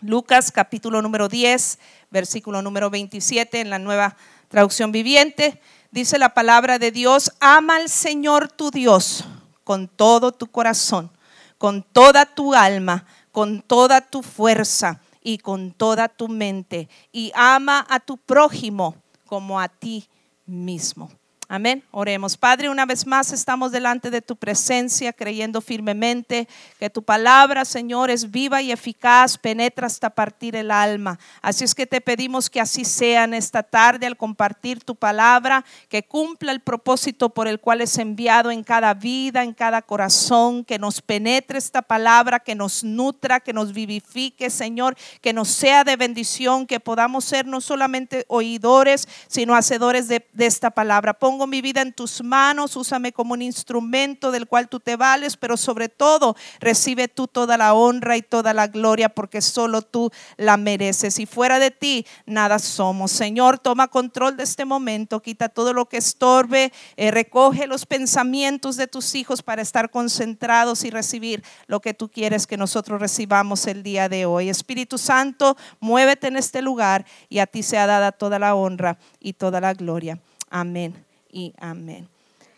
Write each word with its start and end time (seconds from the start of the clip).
Lucas 0.00 0.52
capítulo 0.52 1.02
número 1.02 1.28
10, 1.28 1.80
versículo 2.10 2.62
número 2.62 2.88
27 2.88 3.60
en 3.60 3.68
la 3.68 3.80
nueva 3.80 4.16
traducción 4.48 4.92
viviente. 4.92 5.60
Dice 5.90 6.18
la 6.18 6.34
palabra 6.34 6.78
de 6.78 6.92
Dios, 6.92 7.32
ama 7.40 7.76
al 7.76 7.88
Señor 7.88 8.46
tu 8.46 8.70
Dios 8.70 9.24
con 9.64 9.88
todo 9.88 10.30
tu 10.30 10.46
corazón, 10.46 11.10
con 11.58 11.82
toda 11.82 12.26
tu 12.26 12.54
alma, 12.54 13.06
con 13.32 13.60
toda 13.60 14.00
tu 14.00 14.22
fuerza 14.22 15.00
y 15.20 15.38
con 15.38 15.72
toda 15.72 16.08
tu 16.08 16.28
mente. 16.28 16.88
Y 17.10 17.32
ama 17.34 17.84
a 17.88 17.98
tu 17.98 18.18
prójimo 18.18 18.94
como 19.26 19.58
a 19.58 19.68
ti 19.68 20.08
mismo. 20.46 21.10
Amén. 21.50 21.82
Oremos. 21.92 22.36
Padre, 22.36 22.68
una 22.68 22.84
vez 22.84 23.06
más 23.06 23.32
estamos 23.32 23.72
delante 23.72 24.10
de 24.10 24.20
tu 24.20 24.36
presencia, 24.36 25.14
creyendo 25.14 25.62
firmemente 25.62 26.46
que 26.78 26.90
tu 26.90 27.02
palabra, 27.02 27.64
Señor, 27.64 28.10
es 28.10 28.30
viva 28.30 28.60
y 28.60 28.70
eficaz, 28.70 29.38
penetra 29.38 29.86
hasta 29.86 30.10
partir 30.10 30.54
el 30.56 30.70
alma. 30.70 31.18
Así 31.40 31.64
es 31.64 31.74
que 31.74 31.86
te 31.86 32.02
pedimos 32.02 32.50
que 32.50 32.60
así 32.60 32.84
sea 32.84 33.24
en 33.24 33.32
esta 33.32 33.62
tarde 33.62 34.04
al 34.04 34.18
compartir 34.18 34.84
tu 34.84 34.94
palabra, 34.94 35.64
que 35.88 36.02
cumpla 36.02 36.52
el 36.52 36.60
propósito 36.60 37.30
por 37.30 37.48
el 37.48 37.60
cual 37.60 37.80
es 37.80 37.96
enviado 37.96 38.50
en 38.50 38.62
cada 38.62 38.92
vida, 38.92 39.42
en 39.42 39.54
cada 39.54 39.80
corazón, 39.80 40.66
que 40.66 40.78
nos 40.78 41.00
penetre 41.00 41.56
esta 41.56 41.80
palabra, 41.80 42.40
que 42.40 42.54
nos 42.54 42.84
nutra, 42.84 43.40
que 43.40 43.54
nos 43.54 43.72
vivifique, 43.72 44.50
Señor, 44.50 44.98
que 45.22 45.32
nos 45.32 45.48
sea 45.48 45.82
de 45.84 45.96
bendición, 45.96 46.66
que 46.66 46.78
podamos 46.78 47.24
ser 47.24 47.46
no 47.46 47.62
solamente 47.62 48.26
oidores, 48.28 49.08
sino 49.28 49.54
hacedores 49.54 50.08
de, 50.08 50.26
esta 50.36 50.70
palabra 50.70 51.14
pongo 51.38 51.46
mi 51.46 51.62
vida 51.62 51.82
en 51.82 51.92
tus 51.92 52.24
manos, 52.24 52.74
úsame 52.74 53.12
como 53.12 53.34
un 53.34 53.42
instrumento 53.42 54.32
del 54.32 54.48
cual 54.48 54.68
tú 54.68 54.80
te 54.80 54.96
vales, 54.96 55.36
pero 55.36 55.56
sobre 55.56 55.88
todo 55.88 56.34
recibe 56.58 57.06
tú 57.06 57.28
toda 57.28 57.56
la 57.56 57.74
honra 57.74 58.16
y 58.16 58.22
toda 58.22 58.52
la 58.52 58.66
gloria 58.66 59.08
porque 59.08 59.40
solo 59.40 59.82
tú 59.82 60.10
la 60.36 60.56
mereces. 60.56 61.20
Y 61.20 61.26
fuera 61.26 61.60
de 61.60 61.70
ti 61.70 62.04
nada 62.26 62.58
somos. 62.58 63.12
Señor, 63.12 63.60
toma 63.60 63.86
control 63.86 64.36
de 64.36 64.42
este 64.42 64.64
momento, 64.64 65.22
quita 65.22 65.48
todo 65.48 65.72
lo 65.72 65.88
que 65.88 65.98
estorbe, 65.98 66.72
eh, 66.96 67.12
recoge 67.12 67.68
los 67.68 67.86
pensamientos 67.86 68.76
de 68.76 68.88
tus 68.88 69.14
hijos 69.14 69.40
para 69.40 69.62
estar 69.62 69.92
concentrados 69.92 70.82
y 70.82 70.90
recibir 70.90 71.44
lo 71.68 71.78
que 71.80 71.94
tú 71.94 72.08
quieres 72.08 72.48
que 72.48 72.56
nosotros 72.56 73.00
recibamos 73.00 73.68
el 73.68 73.84
día 73.84 74.08
de 74.08 74.26
hoy. 74.26 74.48
Espíritu 74.48 74.98
Santo, 74.98 75.56
muévete 75.78 76.26
en 76.26 76.36
este 76.36 76.62
lugar 76.62 77.06
y 77.28 77.38
a 77.38 77.46
ti 77.46 77.62
sea 77.62 77.86
dada 77.86 78.10
toda 78.10 78.40
la 78.40 78.56
honra 78.56 78.98
y 79.20 79.34
toda 79.34 79.60
la 79.60 79.72
gloria. 79.72 80.18
Amén 80.50 81.07
y 81.30 81.54
amén. 81.58 82.08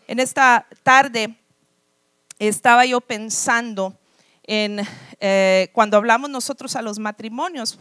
En 0.07 0.19
esta 0.19 0.67
tarde 0.83 1.35
estaba 2.39 2.85
yo 2.85 3.01
pensando 3.01 3.97
eh, 4.53 5.69
cuando 5.71 5.95
hablamos 5.95 6.29
nosotros 6.29 6.75
a 6.75 6.81
los 6.81 6.99
matrimonios 6.99 7.77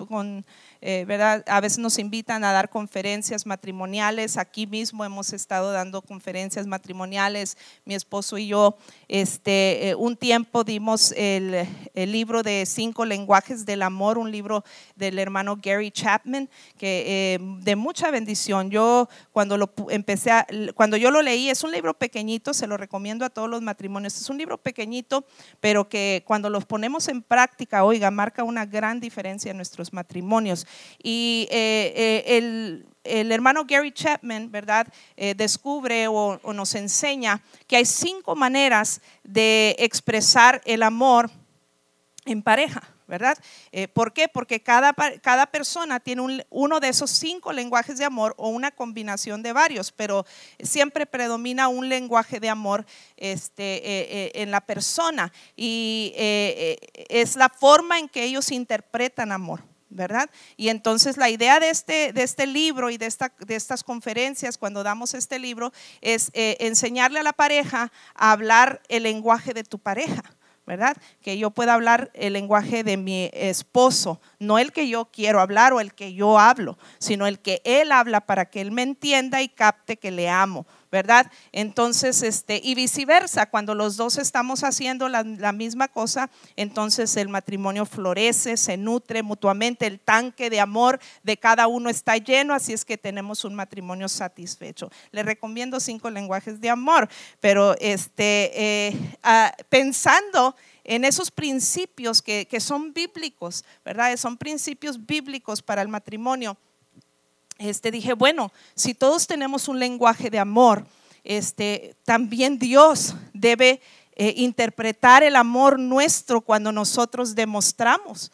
eh. 0.80 1.42
A 1.46 1.60
veces 1.60 1.78
nos 1.78 1.98
invitan 1.98 2.44
a 2.44 2.52
dar 2.52 2.70
conferencias 2.70 3.44
matrimoniales. 3.44 4.36
Aquí 4.36 4.66
mismo 4.68 5.04
hemos 5.04 5.32
estado 5.32 5.72
dando 5.72 6.00
conferencias 6.00 6.66
matrimoniales, 6.68 7.58
mi 7.84 7.94
esposo 7.94 8.38
y 8.38 8.46
yo. 8.46 8.76
Este, 9.08 9.88
eh, 9.88 9.94
un 9.96 10.16
tiempo 10.16 10.62
dimos 10.62 11.12
el, 11.16 11.66
el, 11.94 12.12
libro 12.12 12.44
de 12.44 12.64
cinco 12.66 13.04
lenguajes 13.04 13.66
del 13.66 13.82
amor, 13.82 14.16
un 14.16 14.30
libro 14.30 14.64
del 14.94 15.18
hermano 15.18 15.58
Gary 15.60 15.90
Chapman, 15.90 16.48
que 16.78 17.40
de 17.62 17.76
mucha 17.76 18.12
bendición. 18.12 18.70
Yo 18.70 19.08
cuando 19.32 19.58
lo 19.58 19.72
empecé, 19.88 20.30
a, 20.30 20.46
cuando 20.74 20.96
yo 20.96 21.10
lo 21.10 21.20
leí, 21.20 21.50
es 21.50 21.64
un 21.64 21.72
libro 21.72 21.94
pequeñito, 21.94 22.54
se 22.54 22.68
lo 22.68 22.76
recomiendo 22.76 23.24
a 23.24 23.30
todos 23.30 23.50
los 23.50 23.60
matrimonios. 23.60 24.16
Es 24.16 24.30
un 24.30 24.38
libro 24.38 24.56
pequeñito, 24.56 25.24
pero 25.60 25.88
que 25.88 26.22
cuando 26.26 26.48
los 26.60 26.66
ponemos 26.66 27.08
en 27.08 27.22
práctica, 27.22 27.84
oiga, 27.84 28.10
marca 28.10 28.44
una 28.44 28.66
gran 28.66 29.00
diferencia 29.00 29.50
en 29.50 29.56
nuestros 29.56 29.94
matrimonios. 29.94 30.66
Y 31.02 31.48
eh, 31.50 32.26
eh, 32.28 32.84
el, 33.02 33.32
hermano 33.32 33.64
Gary 33.66 33.92
Chapman, 33.92 34.50
¿verdad? 34.50 34.86
Eh, 35.16 35.34
descubre 35.34 36.06
o, 36.06 36.38
nos 36.52 36.74
enseña 36.74 37.40
que 37.66 37.76
hay 37.76 37.86
cinco 37.86 38.36
maneras 38.36 39.00
de 39.24 39.74
expresar 39.78 40.60
el 40.66 40.82
amor 40.82 41.30
en 42.26 42.42
pareja. 42.42 42.82
¿Verdad? 43.10 43.36
¿Por 43.92 44.14
qué? 44.14 44.28
Porque 44.28 44.62
cada, 44.62 44.94
cada 45.20 45.46
persona 45.46 46.00
tiene 46.00 46.46
uno 46.48 46.80
de 46.80 46.88
esos 46.88 47.10
cinco 47.10 47.52
lenguajes 47.52 47.98
de 47.98 48.06
amor 48.06 48.34
o 48.38 48.48
una 48.48 48.70
combinación 48.70 49.42
de 49.42 49.52
varios, 49.52 49.92
pero 49.92 50.24
siempre 50.62 51.04
predomina 51.04 51.68
un 51.68 51.88
lenguaje 51.88 52.40
de 52.40 52.48
amor 52.48 52.86
este, 53.16 54.40
en 54.40 54.50
la 54.50 54.62
persona 54.62 55.32
y 55.56 56.14
es 56.16 57.36
la 57.36 57.48
forma 57.48 57.98
en 57.98 58.08
que 58.08 58.24
ellos 58.24 58.50
interpretan 58.50 59.32
amor. 59.32 59.60
¿verdad? 59.90 60.30
Y 60.56 60.68
entonces 60.68 61.16
la 61.16 61.28
idea 61.28 61.60
de 61.60 61.68
este, 61.68 62.12
de 62.12 62.22
este 62.22 62.46
libro 62.46 62.90
y 62.90 62.96
de, 62.96 63.06
esta, 63.06 63.32
de 63.40 63.56
estas 63.56 63.84
conferencias, 63.84 64.56
cuando 64.56 64.82
damos 64.82 65.14
este 65.14 65.38
libro, 65.38 65.72
es 66.00 66.30
eh, 66.32 66.56
enseñarle 66.60 67.18
a 67.18 67.24
la 67.24 67.32
pareja 67.32 67.92
a 68.14 68.32
hablar 68.32 68.80
el 68.88 69.02
lenguaje 69.02 69.52
de 69.52 69.64
tu 69.64 69.78
pareja. 69.78 70.22
¿Verdad? 70.70 70.96
Que 71.20 71.36
yo 71.36 71.50
pueda 71.50 71.74
hablar 71.74 72.12
el 72.14 72.34
lenguaje 72.34 72.84
de 72.84 72.96
mi 72.96 73.28
esposo, 73.32 74.20
no 74.38 74.56
el 74.56 74.70
que 74.70 74.88
yo 74.88 75.06
quiero 75.06 75.40
hablar 75.40 75.72
o 75.72 75.80
el 75.80 75.94
que 75.94 76.14
yo 76.14 76.38
hablo, 76.38 76.78
sino 76.98 77.26
el 77.26 77.40
que 77.40 77.60
él 77.64 77.90
habla 77.90 78.20
para 78.20 78.44
que 78.44 78.60
él 78.60 78.70
me 78.70 78.82
entienda 78.82 79.42
y 79.42 79.48
capte 79.48 79.96
que 79.96 80.12
le 80.12 80.28
amo, 80.28 80.66
¿verdad? 80.90 81.30
Entonces, 81.52 82.22
este, 82.22 82.60
y 82.62 82.74
viceversa, 82.74 83.46
cuando 83.46 83.74
los 83.74 83.96
dos 83.96 84.18
estamos 84.18 84.64
haciendo 84.64 85.08
la, 85.08 85.52
misma 85.52 85.88
cosa, 85.88 86.30
entonces 86.56 87.16
el 87.16 87.28
matrimonio 87.28 87.86
florece, 87.86 88.56
se 88.56 88.76
nutre 88.76 89.22
mutuamente, 89.22 89.86
el 89.86 90.00
tanque 90.00 90.50
de 90.50 90.60
amor 90.60 91.00
de 91.22 91.36
cada 91.36 91.66
uno 91.66 91.90
está 91.90 92.16
lleno, 92.16 92.54
así 92.54 92.72
es 92.72 92.84
que 92.84 92.98
tenemos 92.98 93.44
un 93.44 93.54
matrimonio 93.54 94.08
satisfecho. 94.08 94.90
Le 95.12 95.22
recomiendo 95.22 95.80
cinco 95.80 96.10
lenguajes 96.10 96.60
de 96.60 96.70
amor, 96.70 97.08
pero 97.40 97.76
este, 97.78 98.50
eh, 98.54 99.16
ah, 99.22 99.54
pensando 99.68 100.56
en 100.82 101.04
esos 101.04 101.30
principios 101.30 102.22
que, 102.22 102.46
que 102.46 102.58
son 102.58 102.92
bíblicos, 102.92 103.64
¿verdad? 103.84 104.16
Son 104.16 104.36
principios 104.36 105.04
bíblicos 105.04 105.62
para 105.62 105.82
el 105.82 105.88
matrimonio 105.88 106.56
este, 107.60 107.90
dije, 107.90 108.14
bueno, 108.14 108.52
si 108.74 108.94
todos 108.94 109.26
tenemos 109.26 109.68
un 109.68 109.78
lenguaje 109.78 110.30
de 110.30 110.38
amor, 110.38 110.86
este, 111.22 111.94
también 112.04 112.58
Dios 112.58 113.14
debe 113.34 113.82
eh, 114.16 114.32
interpretar 114.36 115.22
el 115.22 115.36
amor 115.36 115.78
nuestro 115.78 116.40
cuando 116.40 116.72
nosotros 116.72 117.34
demostramos 117.34 118.32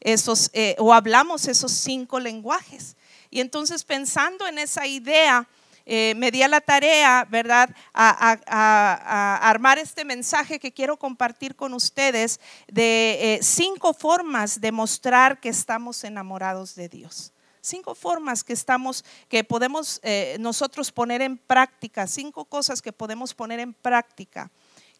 esos 0.00 0.48
eh, 0.52 0.76
o 0.78 0.94
hablamos 0.94 1.48
esos 1.48 1.72
cinco 1.72 2.20
lenguajes. 2.20 2.96
Y 3.30 3.40
entonces 3.40 3.82
pensando 3.82 4.46
en 4.46 4.58
esa 4.58 4.86
idea, 4.86 5.48
eh, 5.84 6.14
me 6.16 6.30
di 6.30 6.42
a 6.42 6.48
la 6.48 6.60
tarea, 6.60 7.26
¿verdad?, 7.28 7.74
a, 7.92 9.38
armar 9.42 9.78
este 9.78 10.04
mensaje 10.04 10.60
que 10.60 10.72
quiero 10.72 10.96
compartir 10.96 11.56
con 11.56 11.74
ustedes 11.74 12.38
de 12.68 13.40
cinco 13.42 13.92
formas 13.92 14.60
de 14.60 14.70
mostrar 14.70 15.40
que 15.40 15.48
estamos 15.48 16.04
enamorados 16.04 16.76
de 16.76 16.88
Dios. 16.88 17.32
Cinco 17.68 17.94
formas 17.94 18.44
que 18.44 18.54
estamos, 18.54 19.04
que 19.28 19.44
podemos 19.44 20.00
eh, 20.02 20.38
nosotros 20.40 20.90
poner 20.90 21.20
en 21.20 21.36
práctica, 21.36 22.06
cinco 22.06 22.46
cosas 22.46 22.80
que 22.80 22.92
podemos 22.92 23.34
poner 23.34 23.60
en 23.60 23.74
práctica, 23.74 24.50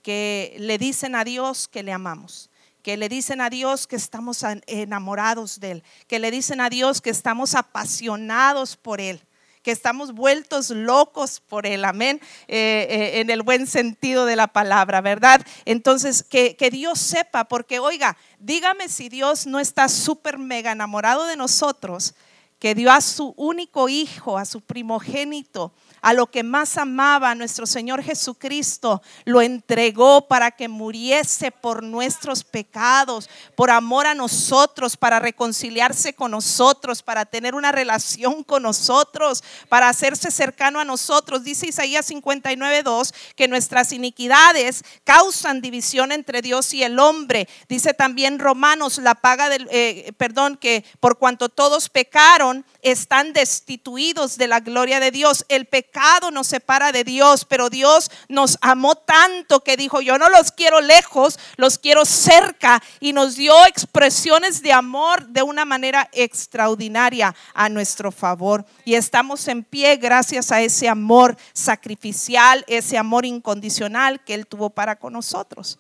que 0.02 0.54
le 0.58 0.76
dicen 0.76 1.14
a 1.14 1.24
Dios 1.24 1.66
que 1.66 1.82
le 1.82 1.92
amamos 1.92 2.50
que 2.82 2.96
le 2.96 3.08
dicen 3.08 3.40
a 3.40 3.50
Dios 3.50 3.86
que 3.86 3.96
estamos 3.96 4.42
enamorados 4.66 5.60
de 5.60 5.72
Él, 5.72 5.84
que 6.06 6.18
le 6.18 6.30
dicen 6.30 6.60
a 6.60 6.70
Dios 6.70 7.02
que 7.02 7.10
estamos 7.10 7.54
apasionados 7.54 8.76
por 8.76 9.00
Él, 9.00 9.20
que 9.62 9.72
estamos 9.72 10.12
vueltos 10.12 10.70
locos 10.70 11.40
por 11.40 11.66
Él, 11.66 11.84
amén, 11.84 12.20
eh, 12.46 12.86
eh, 12.88 13.20
en 13.20 13.28
el 13.28 13.42
buen 13.42 13.66
sentido 13.66 14.24
de 14.24 14.36
la 14.36 14.46
palabra, 14.46 15.02
¿verdad? 15.02 15.44
Entonces, 15.66 16.22
que, 16.22 16.56
que 16.56 16.70
Dios 16.70 16.98
sepa, 16.98 17.44
porque 17.44 17.78
oiga, 17.78 18.16
dígame 18.38 18.88
si 18.88 19.08
Dios 19.08 19.46
no 19.46 19.60
está 19.60 19.88
súper 19.88 20.38
mega 20.38 20.72
enamorado 20.72 21.26
de 21.26 21.36
nosotros, 21.36 22.14
que 22.58 22.74
dio 22.74 22.90
a 22.90 23.00
su 23.00 23.34
único 23.36 23.88
hijo, 23.88 24.38
a 24.38 24.44
su 24.44 24.60
primogénito, 24.60 25.72
a 26.00 26.12
lo 26.12 26.26
que 26.30 26.42
más 26.42 26.76
amaba, 26.78 27.34
nuestro 27.34 27.66
Señor 27.66 28.02
Jesucristo, 28.02 29.02
lo 29.24 29.42
entregó 29.42 30.26
para 30.28 30.50
que 30.50 30.68
muriese 30.68 31.50
por 31.50 31.82
nuestros 31.82 32.44
pecados, 32.44 33.28
por 33.54 33.70
amor 33.70 34.06
a 34.06 34.14
nosotros, 34.14 34.96
para 34.96 35.20
reconciliarse 35.20 36.12
con 36.12 36.30
nosotros, 36.30 37.02
para 37.02 37.24
tener 37.24 37.54
una 37.54 37.72
relación 37.72 38.44
con 38.44 38.62
nosotros, 38.62 39.42
para 39.68 39.88
hacerse 39.88 40.30
cercano 40.30 40.80
a 40.80 40.84
nosotros. 40.84 41.44
Dice 41.44 41.68
Isaías 41.68 42.10
59.2 42.10 43.14
que 43.34 43.48
nuestras 43.48 43.92
iniquidades 43.92 44.84
causan 45.04 45.60
división 45.60 46.12
entre 46.12 46.42
Dios 46.42 46.72
y 46.74 46.82
el 46.82 46.98
hombre. 46.98 47.48
Dice 47.68 47.94
también 47.94 48.38
Romanos, 48.38 48.98
la 48.98 49.14
paga 49.14 49.48
del, 49.48 49.68
eh, 49.70 50.12
perdón, 50.16 50.56
que 50.56 50.84
por 51.00 51.18
cuanto 51.18 51.48
todos 51.48 51.88
pecaron, 51.88 52.64
están 52.82 53.32
destituidos 53.32 54.38
de 54.38 54.48
la 54.48 54.60
gloria 54.60 55.00
de 55.00 55.10
Dios. 55.10 55.44
El 55.48 55.66
pecado 55.66 56.30
nos 56.30 56.46
separa 56.46 56.92
de 56.92 57.04
Dios, 57.04 57.44
pero 57.44 57.70
Dios 57.70 58.10
nos 58.28 58.58
amó 58.60 58.94
tanto 58.94 59.64
que 59.64 59.76
dijo, 59.76 60.00
yo 60.00 60.18
no 60.18 60.28
los 60.28 60.52
quiero 60.52 60.80
lejos, 60.80 61.38
los 61.56 61.78
quiero 61.78 62.04
cerca 62.04 62.82
y 63.00 63.12
nos 63.12 63.36
dio 63.36 63.54
expresiones 63.66 64.62
de 64.62 64.72
amor 64.72 65.26
de 65.28 65.42
una 65.42 65.64
manera 65.64 66.08
extraordinaria 66.12 67.34
a 67.54 67.68
nuestro 67.68 68.12
favor. 68.12 68.64
Y 68.84 68.94
estamos 68.94 69.46
en 69.48 69.64
pie 69.64 69.96
gracias 69.96 70.52
a 70.52 70.60
ese 70.60 70.88
amor 70.88 71.36
sacrificial, 71.52 72.64
ese 72.68 72.96
amor 72.96 73.26
incondicional 73.26 74.22
que 74.24 74.34
Él 74.34 74.46
tuvo 74.46 74.70
para 74.70 74.96
con 74.96 75.12
nosotros. 75.12 75.78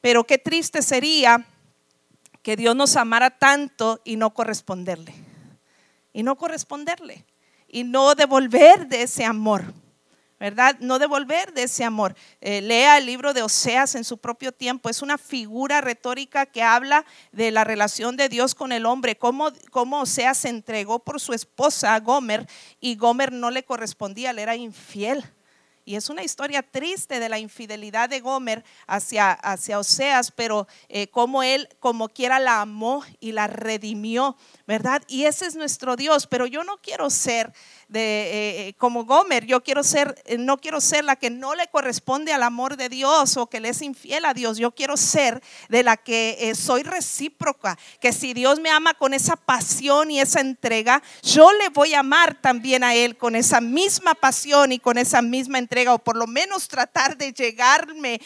Pero 0.00 0.24
qué 0.24 0.38
triste 0.38 0.82
sería 0.82 1.46
que 2.42 2.56
Dios 2.56 2.76
nos 2.76 2.94
amara 2.94 3.30
tanto 3.30 4.00
y 4.04 4.16
no 4.16 4.32
corresponderle. 4.32 5.25
Y 6.16 6.22
no 6.22 6.36
corresponderle. 6.36 7.26
Y 7.68 7.84
no 7.84 8.14
devolver 8.14 8.88
de 8.88 9.02
ese 9.02 9.22
amor. 9.26 9.74
¿verdad? 10.40 10.76
No 10.80 10.98
devolver 10.98 11.52
de 11.52 11.64
ese 11.64 11.84
amor. 11.84 12.16
Eh, 12.40 12.62
lea 12.62 12.96
el 12.96 13.04
libro 13.04 13.34
de 13.34 13.42
Oseas 13.42 13.94
en 13.94 14.02
su 14.02 14.16
propio 14.16 14.50
tiempo. 14.50 14.88
Es 14.88 15.02
una 15.02 15.18
figura 15.18 15.82
retórica 15.82 16.46
que 16.46 16.62
habla 16.62 17.04
de 17.32 17.50
la 17.50 17.64
relación 17.64 18.16
de 18.16 18.30
Dios 18.30 18.54
con 18.54 18.72
el 18.72 18.86
hombre, 18.86 19.18
cómo, 19.18 19.50
cómo 19.70 20.00
Oseas 20.00 20.38
se 20.38 20.48
entregó 20.48 21.00
por 21.00 21.20
su 21.20 21.34
esposa 21.34 22.00
Gomer 22.00 22.48
y 22.80 22.96
Gomer 22.96 23.30
no 23.30 23.50
le 23.50 23.66
correspondía, 23.66 24.32
le 24.32 24.40
era 24.40 24.56
infiel. 24.56 25.22
Y 25.88 25.94
es 25.94 26.10
una 26.10 26.24
historia 26.24 26.64
triste 26.64 27.20
de 27.20 27.28
la 27.28 27.38
infidelidad 27.38 28.08
de 28.08 28.18
Gomer 28.18 28.64
hacia, 28.88 29.30
hacia 29.30 29.78
Oseas, 29.78 30.32
pero 30.32 30.66
eh, 30.88 31.06
como 31.06 31.44
él, 31.44 31.68
como 31.78 32.08
quiera, 32.08 32.40
la 32.40 32.60
amó 32.60 33.04
y 33.20 33.30
la 33.30 33.46
redimió, 33.46 34.36
¿verdad? 34.66 35.02
Y 35.06 35.26
ese 35.26 35.46
es 35.46 35.54
nuestro 35.54 35.94
Dios, 35.94 36.26
pero 36.26 36.46
yo 36.46 36.64
no 36.64 36.78
quiero 36.78 37.08
ser 37.08 37.52
de, 37.88 38.00
eh, 38.00 38.68
eh, 38.68 38.74
como 38.78 39.04
Gomer, 39.04 39.46
yo 39.46 39.62
quiero 39.62 39.84
ser, 39.84 40.20
eh, 40.26 40.38
no 40.38 40.58
quiero 40.58 40.80
ser 40.80 41.04
la 41.04 41.16
que 41.16 41.30
no 41.30 41.54
le 41.54 41.68
corresponde 41.68 42.32
al 42.32 42.42
amor 42.42 42.76
de 42.76 42.88
Dios 42.88 43.36
o 43.36 43.46
que 43.46 43.60
le 43.60 43.68
es 43.68 43.80
infiel 43.82 44.24
a 44.24 44.34
Dios, 44.34 44.58
yo 44.58 44.72
quiero 44.72 44.96
ser 44.96 45.42
de 45.68 45.82
la 45.82 45.96
que 45.96 46.52
soy 46.56 46.82
recíproca, 46.82 47.78
que 48.00 48.12
si 48.12 48.34
Dios 48.34 48.58
me 48.58 48.70
ama 48.70 48.94
con 48.94 49.14
esa 49.14 49.36
pasión 49.36 50.10
y 50.10 50.20
esa 50.20 50.40
entrega, 50.40 51.02
yo 51.22 51.52
le 51.52 51.68
voy 51.68 51.94
a 51.94 52.00
amar 52.00 52.40
también 52.40 52.82
a 52.82 52.94
Él 52.94 53.16
con 53.16 53.36
esa 53.36 53.60
misma 53.60 54.14
pasión 54.14 54.72
y 54.72 54.78
con 54.78 54.98
esa 54.98 55.22
misma 55.22 55.58
entrega, 55.58 55.94
o 55.94 55.98
por 55.98 56.16
lo 56.16 56.26
menos 56.26 56.68
tratar 56.68 57.16
de 57.16 57.32
llegarme 57.32 58.20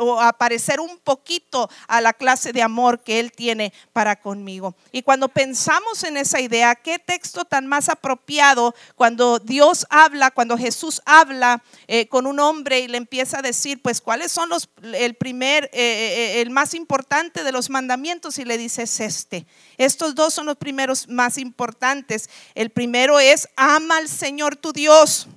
o 0.00 0.20
aparecer 0.20 0.80
un 0.80 0.98
poquito 0.98 1.68
a 1.86 2.00
la 2.00 2.12
clase 2.12 2.52
de 2.52 2.62
amor 2.62 3.02
que 3.02 3.20
Él 3.20 3.32
tiene 3.32 3.72
para 3.92 4.16
conmigo. 4.16 4.74
Y 4.90 5.02
cuando 5.02 5.28
pensamos 5.28 6.02
en 6.04 6.16
esa 6.16 6.40
idea, 6.40 6.74
¿qué 6.74 6.98
texto 6.98 7.44
tan 7.44 7.66
más 7.66 7.88
apropiado? 7.88 8.74
Cuando 9.04 9.38
Dios 9.38 9.86
habla, 9.90 10.30
cuando 10.30 10.56
Jesús 10.56 11.02
habla 11.04 11.62
eh, 11.88 12.08
con 12.08 12.26
un 12.26 12.40
hombre 12.40 12.80
y 12.80 12.88
le 12.88 12.96
empieza 12.96 13.40
a 13.40 13.42
decir, 13.42 13.82
pues, 13.82 14.00
¿cuáles 14.00 14.32
son 14.32 14.48
los, 14.48 14.70
el 14.80 15.12
primer, 15.12 15.64
eh, 15.74 16.38
eh, 16.38 16.40
el 16.40 16.48
más 16.48 16.72
importante 16.72 17.44
de 17.44 17.52
los 17.52 17.68
mandamientos? 17.68 18.38
Y 18.38 18.46
le 18.46 18.56
dice, 18.56 18.84
es 18.84 19.00
este. 19.00 19.44
Estos 19.76 20.14
dos 20.14 20.32
son 20.32 20.46
los 20.46 20.56
primeros 20.56 21.06
más 21.06 21.36
importantes. 21.36 22.30
El 22.54 22.70
primero 22.70 23.20
es, 23.20 23.46
ama 23.56 23.98
al 23.98 24.08
Señor 24.08 24.56
tu 24.56 24.72
Dios 24.72 25.28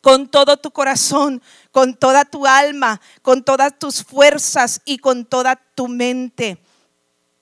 con 0.00 0.26
todo 0.26 0.56
tu 0.56 0.70
corazón, 0.70 1.42
con 1.72 1.94
toda 1.94 2.24
tu 2.24 2.46
alma, 2.46 2.98
con 3.20 3.44
todas 3.44 3.78
tus 3.78 4.02
fuerzas 4.02 4.80
y 4.86 4.96
con 4.96 5.26
toda 5.26 5.56
tu 5.74 5.86
mente. 5.86 6.56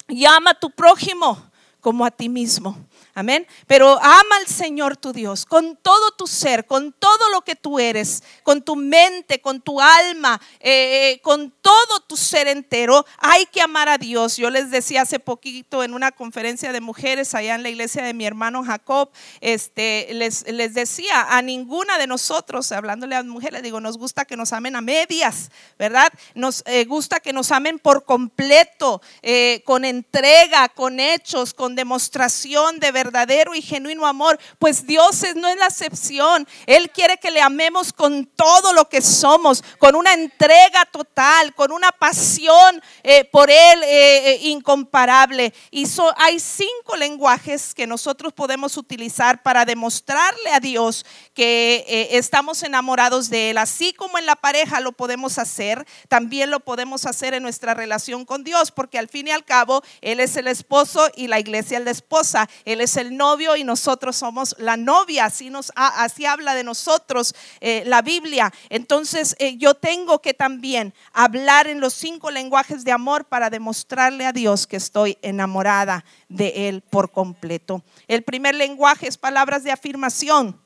Y 0.08 0.25
ama 0.25 0.50
a 0.50 0.58
tu 0.58 0.69
prójimo 0.73 1.40
como 1.81 2.05
a 2.05 2.11
ti 2.11 2.29
mismo. 2.29 2.88
Amén. 3.18 3.48
Pero 3.66 3.98
ama 4.00 4.36
al 4.38 4.46
Señor 4.46 4.96
tu 4.96 5.12
Dios 5.12 5.44
con 5.44 5.76
todo 5.82 6.12
tu 6.12 6.28
ser, 6.28 6.66
con 6.66 6.92
todo 6.92 7.30
lo 7.30 7.42
que 7.42 7.56
tú 7.56 7.80
eres, 7.80 8.22
con 8.44 8.62
tu 8.62 8.76
mente, 8.76 9.40
con 9.40 9.60
tu 9.60 9.80
alma, 9.80 10.40
eh, 10.60 11.14
eh, 11.14 11.20
con 11.20 11.50
todo 11.60 11.98
tu 12.06 12.16
ser 12.16 12.46
entero. 12.46 13.04
Hay 13.18 13.46
que 13.46 13.60
amar 13.60 13.88
a 13.88 13.98
Dios. 13.98 14.36
Yo 14.36 14.50
les 14.50 14.70
decía 14.70 15.02
hace 15.02 15.18
poquito 15.18 15.82
en 15.82 15.94
una 15.94 16.12
conferencia 16.12 16.72
de 16.72 16.80
mujeres 16.80 17.34
allá 17.34 17.56
en 17.56 17.64
la 17.64 17.70
iglesia 17.70 18.04
de 18.04 18.14
mi 18.14 18.24
hermano 18.24 18.62
Jacob, 18.62 19.10
este, 19.40 20.06
les, 20.12 20.46
les 20.46 20.74
decía 20.74 21.36
a 21.36 21.42
ninguna 21.42 21.98
de 21.98 22.06
nosotros, 22.06 22.70
hablándole 22.70 23.16
a 23.16 23.22
las 23.22 23.26
mujeres, 23.26 23.64
digo, 23.64 23.80
nos 23.80 23.98
gusta 23.98 24.26
que 24.26 24.36
nos 24.36 24.52
amen 24.52 24.76
a 24.76 24.80
medias, 24.80 25.50
¿verdad? 25.76 26.12
Nos 26.36 26.62
eh, 26.66 26.84
gusta 26.84 27.18
que 27.18 27.32
nos 27.32 27.50
amen 27.50 27.80
por 27.80 28.04
completo, 28.04 29.02
con 29.64 29.84
entrega, 29.84 30.68
con 30.68 31.00
hechos, 31.00 31.52
con 31.52 31.74
demostración 31.74 32.78
de 32.78 32.92
verdad 32.92 33.07
verdadero 33.08 33.55
y 33.55 33.62
genuino 33.62 34.06
amor, 34.06 34.38
pues 34.58 34.87
Dios 34.87 35.25
no 35.34 35.49
es 35.49 35.56
la 35.56 35.66
excepción. 35.66 36.46
Él 36.66 36.90
quiere 36.90 37.16
que 37.16 37.31
le 37.31 37.40
amemos 37.40 37.93
con 37.93 38.26
todo 38.26 38.72
lo 38.75 38.88
que 38.88 39.00
somos, 39.00 39.64
con 39.78 39.94
una 39.94 40.12
entrega 40.12 40.84
total, 40.84 41.55
con 41.55 41.72
una 41.72 41.90
pasión 41.90 42.82
eh, 43.02 43.25
por 43.25 43.50
Él 43.50 43.82
eh, 43.82 44.32
eh, 44.32 44.38
incomparable. 44.43 45.55
Y 45.70 45.87
hay 46.16 46.38
cinco 46.38 46.96
lenguajes 46.96 47.75
que 47.75 47.87
nosotros 47.87 48.32
podemos 48.34 48.76
utilizar 48.76 49.43
para 49.43 49.64
demostrarle 49.64 50.50
a 50.52 50.61
Dios 50.61 51.06
que 51.34 52.08
estamos 52.12 52.62
enamorados 52.62 53.31
de 53.31 53.50
Él. 53.50 53.58
Así 53.58 53.93
como 53.93 54.19
en 54.19 54.26
la 54.26 54.37
pareja 54.37 54.81
lo 54.81 54.93
podemos 54.93 55.38
hacer, 55.38 55.87
también 56.08 56.50
lo 56.50 56.61
podemos 56.61 57.06
hacer 57.06 57.32
en 57.34 57.43
nuestra 57.43 57.75
relación 57.75 58.25
con 58.25 58.44
Dios, 58.44 58.70
porque 58.70 58.99
al 58.99 59.08
fin 59.08 59.28
y 59.28 59.31
al 59.31 59.44
cabo 59.44 59.82
Él 60.02 60.20
es 60.20 60.37
el 60.37 60.46
esposo 60.46 61.08
y 61.16 61.28
la 61.28 61.40
iglesia 61.40 61.78
es 61.78 61.84
la 61.84 61.90
esposa. 61.90 62.49
Él 62.64 62.81
es 62.81 62.97
el 62.98 63.16
novio 63.16 63.56
y 63.56 63.64
nosotros 63.64 64.16
somos 64.16 64.54
la 64.58 64.76
novia, 64.76 65.26
así, 65.26 65.50
nos, 65.50 65.72
así 65.74 66.26
habla 66.26 66.54
de 66.54 66.64
nosotros 66.64 67.34
eh, 67.60 67.82
la 67.86 68.02
Biblia. 68.02 68.52
Entonces 68.68 69.34
eh, 69.38 69.56
yo 69.56 69.74
tengo 69.74 70.20
que 70.20 70.34
también 70.34 70.92
hablar 71.12 71.66
en 71.66 71.80
los 71.80 71.94
cinco 71.94 72.30
lenguajes 72.30 72.84
de 72.84 72.92
amor 72.92 73.24
para 73.24 73.50
demostrarle 73.50 74.26
a 74.26 74.32
Dios 74.32 74.66
que 74.66 74.76
estoy 74.76 75.18
enamorada 75.22 76.04
de 76.28 76.68
Él 76.68 76.82
por 76.82 77.10
completo. 77.10 77.82
El 78.06 78.22
primer 78.22 78.54
lenguaje 78.54 79.08
es 79.08 79.16
palabras 79.16 79.64
de 79.64 79.72
afirmación. 79.72 80.60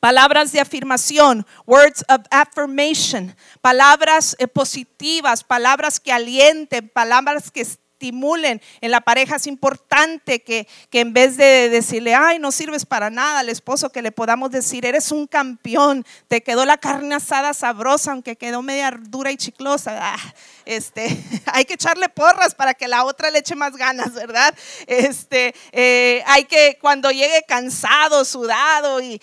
Palabras 0.00 0.52
de 0.52 0.58
afirmación, 0.58 1.46
words 1.66 2.02
of 2.08 2.22
affirmation, 2.30 3.36
palabras 3.60 4.34
eh, 4.38 4.48
positivas, 4.48 5.44
palabras 5.44 6.00
que 6.00 6.10
alienten, 6.10 6.88
palabras 6.88 7.50
que 7.50 7.64
estimulen 8.02 8.60
en 8.80 8.90
la 8.90 9.00
pareja. 9.00 9.36
Es 9.36 9.46
importante 9.46 10.42
que, 10.42 10.66
que 10.90 11.00
en 11.00 11.12
vez 11.12 11.36
de 11.36 11.68
decirle, 11.68 12.14
ay, 12.14 12.40
no 12.40 12.50
sirves 12.50 12.84
para 12.84 13.10
nada 13.10 13.38
al 13.38 13.48
esposo, 13.48 13.90
que 13.90 14.02
le 14.02 14.10
podamos 14.10 14.50
decir, 14.50 14.84
eres 14.84 15.12
un 15.12 15.28
campeón, 15.28 16.04
te 16.26 16.42
quedó 16.42 16.64
la 16.64 16.78
carne 16.78 17.14
asada 17.14 17.54
sabrosa, 17.54 18.10
aunque 18.10 18.36
quedó 18.36 18.60
media 18.60 18.98
dura 19.08 19.30
y 19.30 19.36
chiclosa. 19.36 19.98
Ah, 20.14 20.34
este, 20.64 21.16
hay 21.46 21.64
que 21.64 21.74
echarle 21.74 22.08
porras 22.08 22.54
para 22.54 22.74
que 22.74 22.88
la 22.88 23.04
otra 23.04 23.30
le 23.30 23.38
eche 23.38 23.54
más 23.54 23.76
ganas, 23.76 24.14
¿verdad? 24.14 24.54
Este, 24.86 25.54
eh, 25.72 26.22
hay 26.26 26.44
que 26.44 26.78
cuando 26.80 27.10
llegue 27.10 27.44
cansado, 27.46 28.24
sudado 28.24 29.00
y, 29.00 29.20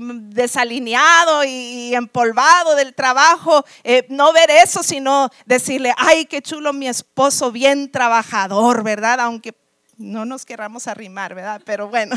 desalineado 0.00 1.44
y, 1.44 1.94
empolvado 1.94 2.74
del 2.74 2.94
trabajo, 2.94 3.64
eh, 3.84 4.06
no 4.08 4.32
ver 4.32 4.50
eso, 4.50 4.82
sino 4.82 5.30
decirle, 5.46 5.94
ay, 5.96 6.26
qué 6.26 6.42
chulo 6.42 6.72
mi 6.72 6.88
esposo, 6.88 7.52
bien 7.52 7.90
trabajador, 7.90 8.82
¿verdad? 8.82 9.20
Aunque 9.20 9.52
no 10.02 10.24
nos 10.24 10.44
querramos 10.44 10.88
arrimar, 10.88 11.34
¿verdad? 11.34 11.62
Pero 11.64 11.88
bueno, 11.88 12.16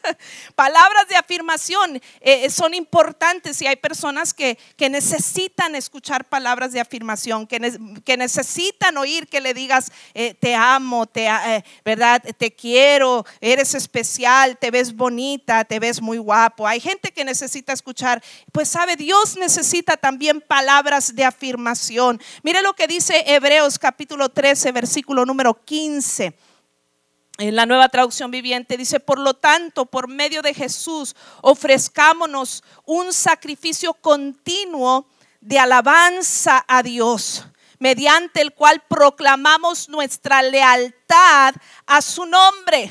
palabras 0.54 1.08
de 1.08 1.16
afirmación 1.16 2.00
eh, 2.20 2.48
son 2.50 2.74
importantes 2.74 3.60
y 3.60 3.66
hay 3.66 3.76
personas 3.76 4.32
que, 4.32 4.58
que, 4.76 4.88
necesitan 4.88 5.74
escuchar 5.74 6.24
palabras 6.24 6.72
de 6.72 6.80
afirmación, 6.80 7.46
que, 7.46 7.78
que 8.04 8.16
necesitan 8.16 8.96
oír 8.96 9.28
que 9.28 9.40
le 9.40 9.52
digas, 9.52 9.90
eh, 10.14 10.34
te 10.34 10.54
amo, 10.54 11.06
te, 11.06 11.26
eh, 11.26 11.64
¿verdad? 11.84 12.22
Te 12.38 12.54
quiero, 12.54 13.26
eres 13.40 13.74
especial, 13.74 14.56
te 14.56 14.70
ves 14.70 14.94
bonita, 14.94 15.64
te 15.64 15.80
ves 15.80 16.00
muy 16.00 16.18
guapo. 16.18 16.66
Hay 16.66 16.80
gente 16.80 17.12
que 17.12 17.24
necesita 17.24 17.72
escuchar, 17.72 18.22
pues 18.52 18.68
sabe, 18.68 18.96
Dios 18.96 19.36
necesita 19.36 19.96
también 19.96 20.40
palabras 20.40 21.14
de 21.14 21.24
afirmación. 21.24 22.20
Mire 22.42 22.62
lo 22.62 22.74
que 22.74 22.86
dice 22.86 23.24
Hebreos 23.26 23.78
capítulo 23.78 24.28
13, 24.28 24.72
versículo 24.72 25.26
número 25.26 25.54
15 25.64 26.45
en 27.38 27.54
la 27.54 27.66
nueva 27.66 27.88
traducción 27.88 28.30
viviente 28.30 28.76
dice, 28.76 29.00
por 29.00 29.18
lo 29.18 29.34
tanto, 29.34 29.86
por 29.86 30.08
medio 30.08 30.42
de 30.42 30.54
Jesús, 30.54 31.14
ofrezcámonos 31.42 32.64
un 32.84 33.12
sacrificio 33.12 33.92
continuo 33.94 35.06
de 35.40 35.58
alabanza 35.58 36.64
a 36.66 36.82
Dios, 36.82 37.44
mediante 37.78 38.40
el 38.40 38.54
cual 38.54 38.82
proclamamos 38.88 39.88
nuestra 39.88 40.42
lealtad 40.42 41.54
a 41.86 42.00
su 42.00 42.24
nombre. 42.24 42.90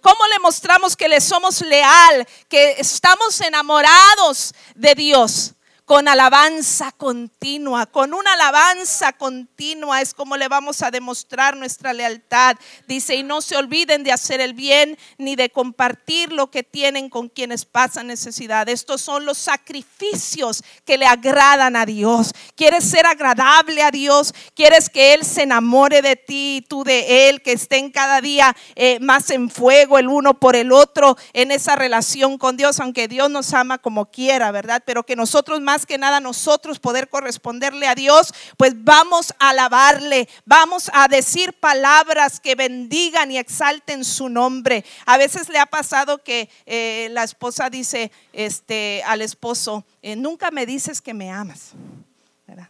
¿Cómo 0.00 0.26
le 0.28 0.38
mostramos 0.40 0.96
que 0.96 1.08
le 1.08 1.20
somos 1.20 1.60
leal, 1.62 2.26
que 2.48 2.76
estamos 2.78 3.40
enamorados 3.40 4.54
de 4.74 4.94
Dios? 4.94 5.55
Con 5.86 6.08
alabanza 6.08 6.90
continua, 6.90 7.86
con 7.86 8.12
una 8.12 8.32
alabanza 8.32 9.12
continua 9.12 10.00
es 10.00 10.14
como 10.14 10.36
le 10.36 10.48
vamos 10.48 10.82
a 10.82 10.90
demostrar 10.90 11.56
nuestra 11.56 11.92
lealtad. 11.92 12.56
Dice, 12.88 13.14
y 13.14 13.22
no 13.22 13.40
se 13.40 13.56
olviden 13.56 14.02
de 14.02 14.10
hacer 14.10 14.40
el 14.40 14.52
bien 14.52 14.98
ni 15.16 15.36
de 15.36 15.48
compartir 15.48 16.32
lo 16.32 16.50
que 16.50 16.64
tienen 16.64 17.08
con 17.08 17.28
quienes 17.28 17.64
pasan 17.64 18.08
necesidad. 18.08 18.68
Estos 18.68 19.00
son 19.00 19.24
los 19.24 19.38
sacrificios 19.38 20.64
que 20.84 20.98
le 20.98 21.06
agradan 21.06 21.76
a 21.76 21.86
Dios. 21.86 22.32
¿Quieres 22.56 22.82
ser 22.82 23.06
agradable 23.06 23.80
a 23.80 23.92
Dios? 23.92 24.34
¿Quieres 24.56 24.90
que 24.90 25.14
Él 25.14 25.24
se 25.24 25.44
enamore 25.44 26.02
de 26.02 26.16
ti 26.16 26.56
y 26.56 26.62
tú 26.62 26.82
de 26.82 27.28
Él? 27.28 27.42
Que 27.42 27.52
estén 27.52 27.92
cada 27.92 28.20
día 28.20 28.56
eh, 28.74 28.98
más 28.98 29.30
en 29.30 29.48
fuego 29.48 29.98
el 29.98 30.08
uno 30.08 30.34
por 30.34 30.56
el 30.56 30.72
otro 30.72 31.16
en 31.32 31.52
esa 31.52 31.76
relación 31.76 32.38
con 32.38 32.56
Dios, 32.56 32.80
aunque 32.80 33.06
Dios 33.06 33.30
nos 33.30 33.54
ama 33.54 33.78
como 33.78 34.06
quiera, 34.06 34.50
¿verdad? 34.50 34.82
Pero 34.84 35.04
que 35.04 35.14
nosotros 35.14 35.60
más 35.60 35.75
que 35.84 35.98
nada 35.98 36.20
nosotros 36.20 36.78
poder 36.78 37.08
corresponderle 37.10 37.86
a 37.86 37.94
Dios, 37.94 38.32
pues 38.56 38.72
vamos 38.84 39.34
a 39.38 39.50
alabarle, 39.50 40.28
vamos 40.44 40.90
a 40.94 41.08
decir 41.08 41.52
palabras 41.52 42.40
que 42.40 42.54
bendigan 42.54 43.30
y 43.30 43.38
exalten 43.38 44.04
su 44.04 44.28
nombre. 44.28 44.84
A 45.04 45.18
veces 45.18 45.48
le 45.50 45.58
ha 45.58 45.66
pasado 45.66 46.22
que 46.22 46.48
eh, 46.64 47.08
la 47.10 47.24
esposa 47.24 47.68
dice 47.68 48.10
este, 48.32 49.02
al 49.04 49.20
esposo, 49.20 49.84
eh, 50.00 50.16
nunca 50.16 50.50
me 50.50 50.64
dices 50.64 51.02
que 51.02 51.12
me 51.12 51.30
amas. 51.30 51.72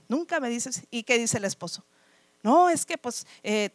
Nunca 0.08 0.40
me 0.40 0.48
dices. 0.48 0.82
¿Y 0.90 1.02
qué 1.02 1.18
dice 1.18 1.38
el 1.38 1.44
esposo? 1.44 1.84
No, 2.42 2.70
es 2.70 2.86
que 2.86 2.96
pues 2.96 3.26
eh, 3.42 3.70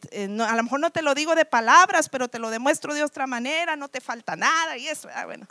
a 0.48 0.56
lo 0.56 0.64
mejor 0.64 0.80
no 0.80 0.92
te 0.92 1.02
lo 1.02 1.14
digo 1.14 1.36
de 1.36 1.46
palabras, 1.46 2.08
pero 2.08 2.30
te 2.30 2.40
lo 2.40 2.50
demuestro 2.50 2.94
de 2.94 3.04
otra 3.04 3.28
manera, 3.28 3.76
no 3.76 3.90
te 3.90 4.00
falta 4.00 4.36
nada 4.36 4.78
y 4.78 4.88
eso. 4.88 5.10
Ah, 5.14 5.26
bueno, 5.26 5.46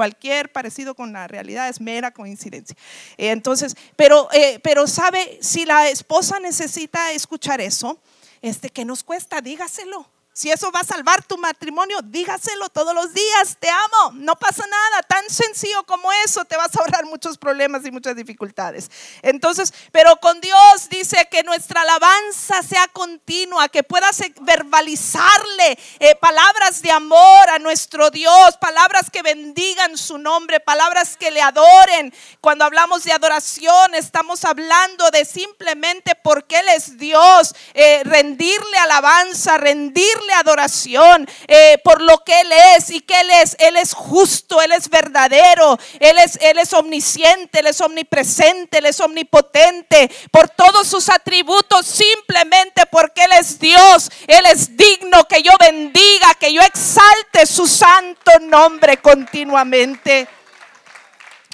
Cualquier 0.00 0.50
parecido 0.50 0.94
con 0.94 1.12
la 1.12 1.28
realidad 1.28 1.68
es 1.68 1.78
mera 1.78 2.10
coincidencia. 2.10 2.74
Entonces, 3.18 3.76
pero, 3.96 4.32
eh, 4.32 4.58
pero 4.62 4.86
sabe, 4.86 5.38
si 5.42 5.66
la 5.66 5.90
esposa 5.90 6.40
necesita 6.40 7.12
escuchar 7.12 7.60
eso, 7.60 7.98
este, 8.40 8.70
que 8.70 8.86
nos 8.86 9.04
cuesta? 9.04 9.42
Dígaselo. 9.42 10.08
Si 10.40 10.50
eso 10.50 10.72
va 10.72 10.80
a 10.80 10.84
salvar 10.84 11.22
tu 11.22 11.36
matrimonio, 11.36 11.98
dígaselo 12.02 12.70
todos 12.70 12.94
los 12.94 13.12
días, 13.12 13.58
te 13.60 13.68
amo, 13.68 14.12
no 14.14 14.36
pasa 14.36 14.66
nada, 14.66 15.02
tan 15.02 15.28
sencillo 15.28 15.84
como 15.84 16.10
eso, 16.24 16.46
te 16.46 16.56
vas 16.56 16.74
a 16.74 16.80
ahorrar 16.80 17.04
muchos 17.04 17.36
problemas 17.36 17.84
y 17.84 17.90
muchas 17.90 18.16
dificultades. 18.16 18.90
Entonces, 19.20 19.74
pero 19.92 20.16
con 20.16 20.40
Dios 20.40 20.88
dice 20.88 21.28
que 21.30 21.42
nuestra 21.42 21.82
alabanza 21.82 22.62
sea 22.62 22.88
continua, 22.88 23.68
que 23.68 23.82
puedas 23.82 24.18
verbalizarle 24.40 25.78
eh, 25.98 26.14
palabras 26.14 26.80
de 26.80 26.90
amor 26.90 27.50
a 27.50 27.58
nuestro 27.58 28.10
Dios, 28.10 28.56
palabras 28.62 29.10
que 29.10 29.20
bendigan 29.20 29.98
su 29.98 30.16
nombre, 30.16 30.58
palabras 30.58 31.18
que 31.18 31.30
le 31.30 31.42
adoren. 31.42 32.14
Cuando 32.40 32.64
hablamos 32.64 33.04
de 33.04 33.12
adoración, 33.12 33.94
estamos 33.94 34.46
hablando 34.46 35.10
de 35.10 35.26
simplemente 35.26 36.14
porque 36.14 36.60
Él 36.60 36.68
es 36.70 36.96
Dios, 36.96 37.54
eh, 37.74 38.00
rendirle 38.04 38.78
alabanza, 38.78 39.58
rendirle 39.58 40.29
adoración 40.32 41.28
eh, 41.46 41.78
por 41.84 42.00
lo 42.02 42.18
que 42.24 42.40
Él 42.40 42.52
es 42.76 42.90
y 42.90 43.00
que 43.00 43.20
Él 43.20 43.30
es. 43.42 43.56
Él 43.58 43.76
es 43.76 43.94
justo, 43.94 44.60
Él 44.60 44.72
es 44.72 44.88
verdadero, 44.88 45.78
Él 45.98 46.18
es, 46.18 46.38
Él 46.40 46.58
es 46.58 46.72
omnisciente, 46.72 47.60
Él 47.60 47.66
es 47.66 47.80
omnipresente, 47.80 48.78
Él 48.78 48.86
es 48.86 49.00
omnipotente, 49.00 50.10
por 50.30 50.48
todos 50.48 50.86
sus 50.86 51.08
atributos, 51.08 51.86
simplemente 51.86 52.86
porque 52.86 53.24
Él 53.24 53.32
es 53.38 53.58
Dios, 53.58 54.10
Él 54.26 54.46
es 54.46 54.76
digno 54.76 55.24
que 55.24 55.42
yo 55.42 55.52
bendiga, 55.58 56.34
que 56.38 56.52
yo 56.52 56.62
exalte 56.62 57.46
su 57.46 57.66
santo 57.66 58.32
nombre 58.40 58.98
continuamente 58.98 60.28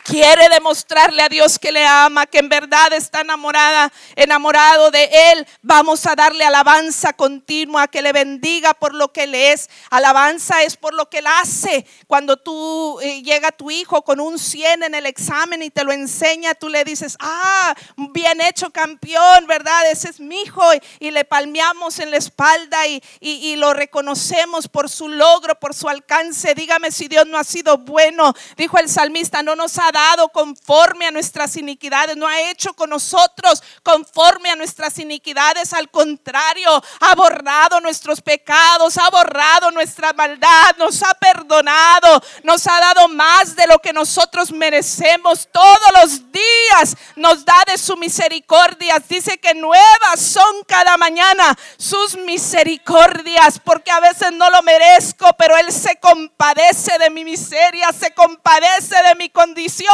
quiere 0.07 0.49
demostrarle 0.49 1.23
a 1.23 1.29
Dios 1.29 1.59
que 1.59 1.73
le 1.73 1.85
ama, 1.85 2.27
que 2.27 2.39
en 2.39 2.49
verdad 2.49 2.93
está 2.93 3.21
enamorada, 3.23 3.93
enamorado 4.15 4.91
de 4.91 5.11
Él, 5.33 5.47
vamos 5.63 6.07
a 6.07 6.15
darle 6.15 6.45
alabanza 6.45 7.13
continua, 7.13 7.89
que 7.89 8.03
le 8.03 8.13
bendiga 8.13 8.73
por 8.75 8.95
lo 8.95 9.13
que 9.13 9.25
Él 9.25 9.35
es. 9.35 9.69
Alabanza 9.91 10.63
es 10.63 10.77
por 10.77 10.95
lo 10.95 11.11
que 11.11 11.19
Él 11.19 11.27
hace. 11.27 11.87
Cuando 12.07 12.37
tú 12.37 13.01
eh, 13.01 13.23
llega 13.23 13.51
tu 13.51 13.71
hijo 13.71 14.03
con 14.03 14.21
un 14.21 14.39
100 14.39 14.85
en 14.85 14.95
el 14.95 15.07
examen 15.07 15.63
y 15.63 15.71
te 15.71 15.83
lo 15.83 15.93
enseña, 15.93 16.55
tú 16.55 16.69
le 16.69 16.85
dices, 16.85 17.17
ah, 17.19 17.75
bien 17.97 18.41
hecho 18.41 18.71
campeón, 18.71 19.47
¿verdad? 19.49 19.91
Ese 19.91 20.11
es 20.11 20.21
mi 20.21 20.43
hijo. 20.43 20.63
Y, 21.01 21.11
le 21.17 21.25
palmeamos 21.25 21.99
en 21.99 22.11
la 22.11 22.19
espalda 22.19 22.87
y, 22.87 23.03
y 23.21 23.57
lo 23.57 23.73
reconocemos 23.73 24.69
por 24.69 24.91
su 24.91 25.09
logro, 25.09 25.59
por 25.59 25.73
su 25.73 25.89
alcance. 25.89 26.55
Dígame 26.55 26.93
si 26.93 27.09
Dios 27.09 27.27
no 27.27 27.39
ha 27.39 27.45
sido 27.45 27.79
bueno. 27.79 28.35
Dijo 28.57 28.77
el 28.79 28.89
salmista, 28.89 29.43
no 29.43 29.57
nos 29.57 29.79
ha 29.79 29.91
dado 29.97 30.29
conforme 30.29 31.07
a 31.07 31.11
nuestras 31.11 31.57
iniquidades, 31.57 32.19
no 32.19 32.29
ha 32.29 32.51
hecho 32.51 32.75
con 32.75 32.91
nosotros 32.91 33.63
conforme 33.83 34.51
a 34.51 34.57
nuestras 34.57 34.99
iniquidades, 34.99 35.73
al 35.73 35.89
contrario, 35.91 36.71
ha 37.01 37.15
borrado 37.15 37.81
nuestros 37.81 38.21
pecados, 38.21 38.99
ha 38.99 39.09
borrado 39.09 39.71
nuestra 39.71 40.13
maldad, 40.13 40.77
nos 40.77 41.03
ha 41.03 41.15
perdonado, 41.15 42.23
nos 42.43 42.67
ha 42.67 42.79
dado 42.79 43.09
más 43.09 43.57
de 43.57 43.67
lo 43.67 43.79
que 43.79 43.95
nosotros 43.95 44.53
merecemos. 44.53 45.49
Todos 45.51 45.91
los 46.03 46.31
días, 46.31 46.95
nos 47.15 47.43
da 47.47 47.63
de 47.67 47.79
su 47.79 47.97
misericordia, 47.97 49.03
dice 49.09 49.39
que 49.39 49.55
nuevas 49.55 50.21
son 50.21 50.63
cada 50.67 50.99
mañana 50.99 51.57
sus 51.79 52.19
misericordias, 52.19 53.59
porque 53.65 53.91
a 53.91 54.01
veces 54.01 54.31
no 54.33 54.51
lo 54.51 54.63
merezco, 54.63 55.27
pero 55.39 55.57
Él 55.57 55.73
se 55.73 55.97
compadece 55.97 56.99
de 56.99 57.09
mi 57.09 57.25
miseria, 57.25 57.89
se 57.99 58.11
compadece 58.11 59.03
de 59.03 59.15
mi 59.15 59.31
condición 59.31 59.86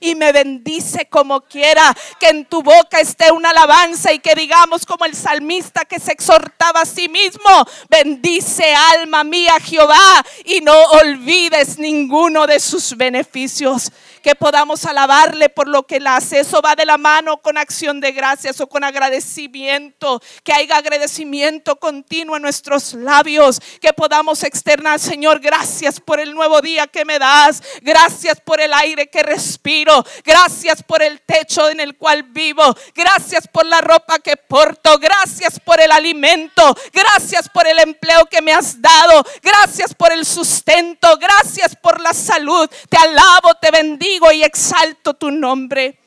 y 0.00 0.14
me 0.14 0.32
bendice 0.32 1.06
como 1.06 1.42
quiera. 1.42 1.94
Que 2.18 2.28
en 2.28 2.44
tu 2.44 2.62
boca 2.62 3.00
esté 3.00 3.30
una 3.32 3.50
alabanza 3.50 4.12
y 4.12 4.18
que 4.18 4.34
digamos 4.34 4.86
como 4.86 5.04
el 5.04 5.14
salmista 5.14 5.84
que 5.84 5.98
se 5.98 6.12
exhortaba 6.12 6.82
a 6.82 6.86
sí 6.86 7.08
mismo, 7.08 7.50
bendice 7.88 8.74
alma 8.74 9.24
mía 9.24 9.54
Jehová 9.62 10.24
y 10.44 10.60
no 10.60 10.74
olvides 11.02 11.78
ninguno 11.78 12.46
de 12.46 12.60
sus 12.60 12.96
beneficios 12.96 13.90
que 14.20 14.34
podamos 14.34 14.84
alabarle 14.84 15.48
por 15.48 15.68
lo 15.68 15.86
que 15.86 15.96
él 15.96 16.06
hace. 16.06 16.40
Eso 16.40 16.60
va 16.60 16.74
de 16.74 16.84
la 16.84 16.98
mano 16.98 17.38
con 17.38 17.56
acción 17.56 18.00
de 18.00 18.12
gracias 18.12 18.60
o 18.60 18.68
con 18.68 18.84
agradecimiento, 18.84 20.20
que 20.44 20.52
haya 20.52 20.76
agradecimiento 20.76 21.76
continuo 21.76 22.36
en 22.36 22.42
nuestros 22.42 22.94
labios, 22.94 23.60
que 23.80 23.92
podamos 23.92 24.42
externar, 24.42 24.98
Señor, 24.98 25.40
gracias 25.40 26.00
por 26.00 26.20
el 26.20 26.34
nuevo 26.34 26.60
día 26.60 26.86
que 26.86 27.04
me 27.04 27.18
das, 27.18 27.62
gracias 27.82 28.40
por 28.40 28.60
el 28.60 28.72
aire 28.74 29.08
que 29.08 29.22
respiro, 29.22 30.04
gracias 30.24 30.82
por 30.82 31.02
el 31.02 31.20
techo 31.22 31.68
en 31.68 31.80
el 31.80 31.96
cual 31.96 32.24
vivo, 32.24 32.62
gracias 32.94 33.48
por 33.48 33.66
la 33.66 33.80
ropa 33.80 34.18
que 34.18 34.36
porto, 34.36 34.98
gracias 34.98 35.58
por 35.60 35.80
el 35.80 35.92
alimento, 35.92 36.76
gracias 36.92 37.48
por 37.48 37.66
el 37.66 37.78
empleo 37.78 38.26
que 38.26 38.42
me 38.42 38.52
has 38.52 38.80
dado, 38.80 39.24
gracias 39.42 39.94
por 39.94 40.12
el 40.12 40.26
sustento, 40.26 41.16
gracias 41.18 41.76
por 41.76 42.00
la 42.00 42.12
salud, 42.12 42.68
te 42.88 42.96
alabo, 42.96 43.54
te 43.60 43.70
bendigo 43.70 44.09
y 44.32 44.42
exalto 44.42 45.14
tu 45.14 45.30
nombre. 45.30 45.98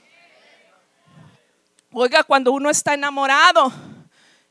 Oiga, 1.91 2.23
cuando 2.23 2.51
uno 2.51 2.69
está 2.69 2.93
enamorado 2.95 3.71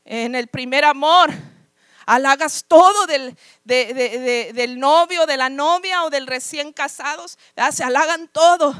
en 0.04 0.34
el 0.34 0.48
primer 0.48 0.84
amor, 0.84 1.30
halagas 2.06 2.64
todo 2.66 3.06
del, 3.06 3.36
del 3.64 4.78
novio, 4.78 5.26
de 5.26 5.36
la 5.36 5.50
novia 5.50 6.04
o 6.04 6.10
del 6.10 6.26
recién 6.26 6.72
casados, 6.72 7.38
se 7.72 7.84
halagan 7.84 8.28
todo 8.28 8.74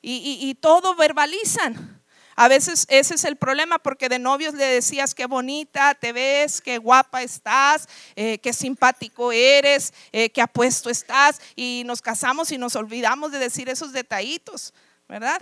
y 0.00 0.54
todo 0.60 0.94
verbalizan. 0.94 1.93
A 2.36 2.48
veces 2.48 2.86
ese 2.88 3.14
es 3.14 3.24
el 3.24 3.36
problema 3.36 3.78
porque 3.78 4.08
de 4.08 4.18
novios 4.18 4.54
le 4.54 4.64
decías 4.64 5.14
qué 5.14 5.26
bonita 5.26 5.94
te 5.94 6.12
ves, 6.12 6.60
qué 6.60 6.78
guapa 6.78 7.22
estás, 7.22 7.88
eh, 8.16 8.38
qué 8.38 8.52
simpático 8.52 9.32
eres, 9.32 9.92
eh, 10.12 10.30
qué 10.30 10.42
apuesto 10.42 10.90
estás 10.90 11.40
y 11.54 11.82
nos 11.86 12.02
casamos 12.02 12.50
y 12.52 12.58
nos 12.58 12.76
olvidamos 12.76 13.32
de 13.32 13.38
decir 13.38 13.68
esos 13.68 13.92
detallitos, 13.92 14.74
¿verdad? 15.08 15.40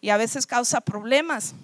Y 0.00 0.10
a 0.10 0.16
veces 0.16 0.46
causa 0.46 0.80
problemas 0.80 1.54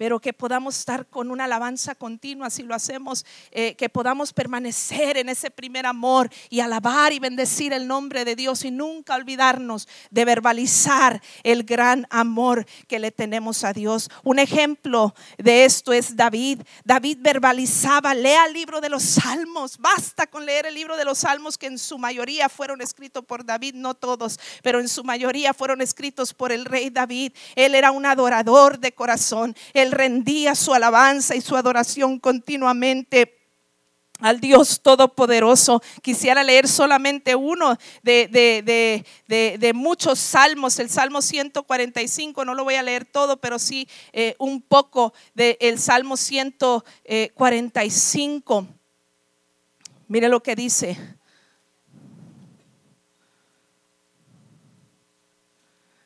pero 0.00 0.18
que 0.18 0.32
podamos 0.32 0.78
estar 0.78 1.06
con 1.08 1.30
una 1.30 1.44
alabanza 1.44 1.94
continua, 1.94 2.48
si 2.48 2.62
lo 2.62 2.74
hacemos, 2.74 3.26
eh, 3.50 3.74
que 3.74 3.90
podamos 3.90 4.32
permanecer 4.32 5.18
en 5.18 5.28
ese 5.28 5.50
primer 5.50 5.84
amor 5.84 6.30
y 6.48 6.60
alabar 6.60 7.12
y 7.12 7.18
bendecir 7.18 7.74
el 7.74 7.86
nombre 7.86 8.24
de 8.24 8.34
Dios 8.34 8.64
y 8.64 8.70
nunca 8.70 9.14
olvidarnos 9.14 9.86
de 10.10 10.24
verbalizar 10.24 11.20
el 11.42 11.64
gran 11.64 12.06
amor 12.08 12.64
que 12.88 12.98
le 12.98 13.10
tenemos 13.10 13.62
a 13.62 13.74
Dios. 13.74 14.08
Un 14.22 14.38
ejemplo 14.38 15.14
de 15.36 15.66
esto 15.66 15.92
es 15.92 16.16
David. 16.16 16.62
David 16.82 17.18
verbalizaba, 17.20 18.14
lea 18.14 18.46
el 18.46 18.54
libro 18.54 18.80
de 18.80 18.88
los 18.88 19.02
salmos, 19.02 19.76
basta 19.76 20.26
con 20.26 20.46
leer 20.46 20.64
el 20.64 20.76
libro 20.76 20.96
de 20.96 21.04
los 21.04 21.18
salmos 21.18 21.58
que 21.58 21.66
en 21.66 21.78
su 21.78 21.98
mayoría 21.98 22.48
fueron 22.48 22.80
escritos 22.80 23.22
por 23.26 23.44
David, 23.44 23.74
no 23.74 23.92
todos, 23.92 24.40
pero 24.62 24.80
en 24.80 24.88
su 24.88 25.04
mayoría 25.04 25.52
fueron 25.52 25.82
escritos 25.82 26.32
por 26.32 26.52
el 26.52 26.64
rey 26.64 26.88
David. 26.88 27.34
Él 27.54 27.74
era 27.74 27.90
un 27.90 28.06
adorador 28.06 28.78
de 28.78 28.92
corazón. 28.92 29.54
Él 29.74 29.89
rendía 29.90 30.54
su 30.54 30.74
alabanza 30.74 31.34
y 31.34 31.40
su 31.40 31.56
adoración 31.56 32.18
continuamente 32.18 33.40
al 34.20 34.40
Dios 34.40 34.80
Todopoderoso. 34.82 35.82
Quisiera 36.02 36.44
leer 36.44 36.68
solamente 36.68 37.34
uno 37.34 37.78
de, 38.02 38.28
de, 38.28 39.02
de, 39.58 39.72
muchos 39.72 40.18
salmos, 40.18 40.78
el 40.78 40.90
Salmo 40.90 41.22
145, 41.22 42.44
no 42.44 42.54
lo 42.54 42.64
voy 42.64 42.74
a 42.74 42.82
leer 42.82 43.06
todo, 43.06 43.38
pero 43.38 43.58
sí 43.58 43.88
eh, 44.12 44.36
un 44.38 44.60
poco 44.62 45.12
del 45.34 45.78
Salmo 45.78 46.16
145. 46.16 48.66
Mire 50.08 50.28
lo 50.28 50.42
que 50.42 50.56
dice. 50.56 51.19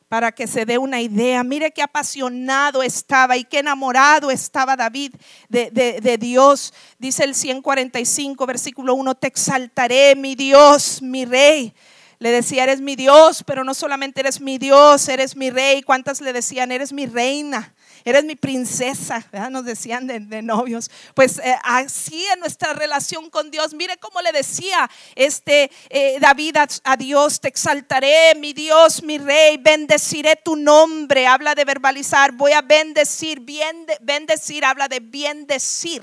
Para 0.09 0.33
que 0.33 0.47
se 0.47 0.65
dé 0.65 0.79
una 0.79 1.01
idea. 1.01 1.43
Mire 1.43 1.73
qué 1.73 1.83
apasionado 1.83 2.83
estaba 2.83 3.37
y 3.37 3.45
qué 3.45 3.59
enamorado 3.61 4.31
estaba 4.31 4.77
David 4.77 5.15
de, 5.49 5.71
de, 5.71 6.19
Dios. 6.19 6.73
Dice 6.99 7.25
el 7.25 7.35
145, 7.35 8.47
versículo 8.47 8.95
1, 8.95 9.15
te 9.15 9.27
exaltaré, 9.27 10.15
mi 10.17 10.35
Dios, 10.35 11.03
mi 11.03 11.25
rey. 11.25 11.75
Le 12.19 12.31
decía, 12.31 12.65
eres 12.65 12.81
mi 12.81 12.97
Dios, 12.97 13.43
pero 13.45 13.65
no 13.65 13.75
solamente 13.75 14.21
eres 14.21 14.41
mi 14.41 14.59
Dios, 14.59 15.09
eres 15.09 15.37
mi 15.37 15.51
rey. 15.51 15.83
¿Cuántas 15.83 16.21
le 16.21 16.33
decían, 16.33 16.71
eres 16.73 16.93
mi 16.93 17.07
reina? 17.07 17.75
Eres 18.05 18.25
mi 18.25 18.37
princesa, 18.37 19.25
nos 19.51 19.65
decían 19.65 20.07
de, 20.07 20.43
novios. 20.43 20.91
Pues 21.15 21.39
eh, 21.39 21.57
así 21.63 22.25
en 22.33 22.41
nuestra 22.41 22.75
relación 22.75 23.31
con 23.31 23.51
Dios, 23.51 23.75
mire 23.75 23.97
cómo 23.99 24.21
le 24.21 24.33
decía 24.33 24.91
este 25.15 25.71
eh, 25.89 26.19
David 26.21 26.57
a, 26.85 26.97
Dios, 26.97 27.41
te 27.41 27.49
exaltaré, 27.49 28.35
mi 28.37 28.53
Dios, 28.53 29.03
mi 29.03 29.19
rey, 29.19 29.57
bendeciré 29.57 30.37
tu 30.37 30.57
nombre. 30.57 31.27
Habla 31.27 31.55
de 31.55 31.65
verbalizar, 31.65 32.33
voy 32.33 32.53
a 32.53 32.63
bendecir, 32.63 33.41
bien 33.41 33.87
bendecir, 34.01 34.65
habla 34.65 34.89
de 34.89 35.01
bien 35.01 35.47
decir 35.47 36.03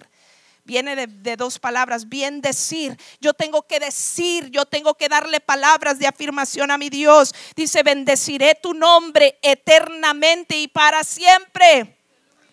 viene 0.71 0.95
de, 0.95 1.07
de, 1.07 1.35
dos 1.35 1.59
palabras, 1.59 2.07
bien 2.07 2.39
decir. 2.39 2.97
Yo 3.19 3.33
tengo 3.33 3.67
que 3.67 3.77
decir, 3.77 4.49
yo 4.51 4.65
tengo 4.65 4.93
que 4.93 5.09
darle 5.09 5.41
palabras 5.41 5.99
de 5.99 6.07
afirmación 6.07 6.71
a 6.71 6.77
mi 6.77 6.89
Dios. 6.89 7.35
Dice, 7.57 7.83
bendeciré 7.83 8.55
tu 8.55 8.73
nombre 8.73 9.37
eternamente 9.41 10.57
y 10.57 10.69
para 10.69 11.03
siempre. 11.03 11.97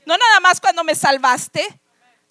No 0.05 0.17
nada 0.17 0.41
más 0.41 0.61
cuando 0.61 0.83
me 0.83 0.97
salvaste, 0.97 1.65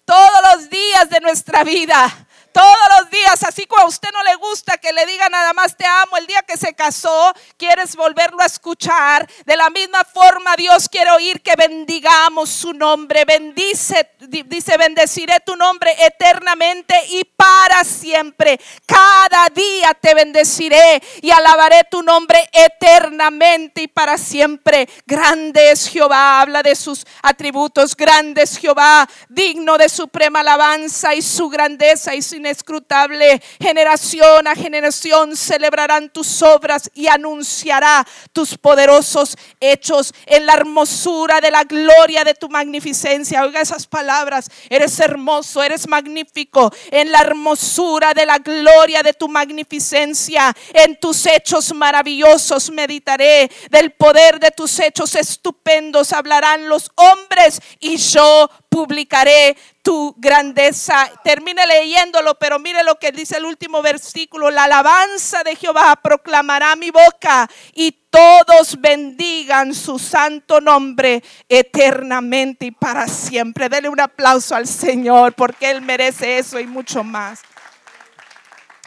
todos 0.04 0.40
los 0.52 0.68
días 0.68 1.08
de 1.08 1.20
nuestra 1.20 1.64
vida 1.64 2.27
todos 2.58 3.00
los 3.00 3.10
días, 3.10 3.44
así 3.44 3.66
como 3.66 3.82
a 3.82 3.86
usted 3.86 4.08
no 4.12 4.20
le 4.24 4.34
gusta 4.34 4.78
que 4.78 4.92
le 4.92 5.06
diga 5.06 5.28
nada 5.28 5.52
más 5.52 5.76
te 5.76 5.86
amo 5.86 6.16
el 6.16 6.26
día 6.26 6.42
que 6.42 6.56
se 6.56 6.74
casó, 6.74 7.32
quieres 7.56 7.94
volverlo 7.94 8.40
a 8.40 8.46
escuchar. 8.46 9.28
De 9.46 9.56
la 9.56 9.70
misma 9.70 10.02
forma 10.02 10.56
Dios 10.56 10.88
quiere 10.88 11.12
oír 11.12 11.40
que 11.40 11.54
bendigamos 11.54 12.50
su 12.50 12.72
nombre. 12.72 13.24
Bendice, 13.24 14.10
dice, 14.18 14.76
bendeciré 14.76 15.38
tu 15.46 15.54
nombre 15.54 15.94
eternamente 16.00 16.96
y 17.10 17.22
para 17.24 17.84
siempre. 17.84 18.58
Cada 18.86 19.46
día 19.54 19.94
te 19.94 20.14
bendeciré 20.14 21.00
y 21.22 21.30
alabaré 21.30 21.84
tu 21.88 22.02
nombre 22.02 22.50
eternamente 22.52 23.82
y 23.82 23.86
para 23.86 24.18
siempre. 24.18 24.88
Grande 25.06 25.70
es 25.70 25.88
Jehová, 25.88 26.40
habla 26.40 26.64
de 26.64 26.74
sus 26.74 27.06
atributos. 27.22 27.94
Grande 27.94 28.42
es 28.42 28.58
Jehová, 28.58 29.08
digno 29.28 29.78
de 29.78 29.88
suprema 29.88 30.40
alabanza 30.40 31.14
y 31.14 31.22
su 31.22 31.48
grandeza 31.48 32.16
y 32.16 32.22
su 32.22 32.47
inescrutable. 32.48 33.40
Generación 33.60 34.46
a 34.46 34.54
generación 34.54 35.36
celebrarán 35.36 36.08
tus 36.08 36.42
obras 36.42 36.90
y 36.94 37.06
anunciará 37.06 38.06
tus 38.32 38.56
poderosos 38.56 39.36
hechos 39.60 40.14
en 40.26 40.46
la 40.46 40.54
hermosura 40.54 41.40
de 41.40 41.50
la 41.50 41.64
gloria 41.64 42.24
de 42.24 42.34
tu 42.34 42.48
magnificencia. 42.48 43.44
Oiga 43.44 43.60
esas 43.60 43.86
palabras. 43.86 44.50
Eres 44.70 44.98
hermoso, 45.00 45.62
eres 45.62 45.86
magnífico 45.88 46.72
en 46.90 47.12
la 47.12 47.20
hermosura 47.20 48.14
de 48.14 48.26
la 48.26 48.38
gloria 48.38 49.02
de 49.02 49.12
tu 49.12 49.28
magnificencia. 49.28 50.54
En 50.72 50.98
tus 50.98 51.26
hechos 51.26 51.74
maravillosos 51.74 52.70
meditaré. 52.70 53.50
Del 53.70 53.92
poder 53.92 54.40
de 54.40 54.50
tus 54.50 54.78
hechos 54.80 55.14
estupendos 55.14 56.12
hablarán 56.12 56.68
los 56.68 56.90
hombres 56.96 57.60
y 57.80 57.96
yo 57.96 58.48
publicaré 58.68 59.56
tu 59.82 60.14
grandeza. 60.18 61.10
Termine 61.24 61.66
leyéndolo, 61.66 62.34
pero 62.38 62.58
mire 62.58 62.84
lo 62.84 62.98
que 62.98 63.12
dice 63.12 63.36
el 63.36 63.44
último 63.44 63.82
versículo. 63.82 64.50
La 64.50 64.64
alabanza 64.64 65.42
de 65.44 65.56
Jehová 65.56 65.96
proclamará 66.02 66.76
mi 66.76 66.90
boca 66.90 67.48
y 67.74 67.92
todos 68.10 68.80
bendigan 68.80 69.74
su 69.74 69.98
santo 69.98 70.60
nombre 70.60 71.22
eternamente 71.48 72.66
y 72.66 72.70
para 72.70 73.06
siempre. 73.08 73.68
Dele 73.68 73.88
un 73.88 74.00
aplauso 74.00 74.54
al 74.54 74.66
Señor 74.66 75.34
porque 75.34 75.70
Él 75.70 75.82
merece 75.82 76.38
eso 76.38 76.58
y 76.58 76.66
mucho 76.66 77.04
más. 77.04 77.40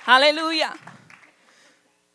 Aleluya. 0.06 0.74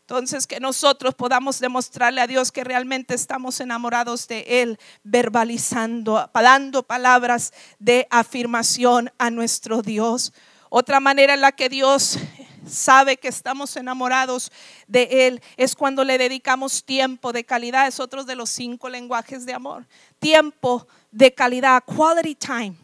Entonces, 0.08 0.46
que 0.46 0.60
nosotros 0.60 1.16
podamos 1.16 1.58
demostrarle 1.58 2.20
a 2.20 2.28
Dios 2.28 2.52
que 2.52 2.62
realmente 2.62 3.12
estamos 3.12 3.58
enamorados 3.58 4.28
de 4.28 4.62
Él, 4.62 4.78
verbalizando, 5.02 6.30
dando 6.32 6.84
palabras 6.84 7.52
de 7.80 8.06
afirmación 8.08 9.10
a 9.18 9.30
nuestro 9.30 9.82
Dios. 9.82 10.32
Otra 10.68 11.00
manera 11.00 11.34
en 11.34 11.40
la 11.40 11.50
que 11.50 11.68
Dios 11.68 12.20
sabe 12.68 13.16
que 13.16 13.26
estamos 13.26 13.74
enamorados 13.74 14.52
de 14.86 15.26
Él 15.26 15.42
es 15.56 15.74
cuando 15.74 16.04
le 16.04 16.18
dedicamos 16.18 16.84
tiempo 16.84 17.32
de 17.32 17.42
calidad. 17.42 17.88
Es 17.88 17.98
otro 17.98 18.22
de 18.22 18.36
los 18.36 18.48
cinco 18.48 18.88
lenguajes 18.88 19.44
de 19.44 19.54
amor. 19.54 19.88
Tiempo 20.20 20.86
de 21.10 21.34
calidad, 21.34 21.82
quality 21.84 22.36
time. 22.36 22.76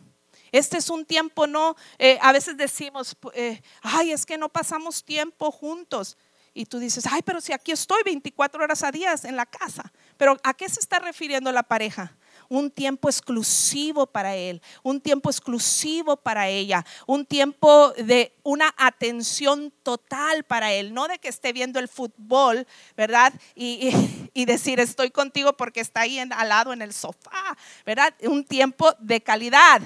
Este 0.51 0.77
es 0.77 0.91
un 0.91 1.05
tiempo, 1.05 1.47
no, 1.47 1.77
eh, 2.01 2.19
a 2.21 2.33
veces 2.33 2.57
decimos, 2.57 3.17
eh, 3.33 3.63
ay, 3.81 4.11
es 4.11 4.27
que 4.27 4.37
no 4.37 4.49
pasamos 4.49 5.05
tiempo 5.05 5.53
juntos. 5.53 6.17
Y 6.55 6.67
tú 6.67 6.79
dices, 6.79 7.07
ay, 7.11 7.23
pero 7.23 7.41
si 7.41 7.53
aquí 7.53 7.73
estoy 7.73 8.03
24 8.05 8.63
horas 8.63 8.83
a 8.83 8.91
día 8.91 9.15
en 9.25 9.37
la 9.37 9.47
casa. 9.47 9.91
Pero 10.19 10.37
¿a 10.43 10.53
qué 10.53 10.69
se 10.69 10.81
está 10.81 10.99
refiriendo 10.99 11.51
la 11.51 11.63
pareja? 11.63 12.15
Un 12.49 12.71
tiempo 12.71 13.09
exclusivo 13.09 14.07
para 14.07 14.37
él, 14.37 14.61
un 14.83 15.01
tiempo 15.01 15.31
exclusivo 15.31 16.19
para 16.19 16.49
ella, 16.49 16.85
un 17.07 17.25
tiempo 17.25 17.93
de 17.93 18.35
una 18.43 18.75
atención 18.77 19.73
total 19.83 20.45
para 20.45 20.73
él, 20.73 20.93
no 20.93 21.09
de 21.09 21.19
que 21.19 21.29
esté 21.29 21.55
viendo 21.55 21.79
el 21.79 21.89
fútbol, 21.89 22.67
¿verdad? 22.95 23.33
Y, 23.55 23.91
y, 24.35 24.45
decir, 24.45 24.81
estoy 24.81 25.11
contigo 25.11 25.55
porque 25.55 25.81
está 25.81 26.03
ahí 26.03 26.19
al 26.19 26.49
lado 26.49 26.75
en 26.75 26.83
el 26.83 26.93
sofá, 26.93 27.57
¿verdad? 27.87 28.13
Un 28.23 28.45
tiempo 28.45 28.93
de 28.99 29.23
calidad, 29.23 29.81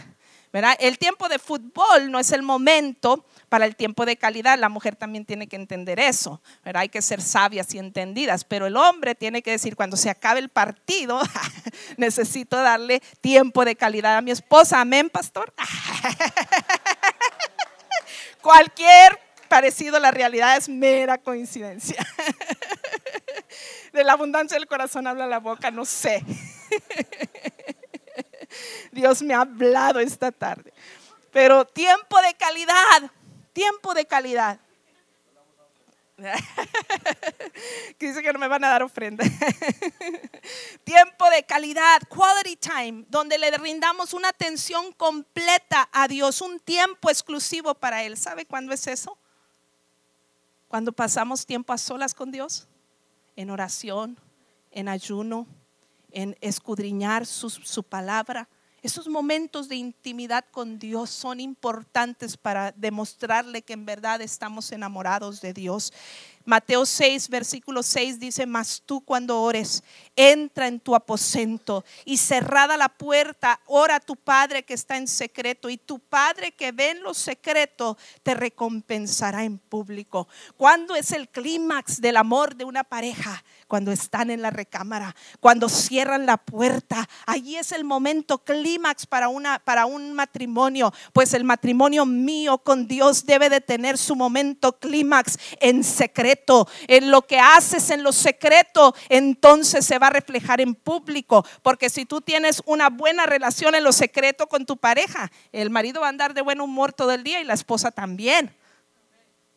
¿verdad? 0.53 0.77
El 0.81 0.99
tiempo 0.99 1.29
de 1.29 1.39
fútbol 1.39 2.11
no 2.11 2.19
es 2.19 2.33
el 2.33 2.43
momento 2.43 3.25
para 3.57 3.65
el 3.65 3.75
tiempo 3.75 4.05
de 4.05 4.19
calidad. 4.19 4.59
La 4.59 4.69
mujer 4.69 4.97
también 4.97 5.25
tiene 5.25 5.47
que 5.47 5.57
entender 5.57 5.99
eso, 5.99 6.43
pero 6.63 6.79
hay 6.79 6.91
que 6.91 7.01
ser 7.01 7.23
sabias 7.23 7.73
y 7.73 7.79
entendidas. 7.79 8.45
Pero 8.45 8.67
el 8.67 8.77
hombre 8.77 9.15
tiene 9.15 9.41
que 9.41 9.51
decir, 9.51 9.77
cuando 9.77 9.97
se 9.97 10.11
acabe 10.11 10.41
el 10.41 10.51
partido, 10.51 11.19
necesito 11.97 12.59
darle 12.59 13.01
tiempo 13.23 13.65
de 13.65 13.75
calidad 13.75 14.19
a 14.19 14.21
mi 14.21 14.31
esposa. 14.31 14.83
Amén, 14.83 15.09
pastor. 15.09 15.55
Cualquier 18.43 19.19
parecido 19.49 19.97
a 19.97 20.01
la 20.01 20.11
realidad 20.11 20.59
es 20.59 20.69
mera 20.69 21.17
coincidencia. 21.17 22.07
De 23.95 24.05
la 24.05 24.13
abundancia 24.13 24.59
del 24.59 24.67
corazón 24.67 25.07
habla 25.07 25.27
la 25.27 25.39
boca, 25.39 25.71
no 25.71 25.87
sé. 25.87 26.23
Dios 28.93 29.23
me 29.23 29.33
ha 29.33 29.41
hablado 29.41 29.99
esta 29.99 30.31
tarde. 30.31 30.75
Pero 31.33 31.65
tiempo 31.65 32.21
de 32.21 32.35
calidad 32.35 33.11
tiempo 33.57 33.95
de 33.95 34.05
calidad. 34.05 34.61
que 37.99 38.07
dice 38.09 38.23
que 38.23 38.33
no 38.35 38.39
me 38.39 38.49
van 38.49 38.63
a 38.65 38.69
dar 38.69 38.83
ofrenda. 38.83 39.25
Tiempo 40.85 41.31
de 41.31 41.43
calidad, 41.45 42.03
quality 42.07 42.57
time, 42.57 43.07
donde 43.09 43.39
le 43.39 43.51
rindamos 43.57 44.13
una 44.13 44.29
atención 44.29 44.93
completa 44.93 45.89
a 45.91 46.07
Dios, 46.07 46.43
un 46.43 46.61
tiempo 46.61 47.09
exclusivo 47.09 47.75
para 47.75 48.03
Él. 48.03 48.19
¿Sabe 48.19 48.45
cuándo 48.45 48.75
es 48.75 48.87
eso? 48.87 49.17
Cuando 50.69 50.93
pasamos 50.93 51.47
tiempo 51.47 51.73
a 51.73 51.79
solas 51.79 52.13
con 52.13 52.31
Dios, 52.31 52.69
en 53.37 53.49
oración, 53.49 54.21
en 54.71 54.89
ayuno, 54.89 55.47
en 56.13 56.37
escudriñar 56.43 57.25
su, 57.25 57.49
su 57.49 57.83
palabra, 57.83 58.51
esos 58.83 59.09
momentos 59.09 59.69
de 59.69 59.77
intimidad 59.77 60.45
con 60.51 60.79
Dios 60.79 61.11
son 61.11 61.41
importantes 61.41 62.37
para 62.37 62.73
demostrarle 62.73 63.63
que 63.63 63.73
en 63.73 63.87
verdad 63.87 64.21
estamos 64.21 64.71
enamorados 64.71 65.41
de 65.41 65.53
Dios. 65.53 65.93
Mateo 66.47 66.87
6, 66.87 67.29
versículo 67.29 67.83
6 67.83 68.21
dice, 68.21 68.47
mas 68.47 68.81
tú 68.87 69.01
cuando 69.01 69.43
ores, 69.43 69.83
entra 70.15 70.69
en 70.69 70.79
tu 70.79 70.95
aposento 70.95 71.85
y 72.05 72.19
cerrada 72.19 72.77
la 72.77 72.89
puerta, 72.89 73.61
ora 73.67 73.97
a 73.97 74.01
tu 74.01 74.15
Padre 74.15 74.63
que 74.63 74.75
está 74.75 74.97
en 74.97 75.09
secreto 75.09 75.69
y 75.69 75.77
tu 75.77 75.99
Padre 75.99 76.53
que 76.53 76.71
ve 76.71 76.91
en 76.91 77.03
lo 77.03 77.15
secreto 77.15 77.99
te 78.23 78.35
recompensará 78.35 79.43
en 79.43 79.59
público. 79.59 80.29
¿Cuándo 80.57 80.95
es 80.95 81.11
el 81.11 81.29
clímax 81.29 82.01
del 82.01 82.17
amor 82.17 82.55
de 82.55 82.65
una 82.65 82.85
pareja? 82.85 83.43
Cuando 83.69 83.91
están 83.91 84.31
en 84.31 84.43
la 84.43 84.51
recámara, 84.51 85.17
cuando 85.41 85.69
cierran 85.69 86.25
la 86.25 86.37
puerta, 86.37 87.09
allí 87.27 87.57
es 87.57 87.73
el 87.73 87.85
momento 87.85 88.39
clímax 88.39 89.07
para, 89.07 89.29
para 89.65 89.87
un 89.87 90.13
matrimonio, 90.13 90.93
pues 91.13 91.35
el 91.35 91.43
matrimonio 91.43 92.07
mío 92.07 92.59
con 92.59 92.87
Dios 92.87 93.27
debe 93.27 93.51
de 93.51 93.61
tener 93.61 93.99
su 93.99 94.15
momento 94.15 94.79
clímax 94.79 95.37
en 95.61 95.83
secreto. 95.83 96.69
En 96.87 97.11
lo 97.11 97.23
que 97.23 97.41
haces 97.41 97.91
en 97.91 98.05
lo 98.05 98.13
secreto, 98.13 98.95
entonces 99.09 99.85
se 99.85 99.99
va 99.99 100.07
a 100.07 100.11
reflejar 100.11 100.61
en 100.61 100.77
público. 100.77 101.45
Porque 101.63 101.91
si 101.91 102.07
tú 102.07 102.21
tienes 102.21 102.63
una 102.67 102.89
buena 102.89 103.27
relación 103.27 103.75
en 103.75 103.83
lo 103.83 103.93
secreto 103.93 104.47
con 104.47 104.65
tu 104.65 104.77
pareja, 104.77 105.33
el 105.51 105.71
marido 105.71 106.01
va 106.01 106.07
a 106.07 106.11
andar 106.11 106.35
de 106.35 106.43
buen 106.43 106.61
humor 106.61 106.93
todo 106.93 107.11
el 107.11 107.25
día 107.25 107.41
y 107.41 107.45
la 107.45 107.55
esposa 107.55 107.91
también. 107.91 108.55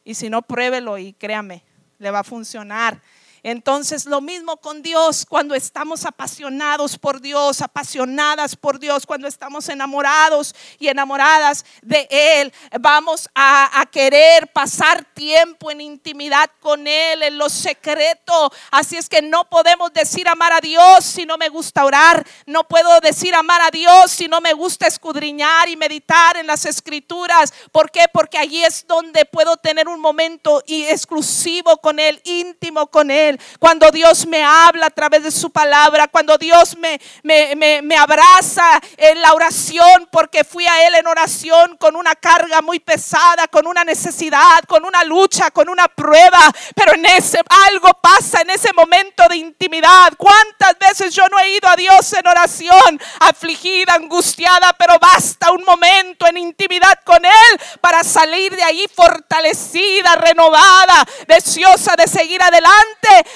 Y 0.04 0.16
si 0.16 0.30
no, 0.30 0.42
pruébelo 0.42 0.98
y 0.98 1.14
créame, 1.14 1.64
le 2.00 2.10
va 2.10 2.20
a 2.20 2.24
funcionar. 2.24 3.00
Entonces 3.44 4.06
lo 4.06 4.22
mismo 4.22 4.58
con 4.58 4.82
Dios, 4.82 5.26
cuando 5.28 5.56
estamos 5.56 6.06
apasionados 6.06 6.98
por 6.98 7.22
Dios, 7.22 7.62
apasionadas 7.62 8.56
por 8.56 8.80
Dios, 8.80 9.06
cuando 9.06 9.28
estamos 9.28 9.70
enamorados 9.70 10.54
y 10.78 10.88
enamoradas 10.88 11.66
de 11.82 12.08
Él, 12.10 12.54
vamos 12.80 13.30
a, 13.36 13.86
querer 13.92 14.52
pasar 14.52 15.04
tiempo 15.14 15.72
en 15.72 15.82
intimidad 15.82 16.50
con 16.60 16.86
Él, 16.86 17.24
en 17.24 17.38
lo 17.38 17.50
secreto. 17.50 18.52
Así 18.72 18.98
es 18.98 19.10
que 19.10 19.22
no 19.22 19.50
podemos 19.50 19.92
decir 19.94 20.28
amar 20.28 20.54
a 20.54 20.62
Dios 20.62 21.04
si 21.06 21.26
no 21.26 21.38
me 21.38 21.50
gusta 21.50 21.86
orar, 21.86 22.26
no 22.46 22.66
puedo 22.66 23.00
decir 23.00 23.34
amar 23.34 23.62
a 23.62 23.72
Dios 23.72 24.12
si 24.12 24.28
no 24.28 24.42
me 24.42 24.54
gusta 24.54 24.86
escudriñar 24.86 25.70
y 25.70 25.78
meditar 25.78 26.38
en 26.38 26.46
las 26.46 26.66
escrituras. 26.66 27.54
¿Por 27.72 27.90
qué? 27.90 28.06
Porque 28.12 28.38
allí 28.38 28.64
es 28.64 28.86
donde 28.86 29.26
puedo 29.26 29.58
tener 29.58 29.88
un 29.88 30.00
momento 30.00 30.62
exclusivo 30.68 31.78
con 31.78 32.00
Él, 32.00 32.22
íntimo 32.26 32.88
con 32.88 33.10
Él 33.10 33.29
cuando 33.60 33.92
Dios 33.92 34.26
me 34.26 34.44
habla 34.44 34.88
a 34.88 34.90
través 34.90 35.24
de 35.24 35.32
su 35.32 35.52
palabra, 35.52 36.08
cuando 36.08 36.38
Dios 36.38 36.78
me, 36.78 37.00
me, 37.24 37.98
abraza 37.98 38.80
en 38.98 39.22
la 39.22 39.34
oración, 39.34 40.08
porque 40.12 40.44
fui 40.44 40.66
a 40.66 40.88
Él 40.88 40.96
en 40.96 41.08
oración 41.08 41.76
con 41.78 41.96
una 41.96 42.16
carga 42.16 42.62
muy 42.62 42.80
pesada, 42.80 43.48
con 43.48 43.68
una 43.68 43.84
necesidad, 43.84 44.64
con 44.68 44.86
una 44.86 45.04
lucha, 45.04 45.52
con 45.52 45.70
una 45.70 45.88
prueba, 45.88 46.52
pero 46.76 46.94
en 46.94 47.06
ese 47.06 47.40
algo 47.68 47.90
pasa 48.02 48.42
en 48.42 48.50
ese 48.50 48.72
momento 48.74 49.28
de 49.28 49.38
intimidad. 49.38 50.14
¿Cuántas 50.18 50.78
veces 50.80 51.14
yo 51.14 51.28
no 51.30 51.40
he 51.40 51.58
ido 51.58 51.68
a 51.68 51.76
Dios 51.76 52.14
en 52.14 52.28
oración, 52.28 53.02
afligida, 53.20 53.94
angustiada, 53.94 54.74
pero 54.78 54.98
basta 55.00 55.52
un 55.52 55.64
momento 55.64 56.28
en 56.28 56.38
intimidad 56.38 57.00
con 57.04 57.24
Él 57.26 57.62
para 57.82 58.04
salir 58.04 58.56
de 58.56 58.64
ahí 58.64 58.86
fortalecida, 58.94 60.16
renovada, 60.16 61.06
deseosa 61.28 61.96
de 61.96 62.08
seguir 62.08 62.42
adelante 62.42 62.70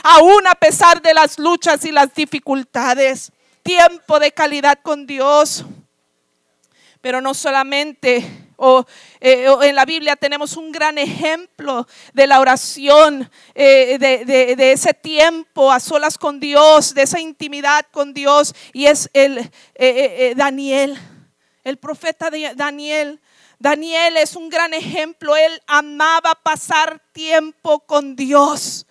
aún 0.03 0.45
a 0.47 0.55
pesar 0.55 1.01
de 1.01 1.13
las 1.13 1.39
luchas 1.39 1.83
y 1.85 1.91
las 1.91 2.13
dificultades. 2.13 3.31
Tiempo 3.61 4.19
de 4.19 4.31
calidad 4.31 4.79
con 4.81 5.05
Dios. 5.05 5.65
Pero 7.01 7.21
no 7.21 7.33
solamente 7.33 8.43
o, 8.57 8.85
eh, 9.19 9.47
en 9.63 9.75
la 9.75 9.85
Biblia 9.85 10.15
tenemos 10.15 10.55
un 10.55 10.71
gran 10.71 10.97
ejemplo 10.97 11.87
de 12.13 12.27
la 12.27 12.39
oración, 12.39 13.29
eh, 13.55 13.97
de, 13.99 14.71
ese 14.71 14.93
tiempo 14.93 15.71
a 15.71 15.79
solas 15.79 16.17
con 16.17 16.39
Dios, 16.39 16.93
de 16.93 17.03
esa 17.03 17.19
intimidad 17.19 17.85
con 17.91 18.13
Dios, 18.13 18.55
y 18.71 18.85
es 18.85 19.09
el 19.13 19.51
eh, 19.75 20.33
Daniel, 20.35 20.97
el 21.63 21.77
profeta 21.77 22.29
de 22.29 22.53
Daniel. 22.55 23.19
Daniel 23.59 24.17
es 24.17 24.35
un 24.35 24.49
gran 24.49 24.73
ejemplo, 24.73 25.35
él 25.35 25.61
amaba 25.67 26.35
pasar 26.35 27.01
tiempo 27.11 27.79
con 27.79 28.15
Dios 28.15 28.85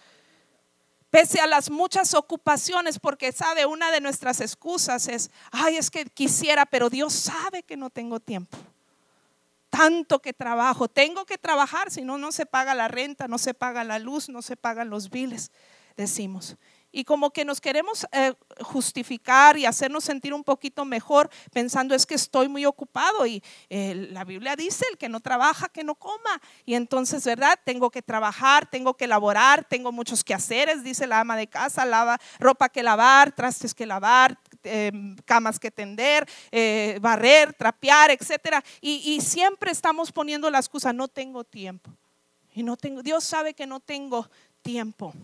pese 1.12 1.40
a 1.40 1.46
las 1.46 1.70
muchas 1.70 2.14
ocupaciones, 2.14 2.98
porque 2.98 3.32
sabe, 3.32 3.66
una 3.66 3.90
de 3.90 4.00
nuestras 4.00 4.40
excusas 4.40 5.08
es, 5.08 5.30
ay, 5.50 5.76
es 5.76 5.90
que 5.90 6.06
quisiera, 6.06 6.64
pero 6.64 6.88
Dios 6.88 7.12
sabe 7.12 7.62
que 7.62 7.76
no 7.76 7.90
tengo 7.90 8.18
tiempo. 8.18 8.56
Tanto 9.68 10.20
que 10.20 10.32
trabajo, 10.32 10.88
tengo 10.88 11.26
que 11.26 11.36
trabajar, 11.36 11.90
si 11.90 12.00
no, 12.00 12.16
no 12.16 12.32
se 12.32 12.46
paga 12.46 12.74
la 12.74 12.88
renta, 12.88 13.28
no 13.28 13.36
se 13.36 13.52
paga 13.52 13.84
la 13.84 13.98
luz, 13.98 14.30
no 14.30 14.40
se 14.40 14.56
pagan 14.56 14.88
los 14.88 15.10
biles, 15.10 15.52
decimos 15.98 16.56
y 16.92 17.04
como 17.04 17.30
que 17.30 17.44
nos 17.44 17.60
queremos 17.60 18.06
eh, 18.12 18.34
justificar 18.60 19.56
y 19.56 19.64
hacernos 19.64 20.04
sentir 20.04 20.34
un 20.34 20.44
poquito 20.44 20.84
mejor 20.84 21.30
pensando 21.52 21.94
es 21.94 22.06
que 22.06 22.14
estoy 22.14 22.48
muy 22.48 22.66
ocupado 22.66 23.26
y 23.26 23.42
eh, 23.70 24.08
la 24.12 24.24
Biblia 24.24 24.54
dice 24.54 24.84
el 24.90 24.98
que 24.98 25.08
no 25.08 25.20
trabaja 25.20 25.68
que 25.70 25.82
no 25.82 25.94
coma 25.94 26.40
y 26.66 26.74
entonces 26.74 27.24
verdad 27.24 27.58
tengo 27.64 27.90
que 27.90 28.02
trabajar 28.02 28.68
tengo 28.70 28.94
que 28.94 29.06
laborar 29.06 29.64
tengo 29.64 29.90
muchos 29.90 30.22
quehaceres 30.22 30.84
dice 30.84 31.06
la 31.06 31.20
ama 31.20 31.36
de 31.36 31.46
casa 31.46 31.84
lava 31.84 32.18
ropa 32.38 32.68
que 32.68 32.82
lavar 32.82 33.32
trastes 33.32 33.74
que 33.74 33.86
lavar 33.86 34.38
em, 34.62 35.16
camas 35.24 35.58
que 35.58 35.70
tender 35.70 36.28
eh, 36.50 36.98
barrer 37.00 37.54
trapear 37.54 38.10
etcétera. 38.10 38.62
Y, 38.80 39.14
y 39.14 39.20
siempre 39.20 39.70
estamos 39.70 40.12
poniendo 40.12 40.50
la 40.50 40.58
excusa 40.58 40.92
no 40.92 41.08
tengo 41.08 41.44
tiempo 41.44 41.90
y 42.54 42.62
no 42.62 42.76
tengo 42.76 43.02
Dios 43.02 43.24
sabe 43.24 43.54
que 43.54 43.66
no 43.66 43.80
tengo 43.80 44.28
tiempo 44.60 45.14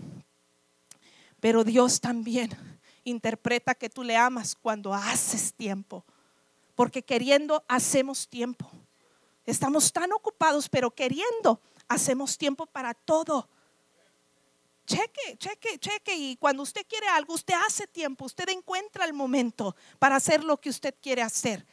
pero 1.40 1.64
Dios 1.64 2.01
también 2.01 2.51
interpreta 3.05 3.74
que 3.74 3.88
tú 3.88 4.03
le 4.03 4.16
amas 4.16 4.55
cuando 4.55 4.92
haces 4.92 5.55
tiempo. 5.55 6.05
Porque 6.74 7.03
queriendo 7.03 7.64
hacemos 7.68 8.29
tiempo. 8.29 8.70
Estamos 9.44 9.92
tan 9.92 10.12
ocupados, 10.12 10.68
pero 10.68 10.90
queriendo 10.90 11.61
hacemos 11.88 12.37
tiempo 12.37 12.66
para 12.66 12.94
todo. 12.94 13.48
Cheque, 14.87 15.37
cheque, 15.38 15.79
cheque. 15.79 16.16
Y 16.16 16.37
cuando 16.37 16.62
usted 16.62 16.87
quiere 16.87 17.09
algo, 17.09 17.35
usted 17.35 17.55
hace 17.66 17.87
tiempo, 17.87 18.24
usted 18.24 18.48
encuentra 18.48 19.05
el 19.05 19.12
momento 19.12 19.74
para 19.98 20.16
hacer 20.16 20.44
lo 20.44 20.61
que 20.61 20.70
usted 20.70 20.94
quiere 21.01 21.22
hacer. 21.22 21.66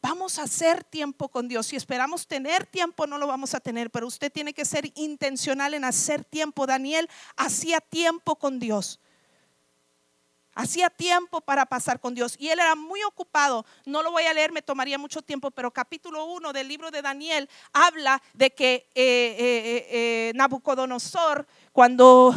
Vamos 0.00 0.38
a 0.38 0.44
hacer 0.44 0.84
tiempo 0.84 1.28
con 1.28 1.48
Dios. 1.48 1.66
Si 1.66 1.76
esperamos 1.76 2.26
tener 2.26 2.66
tiempo, 2.66 3.06
no 3.06 3.18
lo 3.18 3.26
vamos 3.26 3.54
a 3.54 3.60
tener, 3.60 3.90
pero 3.90 4.06
usted 4.06 4.30
tiene 4.30 4.54
que 4.54 4.64
ser 4.64 4.92
intencional 4.94 5.74
en 5.74 5.84
hacer 5.84 6.24
tiempo. 6.24 6.66
Daniel 6.66 7.08
hacía 7.36 7.80
tiempo 7.80 8.36
con 8.36 8.60
Dios. 8.60 9.00
Hacía 10.58 10.90
tiempo 10.90 11.40
para 11.40 11.66
pasar 11.66 12.00
con 12.00 12.16
Dios 12.16 12.34
y 12.36 12.48
él 12.48 12.58
era 12.58 12.74
muy 12.74 13.00
ocupado. 13.04 13.64
No 13.86 14.02
lo 14.02 14.10
voy 14.10 14.24
a 14.24 14.34
leer, 14.34 14.50
me 14.50 14.60
tomaría 14.60 14.98
mucho 14.98 15.22
tiempo, 15.22 15.52
pero 15.52 15.70
capítulo 15.70 16.24
1 16.24 16.52
del 16.52 16.66
libro 16.66 16.90
de 16.90 17.00
Daniel 17.00 17.48
habla 17.72 18.20
de 18.34 18.50
que 18.50 18.90
eh, 18.96 19.36
eh, 19.38 19.86
eh, 19.88 20.32
Nabucodonosor, 20.34 21.46
cuando 21.70 22.34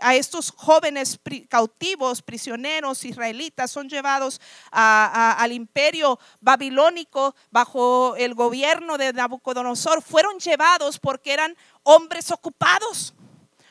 a 0.00 0.14
estos 0.14 0.52
jóvenes 0.52 1.18
cautivos, 1.48 2.22
prisioneros 2.22 3.04
israelitas 3.04 3.72
son 3.72 3.88
llevados 3.88 4.40
al 4.70 5.50
imperio 5.50 6.20
babilónico 6.40 7.34
bajo 7.50 8.14
el 8.14 8.34
gobierno 8.34 8.96
de 8.98 9.12
Nabucodonosor, 9.12 10.00
fueron 10.00 10.38
llevados 10.38 11.00
porque 11.00 11.32
eran 11.32 11.56
hombres 11.82 12.30
ocupados 12.30 13.14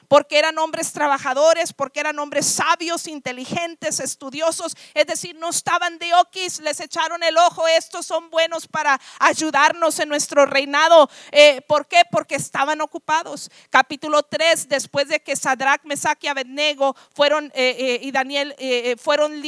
porque 0.07 0.39
eran 0.39 0.57
hombres 0.57 0.91
trabajadores, 0.91 1.73
porque 1.73 1.99
eran 1.99 2.19
hombres 2.19 2.45
sabios, 2.45 3.07
inteligentes, 3.07 3.99
estudiosos, 3.99 4.75
es 4.93 5.07
decir, 5.07 5.35
no 5.35 5.49
estaban 5.49 5.97
de 5.99 6.13
oquis, 6.15 6.59
les 6.59 6.79
echaron 6.79 7.23
el 7.23 7.37
ojo, 7.37 7.67
estos 7.67 8.05
son 8.05 8.29
buenos 8.29 8.67
para 8.67 8.99
ayudarnos 9.19 9.99
en 9.99 10.09
nuestro 10.09 10.45
reinado. 10.45 11.09
Eh, 11.31 11.61
¿Por 11.67 11.87
qué? 11.87 12.03
Porque 12.11 12.35
estaban 12.35 12.81
ocupados. 12.81 13.49
Capítulo 13.69 14.23
3, 14.23 14.69
después 14.69 15.07
de 15.07 15.19
que 15.19 15.35
Sadrach, 15.35 15.83
Mesach 15.83 16.23
y 16.23 16.27
Abednego 16.27 16.95
fueron, 17.13 17.45
eh, 17.53 17.75
eh, 17.77 17.99
y 18.01 18.11
Daniel 18.11 18.55
fueron, 18.99 19.41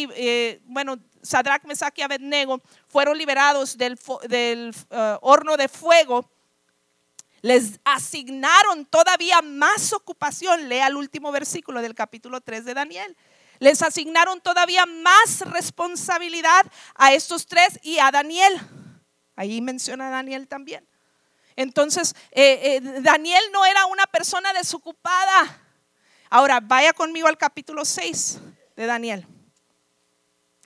bueno, 0.65 0.98
Sadrach, 1.22 1.63
Mesach 1.65 1.98
y 1.98 2.02
Abednego 2.02 2.62
fueron 2.88 3.17
liberados 3.17 3.78
del, 3.78 4.00
del 4.28 4.74
horno 5.22 5.58
de 5.58 5.67
fuego 5.67 6.30
les 7.41 7.80
asignaron 7.84 8.86
todavía 8.86 9.41
más 9.41 9.93
ocupación. 9.93 10.69
Lea 10.69 10.88
el 10.88 10.95
último 10.95 11.32
versículo 11.32 11.82
del 11.82 11.95
capítulo 11.95 12.41
3 12.41 12.65
de 12.65 12.73
Daniel. 12.73 13.17
Les 13.60 13.82
asignaron 13.82 14.39
todavía 14.41 14.86
más 14.86 15.41
responsabilidad 15.41 16.65
a 16.95 17.13
estos 17.13 17.45
tres 17.45 17.80
y 17.84 17.99
a 17.99 18.10
Daniel. 18.10 18.60
Ahí 19.36 19.62
menciona 19.62 20.08
a 20.08 20.12
Daniel 20.12 20.47
también. 20.47 20.88
Entonces, 21.56 22.15
eh, 22.32 22.60
eh, 22.63 23.02
Daniel 23.02 23.43
no 23.52 23.65
era 23.65 23.86
una 23.88 24.06
persona 24.08 24.54
desocupada. 24.54 25.62
Ahora, 26.30 26.62
vaya 26.62 26.93
conmigo 26.93 27.28
al 27.28 27.38
capítulo 27.38 27.84
6 27.84 28.39
de 28.78 28.86
Daniel. 28.86 29.28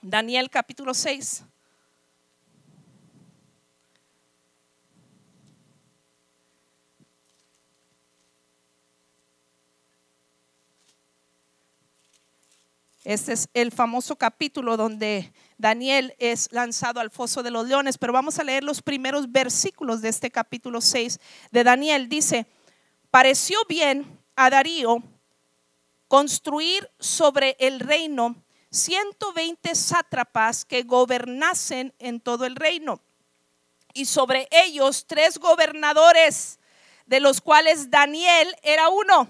Daniel 0.02 0.50
capítulo 0.52 0.94
6. 0.94 1.44
Este 13.04 13.34
es 13.34 13.50
el 13.54 13.74
famoso 13.74 14.16
capítulo 14.16 14.78
donde 14.78 15.34
Daniel 15.58 16.16
es 16.20 16.50
lanzado 16.54 17.02
al 17.02 17.12
foso 17.12 17.44
de 17.44 17.52
los 17.52 17.68
leones, 17.68 17.98
pero 17.98 18.14
vamos 18.14 18.40
a 18.40 18.46
leer 18.46 18.64
los 18.64 18.82
primeros 18.82 19.30
versículos 19.30 20.02
de 20.02 20.08
este 20.08 20.32
capítulo 20.32 20.80
6 20.80 21.20
de 21.52 21.64
Daniel. 21.66 22.08
Dice, 22.08 22.46
pareció 23.12 23.60
bien 23.68 24.20
a 24.38 24.50
Darío 24.50 25.04
construir 26.08 26.90
sobre 26.98 27.58
el 27.60 27.82
reino 27.82 28.38
120 28.72 29.76
sátrapas 29.76 30.64
que 30.64 30.84
gobernasen 30.84 31.94
en 32.00 32.22
todo 32.22 32.46
el 32.46 32.56
reino, 32.56 33.02
y 33.94 34.06
sobre 34.06 34.48
ellos 34.50 35.06
tres 35.08 35.38
gobernadores, 35.40 36.58
de 37.06 37.20
los 37.20 37.42
cuales 37.42 37.92
Daniel 37.92 38.56
era 38.64 38.88
uno. 38.88 39.28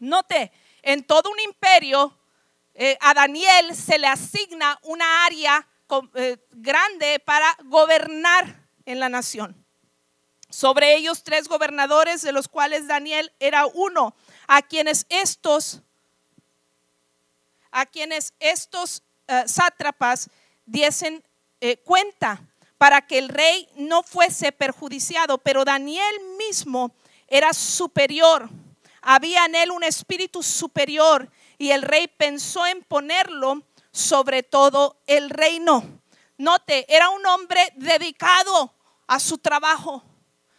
Note, 0.00 0.50
en 0.82 1.04
todo 1.04 1.30
un 1.30 1.38
imperio, 1.40 2.17
eh, 2.80 2.96
a 3.00 3.12
Daniel 3.12 3.74
se 3.74 3.98
le 3.98 4.06
asigna 4.06 4.78
una 4.84 5.26
área 5.26 5.66
eh, 6.14 6.36
grande 6.52 7.18
para 7.18 7.56
gobernar 7.64 8.68
en 8.86 9.00
la 9.00 9.08
nación. 9.08 9.66
Sobre 10.48 10.94
ellos 10.94 11.24
tres 11.24 11.48
gobernadores, 11.48 12.22
de 12.22 12.30
los 12.30 12.46
cuales 12.46 12.86
Daniel 12.86 13.32
era 13.40 13.66
uno, 13.66 14.14
a 14.46 14.62
quienes 14.62 15.06
estos 15.08 15.82
a 17.72 17.84
quienes 17.84 18.32
estos 18.38 19.02
eh, 19.26 19.42
sátrapas 19.46 20.30
diesen 20.64 21.24
cuenta 21.84 22.40
para 22.78 23.04
que 23.04 23.18
el 23.18 23.28
rey 23.28 23.68
no 23.74 24.04
fuese 24.04 24.52
perjudiciado, 24.52 25.38
pero 25.38 25.64
Daniel 25.64 26.14
mismo 26.38 26.94
era 27.26 27.52
superior, 27.52 28.48
había 29.02 29.44
en 29.46 29.56
él 29.56 29.72
un 29.72 29.82
espíritu 29.82 30.44
superior 30.44 31.28
y 31.58 31.72
el 31.72 31.82
rey 31.82 32.06
pensó 32.06 32.66
en 32.66 32.82
ponerlo 32.84 33.62
sobre 33.90 34.42
todo 34.42 35.02
el 35.06 35.28
reino. 35.28 36.00
Note, 36.38 36.86
era 36.88 37.10
un 37.10 37.26
hombre 37.26 37.72
dedicado 37.74 38.72
a 39.08 39.18
su 39.18 39.38
trabajo. 39.38 40.04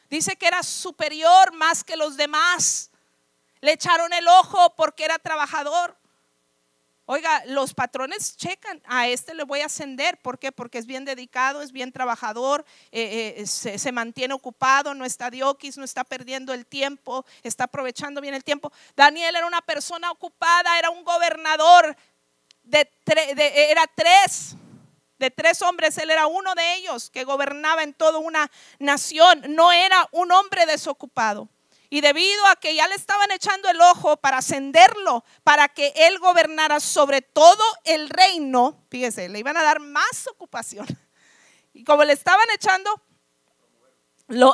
Dice 0.10 0.36
que 0.36 0.48
era 0.48 0.62
superior 0.62 1.54
más 1.54 1.84
que 1.84 1.96
los 1.96 2.18
demás. 2.18 2.92
Le 3.62 3.74
echaron 3.74 4.12
el 4.14 4.28
ojo 4.28 4.76
porque 4.76 5.06
era 5.06 5.20
trabajador. 5.20 5.99
Oiga, 7.12 7.42
los 7.48 7.74
patrones 7.74 8.38
checan, 8.38 8.84
a 8.86 9.08
este 9.08 9.34
le 9.34 9.44
voy 9.44 9.62
a 9.62 9.66
ascender. 9.66 10.22
¿Por 10.22 10.38
qué? 10.38 10.52
Porque 10.52 10.78
es 10.78 10.86
bien 10.86 11.06
dedicado, 11.06 11.64
es 11.64 11.72
bien 11.72 11.92
trabajador, 11.92 12.64
eh, 12.92 13.34
eh, 13.36 13.48
se, 13.48 13.92
mantiene 13.92 14.36
ocupado, 14.36 14.94
no 14.94 15.04
está 15.04 15.32
dioquis, 15.32 15.76
no 15.80 15.84
está 15.84 16.04
perdiendo 16.04 16.54
el 16.54 16.68
tiempo, 16.68 17.26
está 17.42 17.64
aprovechando 17.64 18.22
bien 18.22 18.36
el 18.36 18.44
tiempo. 18.44 18.72
Daniel 18.96 19.36
era 19.36 19.48
una 19.48 19.62
persona 19.62 20.12
ocupada, 20.12 20.78
era 20.78 20.92
un 20.92 21.04
gobernador, 21.04 21.98
de, 22.62 22.88
era 23.72 23.86
tres, 23.96 24.56
de 25.18 25.32
tres 25.32 25.64
hombres, 25.64 25.98
él 25.98 26.12
era 26.12 26.28
uno 26.28 26.54
de 26.54 26.76
ellos 26.76 27.10
que 27.10 27.24
gobernaba 27.24 27.82
en 27.82 27.96
toda 27.96 28.20
una 28.20 28.52
nación, 28.78 29.42
no 29.56 29.72
era 29.72 30.08
un 30.12 30.32
hombre 30.32 30.68
desocupado. 30.68 31.50
Y 31.90 32.02
debido 32.02 32.46
a 32.48 32.56
que 32.56 32.76
ya 32.76 32.88
le 32.88 32.96
estaban 32.96 33.32
echando 33.32 33.68
el 33.70 33.82
ojo 33.82 34.18
para 34.18 34.38
ascenderlo, 34.38 35.24
para 35.44 35.68
que 35.70 35.92
él 35.96 36.20
gobernara 36.20 36.80
sobre 36.80 37.22
todo 37.22 37.64
el 37.84 38.10
reino, 38.10 38.86
fíjese, 38.90 39.28
le 39.30 39.40
iban 39.40 39.58
a 39.58 39.64
dar 39.64 39.80
más 39.80 40.28
ocupación. 40.28 40.88
Y 41.72 41.84
como 41.84 42.04
le 42.04 42.14
estaban 42.14 42.48
echando 42.54 43.02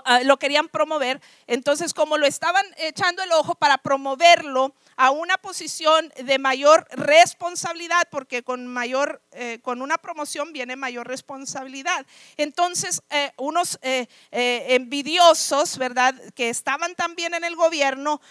Ah, 0.05 0.21
lo, 0.23 0.37
querían 0.37 0.69
promover. 0.69 1.21
Entonces, 1.47 1.93
como 1.93 2.17
lo 2.17 2.25
estaban 2.25 2.65
echando 2.77 3.21
el 3.23 3.31
ojo 3.33 3.55
para 3.55 3.77
promoverlo 3.77 4.73
a 4.97 5.11
una 5.11 5.37
posición 5.37 6.11
de 6.17 6.39
mayor 6.39 6.87
responsabilidad, 6.91 8.07
porque 8.09 8.43
con 8.43 8.67
mayor, 8.67 9.21
eh, 9.31 9.59
con 9.61 9.81
una 9.81 9.97
promoción 9.97 10.53
viene 10.53 10.75
mayor 10.75 11.07
responsabilidad. 11.07 12.05
Entonces, 12.37 13.01
eh, 13.09 13.31
unos 13.37 13.77
eh, 13.81 14.07
envidiosos, 14.31 15.77
¿verdad?, 15.77 16.15
que 16.33 16.49
estaban 16.49 16.95
también 16.95 17.33
en 17.33 17.43
el 17.43 17.55
gobierno, 17.55 18.21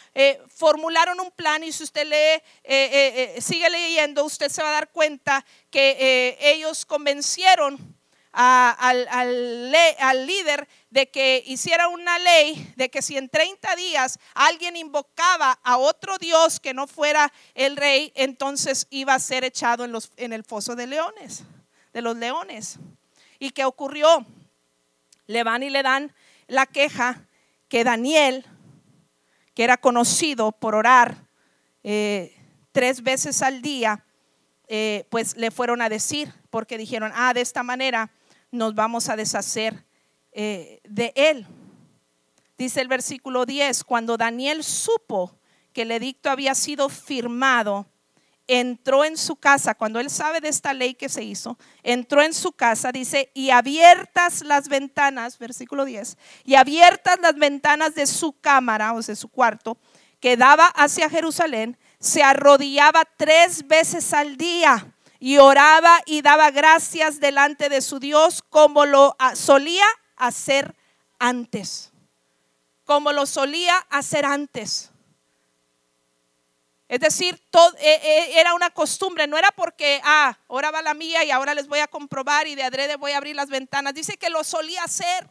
formularon 0.48 1.20
un 1.20 1.30
plan 1.30 1.62
y 1.64 1.72
si 1.72 1.84
usted 1.84 2.06
lee, 2.06 3.40
sigue 3.40 3.68
leyendo, 3.70 4.24
usted 4.24 4.48
se 4.48 4.62
va 4.62 4.68
a 4.68 4.72
dar 4.72 4.90
cuenta 4.90 5.44
que 5.70 6.36
ellos 6.40 6.84
convencieron 6.86 7.93
al, 8.34 9.06
al, 9.08 10.26
líder 10.26 10.68
de 10.90 11.08
que 11.08 11.42
hiciera 11.46 11.88
una 11.88 12.18
ley 12.18 12.72
de 12.76 12.90
que 12.90 13.00
si 13.00 13.16
en 13.16 13.28
30 13.28 13.76
días 13.76 14.18
alguien 14.34 14.76
invocaba 14.76 15.58
a 15.62 15.76
otro 15.76 16.18
Dios 16.18 16.58
que 16.58 16.74
no 16.74 16.86
fuera 16.86 17.32
el 17.54 17.76
rey, 17.76 18.12
entonces 18.16 18.88
iba 18.90 19.14
a 19.14 19.20
ser 19.20 19.44
echado 19.44 19.84
en, 19.84 19.92
los, 19.92 20.10
en 20.16 20.32
el 20.32 20.42
foso 20.42 20.74
de 20.74 20.88
leones, 20.88 21.44
de 21.92 22.02
los 22.02 22.16
leones. 22.16 22.78
¿Y 23.38 23.50
qué 23.50 23.64
ocurrió? 23.64 24.26
Le 25.26 25.44
van 25.44 25.62
y 25.62 25.70
le 25.70 25.82
dan 25.82 26.12
la 26.48 26.66
queja 26.66 27.26
que 27.68 27.84
Daniel, 27.84 28.44
que 29.54 29.62
era 29.62 29.76
conocido 29.76 30.50
por 30.52 30.74
orar 30.74 31.28
eh, 31.84 32.36
tres 32.72 33.02
veces 33.02 33.42
al 33.42 33.62
día, 33.62 34.04
eh, 34.66 35.06
pues 35.10 35.36
le 35.36 35.50
fueron 35.50 35.82
a 35.82 35.88
decir, 35.88 36.32
porque 36.50 36.78
dijeron, 36.78 37.12
ah, 37.14 37.32
de 37.32 37.42
esta 37.42 37.62
manera 37.62 38.10
nos 38.54 38.74
vamos 38.74 39.08
a 39.08 39.16
deshacer 39.16 39.84
eh, 40.32 40.80
de 40.84 41.12
él. 41.16 41.46
Dice 42.56 42.80
el 42.80 42.88
versículo 42.88 43.46
10, 43.46 43.84
cuando 43.84 44.16
Daniel 44.16 44.62
supo 44.62 45.36
que 45.72 45.82
el 45.82 45.90
edicto 45.90 46.30
había 46.30 46.54
sido 46.54 46.88
firmado, 46.88 47.86
entró 48.46 49.04
en 49.04 49.16
su 49.16 49.36
casa, 49.36 49.74
cuando 49.74 49.98
él 49.98 50.08
sabe 50.10 50.40
de 50.40 50.48
esta 50.48 50.72
ley 50.72 50.94
que 50.94 51.08
se 51.08 51.24
hizo, 51.24 51.58
entró 51.82 52.22
en 52.22 52.32
su 52.32 52.52
casa, 52.52 52.92
dice, 52.92 53.30
y 53.34 53.50
abiertas 53.50 54.42
las 54.42 54.68
ventanas, 54.68 55.38
versículo 55.38 55.84
10, 55.84 56.16
y 56.44 56.54
abiertas 56.54 57.18
las 57.20 57.34
ventanas 57.34 57.94
de 57.94 58.06
su 58.06 58.32
cámara, 58.40 58.92
o 58.94 59.00
de 59.00 59.16
su 59.16 59.28
cuarto, 59.28 59.78
que 60.20 60.36
daba 60.36 60.66
hacia 60.68 61.10
Jerusalén, 61.10 61.76
se 61.98 62.22
arrodillaba 62.22 63.02
tres 63.16 63.66
veces 63.66 64.12
al 64.12 64.36
día 64.36 64.93
y 65.24 65.38
oraba 65.38 66.02
y 66.04 66.20
daba 66.20 66.50
gracias 66.50 67.18
delante 67.18 67.70
de 67.70 67.80
su 67.80 67.98
Dios 67.98 68.44
como 68.50 68.84
lo 68.84 69.16
ah, 69.18 69.34
solía 69.34 69.86
hacer 70.16 70.76
antes. 71.18 71.92
Como 72.84 73.10
lo 73.10 73.24
solía 73.24 73.74
hacer 73.88 74.26
antes. 74.26 74.90
Es 76.88 77.00
decir, 77.00 77.40
eh, 77.78 78.00
eh, 78.02 78.38
era 78.38 78.52
una 78.52 78.68
costumbre, 78.68 79.26
no 79.26 79.38
era 79.38 79.50
porque, 79.52 79.98
ah, 80.04 80.36
ahora 80.46 80.70
va 80.70 80.82
la 80.82 80.92
mía 80.92 81.24
y 81.24 81.30
ahora 81.30 81.54
les 81.54 81.68
voy 81.68 81.78
a 81.78 81.88
comprobar 81.88 82.46
y 82.46 82.54
de 82.54 82.62
adrede 82.62 82.96
voy 82.96 83.12
a 83.12 83.16
abrir 83.16 83.34
las 83.34 83.48
ventanas. 83.48 83.94
Dice 83.94 84.18
que 84.18 84.28
lo 84.28 84.44
solía 84.44 84.84
hacer 84.84 85.26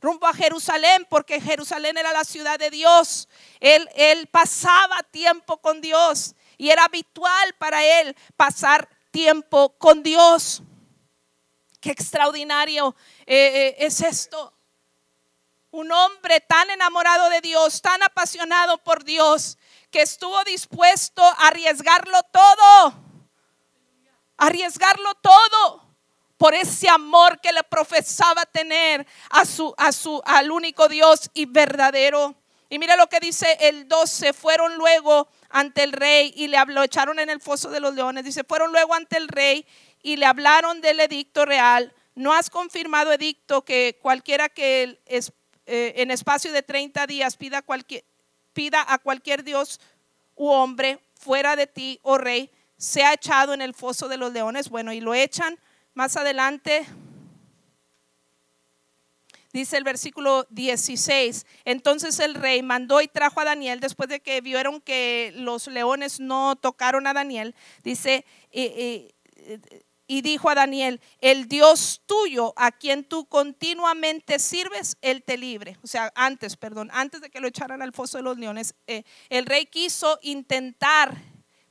rumbo 0.00 0.28
a 0.28 0.32
Jerusalén, 0.32 1.08
porque 1.10 1.40
Jerusalén 1.40 1.98
era 1.98 2.12
la 2.12 2.22
ciudad 2.22 2.56
de 2.56 2.70
Dios. 2.70 3.28
Él, 3.58 3.88
él 3.96 4.28
pasaba 4.28 5.02
tiempo 5.10 5.56
con 5.56 5.80
Dios 5.80 6.36
y 6.56 6.70
era 6.70 6.84
habitual 6.84 7.54
para 7.58 7.84
él 7.84 8.14
pasar 8.36 8.88
tiempo 9.18 9.76
con 9.78 10.04
Dios. 10.04 10.62
Qué 11.80 11.90
extraordinario 11.90 12.94
eh, 13.26 13.74
eh, 13.76 13.76
es 13.80 14.00
esto. 14.00 14.54
Un 15.72 15.90
hombre 15.90 16.40
tan 16.40 16.70
enamorado 16.70 17.28
de 17.28 17.40
Dios, 17.40 17.82
tan 17.82 18.00
apasionado 18.04 18.78
por 18.78 19.02
Dios, 19.02 19.58
que 19.90 20.02
estuvo 20.02 20.44
dispuesto 20.44 21.20
a 21.24 21.48
arriesgarlo 21.48 22.22
todo. 22.30 22.94
Arriesgarlo 24.36 25.12
todo 25.16 25.96
por 26.36 26.54
ese 26.54 26.88
amor 26.88 27.40
que 27.40 27.52
le 27.52 27.64
profesaba 27.64 28.46
tener 28.46 29.04
a 29.30 29.44
su, 29.44 29.74
a 29.78 29.90
su, 29.90 30.22
al 30.26 30.52
único 30.52 30.86
Dios 30.86 31.28
y 31.34 31.46
verdadero. 31.46 32.36
Y 32.70 32.78
mira 32.78 32.96
lo 32.96 33.08
que 33.08 33.20
dice 33.20 33.56
el 33.60 33.88
12, 33.88 34.32
fueron 34.32 34.76
luego 34.76 35.28
ante 35.48 35.82
el 35.82 35.92
rey 35.92 36.32
y 36.36 36.48
le 36.48 36.58
habló, 36.58 36.82
echaron 36.82 37.18
en 37.18 37.30
el 37.30 37.40
foso 37.40 37.70
de 37.70 37.80
los 37.80 37.94
leones. 37.94 38.24
Dice, 38.24 38.44
fueron 38.44 38.72
luego 38.72 38.94
ante 38.94 39.16
el 39.16 39.28
rey 39.28 39.66
y 40.02 40.16
le 40.16 40.26
hablaron 40.26 40.80
del 40.80 41.00
edicto 41.00 41.46
real. 41.46 41.94
No 42.14 42.34
has 42.34 42.50
confirmado 42.50 43.12
edicto 43.12 43.64
que 43.64 43.98
cualquiera 44.02 44.48
que 44.48 45.00
es, 45.06 45.32
eh, 45.66 45.94
en 45.96 46.10
espacio 46.10 46.52
de 46.52 46.62
30 46.62 47.06
días 47.06 47.36
pida, 47.36 47.64
pida 48.52 48.84
a 48.86 48.98
cualquier 48.98 49.44
dios 49.44 49.80
u 50.34 50.48
hombre 50.48 51.00
fuera 51.14 51.56
de 51.56 51.66
ti, 51.66 52.00
oh 52.02 52.18
rey, 52.18 52.50
sea 52.76 53.14
echado 53.14 53.54
en 53.54 53.62
el 53.62 53.74
foso 53.74 54.08
de 54.08 54.18
los 54.18 54.32
leones. 54.32 54.68
Bueno, 54.68 54.92
y 54.92 55.00
lo 55.00 55.14
echan 55.14 55.58
más 55.94 56.16
adelante 56.16 56.86
dice 59.52 59.76
el 59.76 59.84
versículo 59.84 60.46
16, 60.50 61.46
entonces 61.64 62.18
el 62.20 62.34
rey 62.34 62.62
mandó 62.62 63.00
y 63.00 63.08
trajo 63.08 63.40
a 63.40 63.44
Daniel 63.44 63.80
después 63.80 64.08
de 64.08 64.20
que 64.20 64.40
vieron 64.40 64.80
que 64.80 65.32
los 65.36 65.66
leones 65.66 66.20
no 66.20 66.56
tocaron 66.56 67.06
a 67.06 67.14
Daniel, 67.14 67.54
dice, 67.82 68.24
y, 68.50 70.22
dijo 70.22 70.50
a 70.50 70.54
Daniel, 70.54 71.00
el 71.20 71.48
Dios 71.48 72.02
tuyo 72.06 72.52
a 72.56 72.72
quien 72.72 73.04
tú 73.04 73.26
continuamente 73.26 74.38
sirves, 74.38 74.96
él 75.02 75.22
te 75.22 75.36
libre. 75.36 75.76
O 75.82 75.86
sea, 75.86 76.10
antes, 76.14 76.56
perdón, 76.56 76.90
antes 76.92 77.20
de 77.20 77.30
que 77.30 77.40
lo 77.40 77.48
echaran 77.48 77.82
al 77.82 77.92
foso 77.92 78.18
de 78.18 78.24
los 78.24 78.38
leones, 78.38 78.74
eh, 78.86 79.04
el 79.28 79.44
rey 79.46 79.66
quiso 79.66 80.18
intentar, 80.22 81.14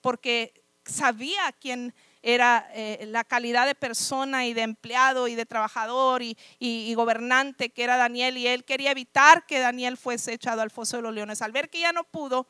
porque 0.02 0.54
sabía 0.86 1.52
quién 1.60 1.94
era 2.28 2.70
eh, 2.74 3.06
la 3.08 3.24
calidad 3.24 3.66
de 3.66 3.74
persona 3.74 4.46
y 4.46 4.54
de 4.54 4.62
empleado 4.62 5.30
y 5.30 5.36
de 5.36 5.46
trabajador 5.46 6.22
y, 6.22 6.94
gobernante 6.94 7.70
que 7.70 7.84
era 7.84 7.96
Daniel 7.96 8.38
y 8.38 8.48
él 8.48 8.66
quería 8.66 8.92
evitar 8.92 9.46
que 9.46 9.60
Daniel 9.60 9.96
fuese 9.96 10.34
echado 10.34 10.62
al 10.62 10.70
foso 10.70 10.98
de 10.98 11.04
los 11.04 11.14
leones. 11.14 11.42
Al 11.42 11.54
ver 11.54 11.70
que 11.70 11.80
ya 11.80 11.94
no 11.94 12.04
pudo, 12.04 12.48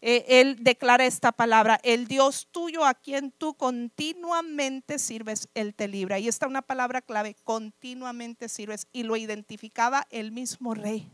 eh, 0.00 0.24
él 0.40 0.56
declara 0.60 1.06
esta 1.06 1.30
palabra, 1.30 1.78
el 1.84 2.08
Dios 2.08 2.48
tuyo 2.50 2.84
a 2.84 2.94
quien 2.94 3.30
tú 3.30 3.54
continuamente 3.54 4.98
sirves, 4.98 5.48
Él 5.54 5.74
te 5.74 5.86
libra. 5.86 6.16
Ahí 6.16 6.26
está 6.26 6.48
una 6.48 6.62
palabra 6.62 7.00
clave, 7.00 7.36
continuamente 7.44 8.48
sirves, 8.48 8.88
y 8.92 9.04
lo 9.04 9.16
identificaba 9.16 10.08
el 10.10 10.32
mismo 10.32 10.74
rey. 10.74 11.08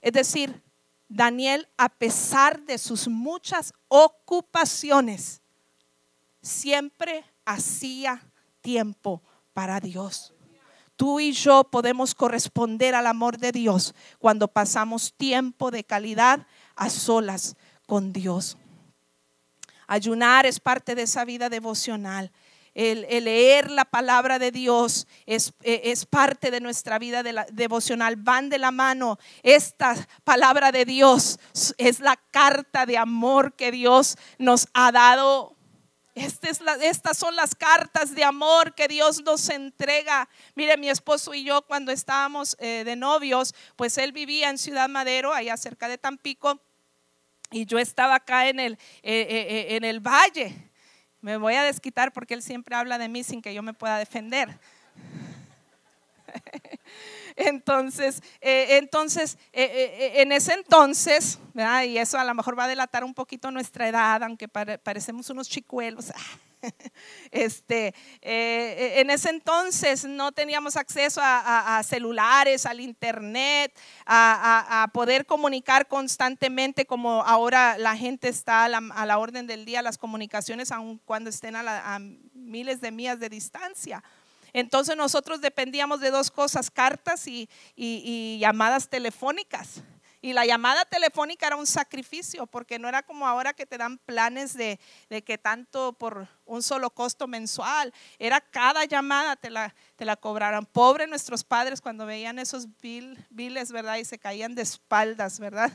Es 0.00 0.12
decir, 0.12 0.62
Daniel, 1.08 1.66
a 1.76 1.88
pesar 1.88 2.60
de 2.60 2.78
sus 2.78 3.08
muchas 3.08 3.72
ocupaciones, 3.88 5.40
siempre 6.48 7.24
hacía 7.44 8.22
tiempo 8.60 9.22
para 9.52 9.80
Dios. 9.80 10.34
Tú 10.96 11.20
y 11.20 11.30
yo 11.32 11.62
podemos 11.62 12.14
corresponder 12.14 12.96
al 12.96 13.06
amor 13.06 13.38
de 13.38 13.52
Dios 13.52 13.94
cuando 14.18 14.48
pasamos 14.48 15.14
tiempo 15.16 15.70
de 15.70 15.84
calidad 15.84 16.46
a 16.74 16.90
solas 16.90 17.54
con 17.86 18.12
Dios. 18.12 18.58
Ayunar 19.86 20.44
es 20.44 20.58
parte 20.58 20.96
de 20.96 21.02
esa 21.02 21.24
vida 21.24 21.48
devocional. 21.48 22.32
El, 22.74 23.02
leer 23.24 23.70
la 23.70 23.84
palabra 23.84 24.38
de 24.38 24.52
Dios 24.52 25.06
es, 25.26 25.52
es, 25.62 26.06
parte 26.06 26.50
de 26.50 26.60
nuestra 26.60 26.98
vida 26.98 27.22
devocional. 27.52 28.16
Van 28.16 28.50
de 28.50 28.58
la 28.58 28.70
mano. 28.70 29.18
Esta 29.42 29.96
palabra 30.22 30.70
de 30.70 30.84
Dios 30.84 31.40
es 31.76 32.00
la 32.00 32.16
carta 32.30 32.86
de 32.86 32.98
amor 32.98 33.54
que 33.54 33.72
Dios 33.72 34.16
nos 34.38 34.68
ha 34.74 34.92
dado 34.92 35.57
estas 36.18 37.16
son 37.16 37.36
las 37.36 37.54
cartas 37.54 38.14
de 38.14 38.24
amor 38.24 38.74
que 38.74 38.88
Dios 38.88 39.22
nos 39.22 39.48
entrega. 39.48 40.28
Mire, 40.54 40.76
mi 40.76 40.88
esposo 40.88 41.34
y 41.34 41.44
yo 41.44 41.62
cuando 41.62 41.92
estábamos 41.92 42.56
eh, 42.60 42.82
de 42.84 42.96
novios, 42.96 43.54
pues 43.76 43.98
él 43.98 44.12
vivía 44.12 44.50
en 44.50 44.58
Ciudad 44.58 44.88
Madero, 44.88 45.32
allá 45.32 45.56
cerca 45.56 45.88
de 45.88 45.98
Tampico, 45.98 46.60
y 47.50 47.64
yo 47.64 47.78
estaba 47.78 48.16
acá 48.16 48.48
en 48.48 48.60
el, 48.60 48.72
eh, 49.02 49.26
eh, 49.28 49.76
en 49.76 49.84
el 49.84 50.00
valle. 50.00 50.70
Me 51.20 51.36
voy 51.36 51.54
a 51.54 51.62
desquitar 51.62 52.12
porque 52.12 52.34
él 52.34 52.42
siempre 52.42 52.76
habla 52.76 52.98
de 52.98 53.08
mí 53.08 53.24
sin 53.24 53.42
que 53.42 53.54
yo 53.54 53.62
me 53.62 53.72
pueda 53.72 53.98
defender. 53.98 54.58
Entonces, 57.36 58.22
eh, 58.40 58.78
entonces 58.78 59.38
eh, 59.52 59.70
eh, 59.72 60.22
en 60.22 60.32
ese 60.32 60.54
entonces, 60.54 61.38
y 61.86 61.98
eso 61.98 62.18
a 62.18 62.24
lo 62.24 62.34
mejor 62.34 62.58
va 62.58 62.64
a 62.64 62.68
delatar 62.68 63.04
un 63.04 63.14
poquito 63.14 63.50
nuestra 63.50 63.88
edad, 63.88 64.22
aunque 64.22 64.48
parecemos 64.48 65.30
unos 65.30 65.48
chicuelos. 65.48 66.12
Este, 67.30 67.94
en 68.20 69.10
ese 69.10 69.30
entonces 69.30 70.04
no 70.04 70.32
teníamos 70.32 70.76
acceso 70.76 71.20
a, 71.22 71.80
celulares, 71.84 72.66
al 72.66 72.80
internet, 72.80 73.72
a, 74.04 74.90
poder 74.92 75.24
comunicar 75.24 75.86
constantemente 75.86 76.84
como 76.84 77.22
ahora 77.22 77.78
la 77.78 77.96
gente 77.96 78.26
está 78.26 78.64
a 78.64 79.06
la, 79.06 79.18
orden 79.18 79.46
del 79.46 79.66
día, 79.66 79.82
las 79.82 79.98
comunicaciones, 79.98 80.72
aun 80.72 80.98
cuando 81.04 81.30
estén 81.30 81.54
a 81.54 82.00
miles 82.34 82.80
de 82.80 82.90
millas 82.90 83.20
de 83.20 83.28
distancia. 83.28 84.02
Entonces 84.52 84.96
nosotros 84.96 85.40
dependíamos 85.40 86.00
de 86.00 86.10
dos 86.10 86.30
cosas, 86.30 86.70
cartas 86.70 87.26
y, 87.26 87.48
llamadas 88.40 88.88
telefónicas. 88.88 89.82
Y 90.20 90.32
la 90.32 90.44
llamada 90.44 90.84
telefónica 90.84 91.46
era 91.46 91.54
un 91.54 91.66
sacrificio, 91.66 92.46
porque 92.46 92.80
no 92.80 92.88
era 92.88 93.04
como 93.04 93.28
ahora 93.28 93.52
que 93.52 93.66
te 93.66 93.78
dan 93.78 93.98
planes 93.98 94.52
de, 94.54 94.80
que 95.24 95.38
tanto 95.38 95.92
por 95.92 96.26
un 96.44 96.60
solo 96.60 96.90
costo 96.90 97.28
mensual, 97.28 97.94
era 98.18 98.40
cada 98.40 98.84
llamada 98.84 99.36
te 99.36 99.48
la, 99.48 99.72
te 99.94 100.04
la 100.04 100.16
cobraran. 100.16 100.66
Pobre 100.66 101.06
nuestros 101.06 101.44
padres 101.44 101.80
cuando 101.80 102.04
veían 102.04 102.40
esos 102.40 102.66
biles, 102.80 103.70
¿verdad? 103.70 103.98
Y 103.98 104.04
se 104.04 104.18
caían 104.18 104.56
de 104.56 104.62
espaldas, 104.62 105.38
¿verdad? 105.38 105.72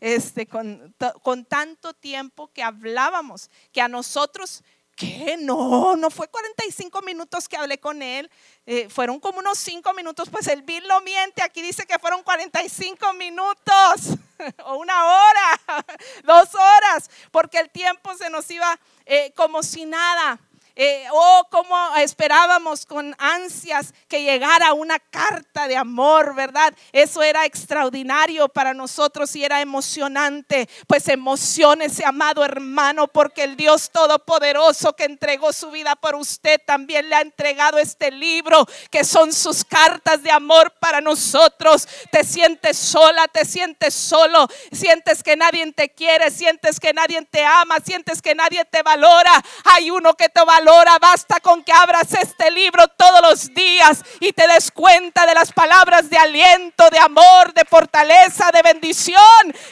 Este, 0.00 0.46
con, 0.46 0.94
con 1.22 1.44
tanto 1.44 1.94
tiempo 1.94 2.52
que 2.52 2.62
hablábamos, 2.62 3.50
que 3.72 3.80
a 3.80 3.88
nosotros 3.88 4.62
¿Qué? 4.98 5.36
No, 5.38 5.94
no 5.94 6.10
fue 6.10 6.26
45 6.26 7.02
minutos 7.02 7.48
que 7.48 7.56
hablé 7.56 7.78
con 7.78 8.02
él. 8.02 8.28
Eh, 8.66 8.88
fueron 8.88 9.20
como 9.20 9.38
unos 9.38 9.56
5 9.58 9.94
minutos. 9.94 10.28
Pues 10.28 10.48
el 10.48 10.62
Bill 10.62 10.88
lo 10.88 11.00
miente. 11.02 11.40
Aquí 11.40 11.62
dice 11.62 11.86
que 11.86 12.00
fueron 12.00 12.24
45 12.24 13.12
minutos. 13.12 14.18
o 14.64 14.74
una 14.74 15.06
hora. 15.06 15.60
dos 16.24 16.52
horas. 16.52 17.08
Porque 17.30 17.60
el 17.60 17.70
tiempo 17.70 18.12
se 18.16 18.28
nos 18.28 18.50
iba 18.50 18.76
eh, 19.06 19.32
como 19.36 19.62
si 19.62 19.84
nada. 19.84 20.40
Eh, 20.80 21.06
oh, 21.10 21.44
cómo 21.50 21.76
esperábamos 21.96 22.86
con 22.86 23.12
ansias 23.18 23.92
que 24.06 24.22
llegara 24.22 24.74
una 24.74 25.00
carta 25.00 25.66
de 25.66 25.76
amor, 25.76 26.36
¿verdad? 26.36 26.72
Eso 26.92 27.20
era 27.20 27.44
extraordinario 27.44 28.48
para 28.48 28.72
nosotros 28.74 29.34
y 29.34 29.42
era 29.42 29.60
emocionante. 29.60 30.68
Pues 30.86 31.08
emociones, 31.08 32.00
amado 32.04 32.44
hermano, 32.44 33.08
porque 33.08 33.42
el 33.42 33.56
Dios 33.56 33.90
Todopoderoso 33.90 34.92
que 34.92 35.02
entregó 35.02 35.52
su 35.52 35.72
vida 35.72 35.96
por 35.96 36.14
usted 36.14 36.60
también 36.64 37.08
le 37.08 37.16
ha 37.16 37.22
entregado 37.22 37.78
este 37.78 38.12
libro, 38.12 38.64
que 38.88 39.02
son 39.02 39.32
sus 39.32 39.64
cartas 39.64 40.22
de 40.22 40.30
amor 40.30 40.72
para 40.78 41.00
nosotros. 41.00 41.88
Te 42.12 42.22
sientes 42.22 42.78
sola, 42.78 43.26
te 43.26 43.44
sientes 43.44 43.94
solo, 43.94 44.46
sientes 44.70 45.24
que 45.24 45.34
nadie 45.34 45.72
te 45.72 45.88
quiere, 45.88 46.30
sientes 46.30 46.78
que 46.78 46.92
nadie 46.92 47.20
te 47.22 47.44
ama, 47.44 47.80
sientes 47.84 48.22
que 48.22 48.36
nadie 48.36 48.64
te 48.64 48.84
valora. 48.84 49.32
Hay 49.64 49.90
uno 49.90 50.14
que 50.14 50.28
te 50.28 50.44
valora 50.44 50.67
Ahora 50.68 50.98
basta 50.98 51.40
con 51.40 51.64
que 51.64 51.72
abras 51.72 52.12
este 52.12 52.50
libro 52.50 52.86
todos 52.88 53.22
los 53.22 53.54
días 53.54 54.04
y 54.20 54.34
te 54.34 54.46
des 54.46 54.70
cuenta 54.70 55.24
de 55.24 55.32
las 55.32 55.50
palabras 55.50 56.10
de 56.10 56.18
aliento, 56.18 56.90
de 56.90 56.98
amor, 56.98 57.54
de 57.54 57.64
fortaleza, 57.64 58.50
de 58.52 58.60
bendición 58.60 59.18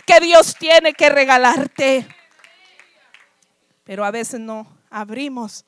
que 0.07 0.21
Dios 0.21 0.57
tiene 0.59 0.95
que 0.95 1.11
regalarte. 1.11 2.07
Pero 3.85 4.07
a 4.07 4.11
veces 4.11 4.41
no 4.41 4.67
abrimos 4.89 5.67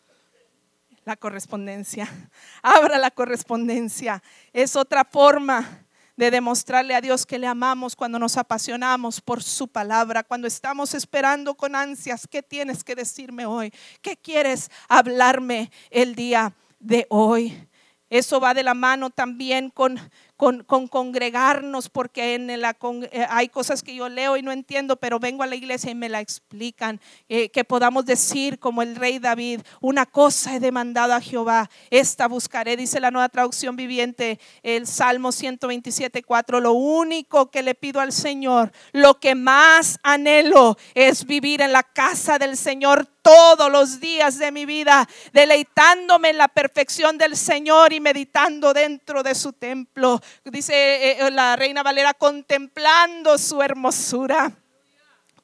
la 1.05 1.17
correspondencia. 1.17 2.09
Abra 2.62 2.97
la 2.97 3.11
correspondencia. 3.11 4.23
Es 4.55 4.77
otra 4.77 5.05
forma 5.05 5.85
de 6.18 6.33
demostrarle 6.33 6.96
a 6.96 7.00
Dios 7.00 7.24
que 7.24 7.38
le 7.38 7.46
amamos 7.46 7.94
cuando 7.94 8.18
nos 8.18 8.37
apasionamos 8.37 9.20
por 9.20 9.40
su 9.40 9.68
palabra, 9.68 10.24
cuando 10.24 10.48
estamos 10.48 10.92
esperando 10.94 11.54
con 11.54 11.76
ansias, 11.76 12.26
¿qué 12.26 12.42
tienes 12.42 12.83
que 12.83 12.96
decirme 12.96 13.46
hoy? 13.46 13.72
¿Qué 14.02 14.16
quieres 14.16 14.68
hablarme 14.88 15.70
el 15.90 16.16
día 16.16 16.57
de 16.81 17.07
hoy? 17.09 17.68
Eso 18.11 18.40
va 18.40 18.52
de 18.52 18.64
la 18.64 18.74
mano 18.74 19.11
también 19.11 19.70
con 19.70 19.96
con, 20.38 20.62
congregarnos, 20.62 21.88
porque 21.88 22.37
en 22.37 22.61
la, 22.61 22.77
eh, 23.11 23.27
hay 23.29 23.48
cosas 23.48 23.83
que 23.83 23.92
yo 23.92 24.09
leo 24.09 24.37
y 24.37 24.42
no 24.42 24.53
entiendo, 24.53 24.94
pero 24.94 25.18
vengo 25.18 25.42
a 25.42 25.48
la 25.48 25.57
iglesia 25.57 25.90
y 25.90 25.96
me 25.96 26.09
la 26.09 26.20
explican. 26.20 27.01
Eh, 27.29 27.51
que 27.51 27.64
podamos 27.64 28.07
decir 28.07 28.61
como 28.61 28.83
el 28.83 28.94
rey 28.94 29.18
David, 29.18 29.62
una 29.81 30.07
cosa 30.07 30.55
he 30.55 30.61
demandado 30.61 31.12
a 31.12 31.20
Jehová, 31.20 31.68
esta 31.90 32.29
buscaré, 32.29 32.77
dice 32.77 33.01
la 33.01 33.11
nueva 33.11 33.29
traducción 33.29 33.74
viviente, 33.74 34.38
el 34.62 34.87
Salmo 34.87 35.33
127, 35.33 36.22
4, 36.22 36.61
lo 36.61 36.72
único 36.72 37.51
que 37.51 37.64
le 37.64 37.74
pido 37.74 38.01
al 38.01 38.12
Señor, 38.12 38.70
lo 38.92 39.18
que 39.18 39.35
más 39.35 39.98
anhelo 40.05 40.79
es 40.94 41.24
vivir 41.27 41.62
en 41.62 41.72
la 41.72 41.83
casa 41.83 42.38
del 42.38 42.57
Señor 42.57 43.09
todos 43.29 43.70
los 43.70 44.01
días 44.01 44.38
de 44.38 44.51
mi 44.53 44.64
vida, 44.64 45.07
deleitándome 45.35 46.31
en 46.31 46.38
la 46.38 46.48
perfección 46.48 47.18
del 47.18 47.37
Señor 47.37 47.92
y 47.92 48.01
meditando 48.01 48.72
dentro 48.72 49.22
de 49.22 49.35
su 49.35 49.53
templo 49.53 50.18
dice 50.45 50.75
eh, 50.75 51.27
eh, 51.27 51.31
la 51.31 51.57
reina 51.57 51.83
Valera, 51.83 52.14
contemplando 52.14 53.38
su 53.38 53.62
hermosura. 53.62 54.53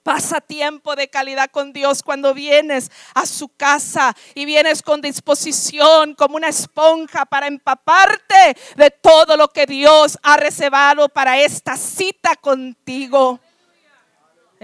Pasa 0.03 0.43
tiempo 0.43 0.95
de 0.97 1.09
calidad 1.09 1.51
con 1.51 1.73
Dios 1.73 2.03
cuando 2.03 2.35
vienes 2.35 2.91
a 3.15 3.25
su 3.25 3.49
casa 3.49 4.15
y 4.35 4.45
vienes 4.45 4.83
con 4.83 5.01
disposición 5.01 6.15
como 6.15 6.37
una 6.37 6.49
esponja 6.49 7.25
para 7.25 7.47
empaparte 7.47 8.55
de 8.77 8.91
todo 8.91 9.39
lo 9.39 9.49
que 9.49 9.65
Dios 9.65 10.19
ha 10.23 10.37
reservado 10.37 11.09
para 11.09 11.41
esta 11.41 11.79
cita 11.79 12.37
contigo. 12.37 13.41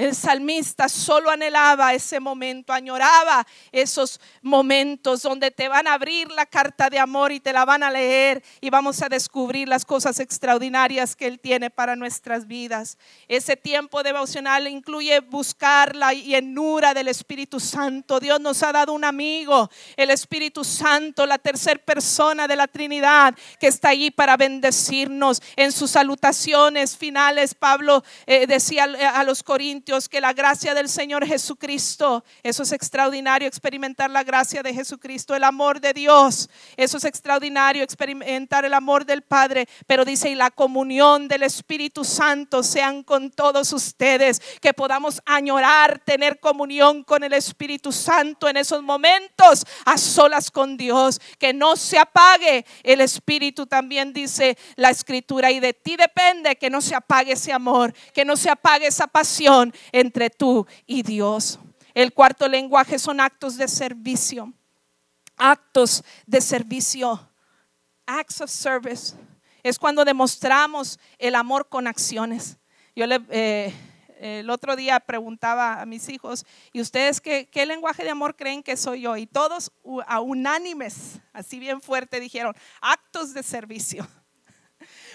El 0.01 0.15
salmista 0.15 0.89
solo 0.89 1.31
anhelaba 1.31 1.93
ese 1.93 2.21
momento, 2.21 2.73
añoraba 2.73 3.47
esos 3.71 4.19
momentos 4.41 5.21
donde 5.21 5.51
te 5.51 5.69
van 5.69 5.87
a 5.87 5.93
abrir 5.93 6.31
la 6.31 6.47
carta 6.47 6.89
de 6.89 6.99
amor 6.99 7.33
y 7.33 7.41
te 7.41 7.53
la 7.53 7.67
van 7.67 7.83
a 7.83 7.91
leer 7.91 8.43
y 8.63 8.71
vamos 8.71 9.03
a 9.03 9.11
descubrir 9.11 9.69
las 9.69 9.85
cosas 9.85 10.19
extraordinarias 10.19 11.15
que 11.15 11.27
Él 11.27 11.39
tiene 11.39 11.69
para 11.69 11.97
nuestras 11.97 12.47
vidas. 12.47 12.97
Ese 13.29 13.59
tiempo 13.59 14.03
devocional 14.03 14.69
incluye 14.69 15.21
buscar 15.21 15.95
la 15.95 16.15
llenura 16.15 16.95
del 16.95 17.09
Espíritu 17.09 17.61
Santo. 17.61 18.21
Dios 18.21 18.41
nos 18.41 18.63
ha 18.63 18.73
dado 18.73 18.95
un 18.95 19.05
amigo, 19.05 19.69
el 19.99 20.09
Espíritu 20.09 20.65
Santo, 20.65 21.27
la 21.27 21.37
tercera 21.37 21.79
persona 21.79 22.49
de 22.49 22.57
la 22.57 22.69
Trinidad 22.69 23.35
que 23.59 23.67
está 23.67 23.91
allí 23.91 24.11
para 24.11 24.39
bendecirnos. 24.39 25.43
En 25.57 25.73
sus 25.73 25.91
salutaciones 25.91 26.97
finales, 26.97 27.55
Pablo 27.55 28.03
eh, 28.25 28.47
decía 28.47 28.85
a 28.85 29.23
los 29.25 29.43
Corintios, 29.43 29.90
Corintios 29.91 30.09
que 30.09 30.21
la 30.21 30.33
gracia 30.33 30.73
del 30.73 30.89
Señor 30.89 31.27
Jesucristo, 31.27 32.23
eso 32.45 32.63
es 32.63 32.71
extraordinario, 32.71 33.49
experimentar 33.49 34.09
la 34.09 34.23
gracia 34.23 34.63
de 34.63 34.73
Jesucristo, 34.73 35.35
el 35.35 35.43
amor 35.43 35.81
de 35.81 35.93
Dios, 35.93 36.49
eso 36.77 36.99
es 36.99 37.05
extraordinario, 37.05 37.83
experimentar 37.83 38.65
el 38.65 38.75
amor 38.75 39.05
del 39.05 39.23
Padre, 39.23 39.69
pero 39.89 40.05
dice, 40.05 40.31
y 40.31 40.37
la 40.37 40.51
comunión 40.51 41.27
del 41.27 41.43
Espíritu 41.43 42.05
Santo 42.05 42.63
sean 42.63 43.03
con 43.03 43.33
todos 43.33 43.73
ustedes, 43.73 44.41
que 44.61 44.73
podamos 44.73 45.21
añorar, 45.27 45.99
tener 46.05 46.39
comunión 46.39 47.03
con 47.03 47.25
el 47.25 47.33
Espíritu 47.33 47.91
Santo 47.91 48.49
en 48.49 48.59
esos 48.59 48.83
momentos 48.83 49.67
a 49.87 49.99
solas 49.99 50.53
con 50.53 50.77
Dios, 50.77 51.21
que 51.39 51.53
no 51.53 51.75
se 51.75 51.99
apague 51.99 52.65
el 52.85 53.01
Espíritu, 53.01 53.67
también 53.67 54.13
dice 54.13 54.57
la 54.77 54.91
Escritura, 54.91 55.51
y 55.51 55.59
de 55.59 55.75
ti 55.75 55.97
depende 55.97 56.55
que 56.57 56.71
no 56.71 56.81
se 56.81 56.95
apague 56.95 57.33
ese 57.33 57.53
amor, 57.53 57.93
que 58.15 58.25
no 58.25 58.37
se 58.37 58.51
apague 58.51 58.87
esa 58.87 59.09
pasión 59.09 59.70
entre 59.93 60.31
tú 60.31 60.67
y 60.87 61.03
Dios. 61.03 61.59
El 61.95 62.13
cuarto 62.13 62.49
lenguaje 62.49 62.99
son 62.99 63.21
actos 63.21 63.57
de 63.57 63.69
servicio. 63.69 64.53
Actos 65.37 66.05
de 66.27 66.41
servicio. 66.41 67.29
Acts 68.07 68.41
of 68.41 68.51
service. 68.51 69.15
Es 69.63 69.79
cuando 69.79 70.05
demostramos 70.05 70.99
el 71.19 71.35
amor 71.35 71.69
con 71.69 71.87
acciones. 71.87 72.59
Yo 72.95 73.07
le, 73.07 73.21
eh, 73.31 73.75
el 74.19 74.51
otro 74.51 74.77
día 74.77 75.01
preguntaba 75.01 75.81
a 75.81 75.87
mis 75.87 76.09
hijos, 76.09 76.45
¿y 76.73 76.81
ustedes 76.81 77.21
qué, 77.21 77.49
qué, 77.51 77.67
lenguaje 77.67 78.05
de 78.05 78.11
amor 78.11 78.37
creen 78.37 78.63
que 78.63 78.77
soy 78.77 79.03
yo? 79.03 79.17
Y 79.17 79.27
todos 79.27 79.73
a 80.07 80.21
unánimes, 80.21 81.21
así 81.33 81.59
bien 81.59 81.81
fuerte, 81.81 82.21
dijeron, 82.21 82.55
actos 82.81 83.33
de 83.35 83.43
servicio 83.43 84.07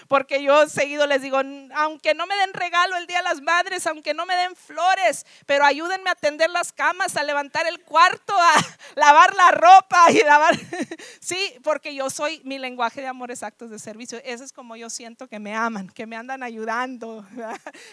porque 0.08 0.42
yo 0.42 0.68
seguido 0.68 1.06
les 1.06 1.22
digo, 1.22 1.40
aunque 1.74 2.14
no 2.14 2.26
me 2.26 2.36
den 2.36 2.52
regalo 2.52 2.96
el 2.96 3.06
Día 3.06 3.18
de 3.18 3.24
las 3.24 3.40
Madres, 3.40 3.86
aunque 3.86 4.14
no 4.14 4.26
me 4.26 4.36
den 4.36 4.54
flores, 4.56 5.26
pero 5.46 5.64
ayúdenme 5.64 6.10
a 6.10 6.14
tender 6.14 6.50
las 6.50 6.72
camas, 6.72 7.16
a 7.16 7.24
levantar 7.24 7.66
el 7.66 7.80
cuarto, 7.82 8.34
a 8.36 8.54
lavar 8.94 9.34
la 9.34 9.50
ropa 9.50 10.10
y 10.10 10.22
lavar, 10.22 10.56
sí, 11.20 11.54
porque 11.62 11.94
yo 11.94 12.10
soy, 12.10 12.40
mi 12.44 12.58
lenguaje 12.58 13.00
de 13.00 13.06
amor 13.06 13.30
es 13.30 13.42
actos 13.42 13.70
de 13.70 13.78
servicio, 13.78 14.20
ese 14.24 14.44
es 14.44 14.52
como 14.52 14.76
yo 14.76 14.90
siento 14.90 15.28
que 15.28 15.38
me 15.38 15.54
aman, 15.54 15.88
que 15.88 16.06
me 16.06 16.16
andan 16.16 16.42
ayudando, 16.42 17.26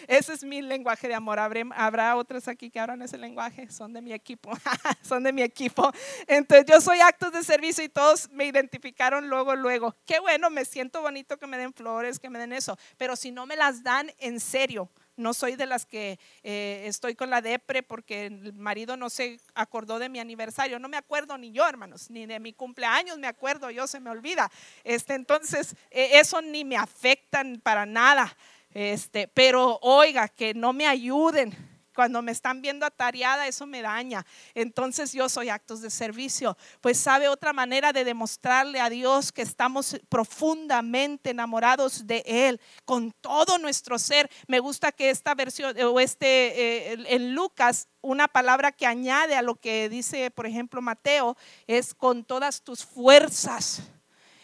ese 0.07 0.33
es 0.33 0.43
mi 0.43 0.61
lenguaje 0.61 1.07
de 1.07 1.15
amor, 1.15 1.39
habrá, 1.39 2.15
otros 2.15 2.47
aquí 2.47 2.69
que 2.69 2.79
hablan 2.79 3.01
ese 3.01 3.17
lenguaje, 3.17 3.69
son 3.71 3.93
de 3.93 4.01
mi 4.01 4.13
equipo, 4.13 4.51
son 5.01 5.23
de 5.23 5.33
mi 5.33 5.41
equipo, 5.41 5.91
entonces 6.27 6.65
yo 6.67 6.79
soy 6.81 6.99
actos 7.01 7.31
de 7.31 7.43
servicio 7.43 7.83
y 7.83 7.89
todos 7.89 8.29
me 8.31 8.45
identificaron 8.45 9.29
luego, 9.29 9.55
luego, 9.55 9.95
qué 10.05 10.19
bueno, 10.19 10.49
me 10.49 10.65
siento 10.65 11.01
bonito 11.01 11.37
que 11.37 11.47
me 11.47 11.57
den 11.57 11.72
flores 11.73 12.19
que 12.19 12.29
me 12.29 12.39
den 12.39 12.53
eso, 12.53 12.77
pero 12.97 13.15
si 13.15 13.31
no 13.31 13.45
me 13.45 13.55
las 13.55 13.83
dan 13.83 14.11
en 14.19 14.39
serio, 14.39 14.89
no 15.15 15.33
soy 15.33 15.55
de 15.55 15.65
las 15.65 15.85
que 15.85 16.19
eh, 16.43 16.83
estoy 16.87 17.15
con 17.15 17.29
la 17.29 17.41
depre 17.41 17.83
porque 17.83 18.25
el 18.25 18.53
marido 18.53 18.97
no 18.97 19.09
se 19.09 19.39
acordó 19.53 19.99
de 19.99 20.09
mi 20.09 20.19
aniversario. 20.19 20.79
No 20.79 20.89
me 20.89 20.97
acuerdo 20.97 21.37
ni 21.37 21.51
yo, 21.51 21.67
hermanos, 21.67 22.09
ni 22.09 22.25
de 22.25 22.39
mi 22.39 22.53
cumpleaños 22.53 23.19
me 23.19 23.27
acuerdo, 23.27 23.69
yo 23.69 23.85
se 23.85 23.99
me 23.99 24.09
olvida. 24.09 24.51
Este, 24.83 25.13
entonces, 25.13 25.75
eh, 25.91 26.11
eso 26.13 26.41
ni 26.41 26.65
me 26.65 26.77
afectan 26.77 27.61
para 27.61 27.85
nada. 27.85 28.35
Este, 28.73 29.27
pero 29.27 29.77
oiga, 29.83 30.27
que 30.27 30.55
no 30.55 30.73
me 30.73 30.87
ayuden 30.87 31.55
cuando 31.93 32.21
me 32.21 32.31
están 32.31 32.61
viendo 32.61 32.85
atareada, 32.85 33.47
eso 33.47 33.65
me 33.65 33.81
daña. 33.81 34.25
Entonces 34.53 35.13
yo 35.13 35.29
soy 35.29 35.49
actos 35.49 35.81
de 35.81 35.89
servicio. 35.89 36.57
Pues 36.81 36.99
sabe 36.99 37.27
otra 37.27 37.53
manera 37.53 37.93
de 37.93 38.03
demostrarle 38.03 38.79
a 38.79 38.89
Dios 38.89 39.31
que 39.31 39.41
estamos 39.41 39.97
profundamente 40.09 41.31
enamorados 41.31 42.05
de 42.07 42.23
Él 42.25 42.59
con 42.85 43.11
todo 43.11 43.57
nuestro 43.57 43.99
ser. 43.99 44.29
Me 44.47 44.59
gusta 44.59 44.91
que 44.91 45.09
esta 45.09 45.35
versión 45.35 45.75
o 45.81 45.99
este 45.99 46.93
eh, 46.93 47.05
en 47.07 47.33
Lucas 47.35 47.87
una 48.03 48.27
palabra 48.27 48.71
que 48.73 48.85
añade 48.85 49.35
a 49.35 49.41
lo 49.41 49.55
que 49.55 49.87
dice, 49.87 50.29
por 50.29 50.45
ejemplo, 50.45 50.81
Mateo, 50.81 51.37
es 51.67 51.93
con 51.93 52.25
todas 52.25 52.61
tus 52.61 52.85
fuerzas. 52.85 53.81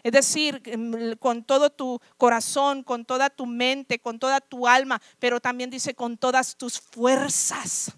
Es 0.03 0.11
decir, 0.11 0.61
em, 0.65 1.15
con 1.17 1.43
todo 1.43 1.69
tu 1.69 1.99
corazón, 2.17 2.83
con 2.83 3.05
toda 3.05 3.29
tu 3.29 3.45
mente, 3.45 3.99
con 3.99 4.19
toda 4.19 4.41
tu 4.41 4.67
alma, 4.67 5.01
pero 5.19 5.39
también 5.39 5.69
dice 5.69 5.93
con 5.93 6.17
todas 6.17 6.55
tus 6.55 6.79
fuerzas 6.79 7.93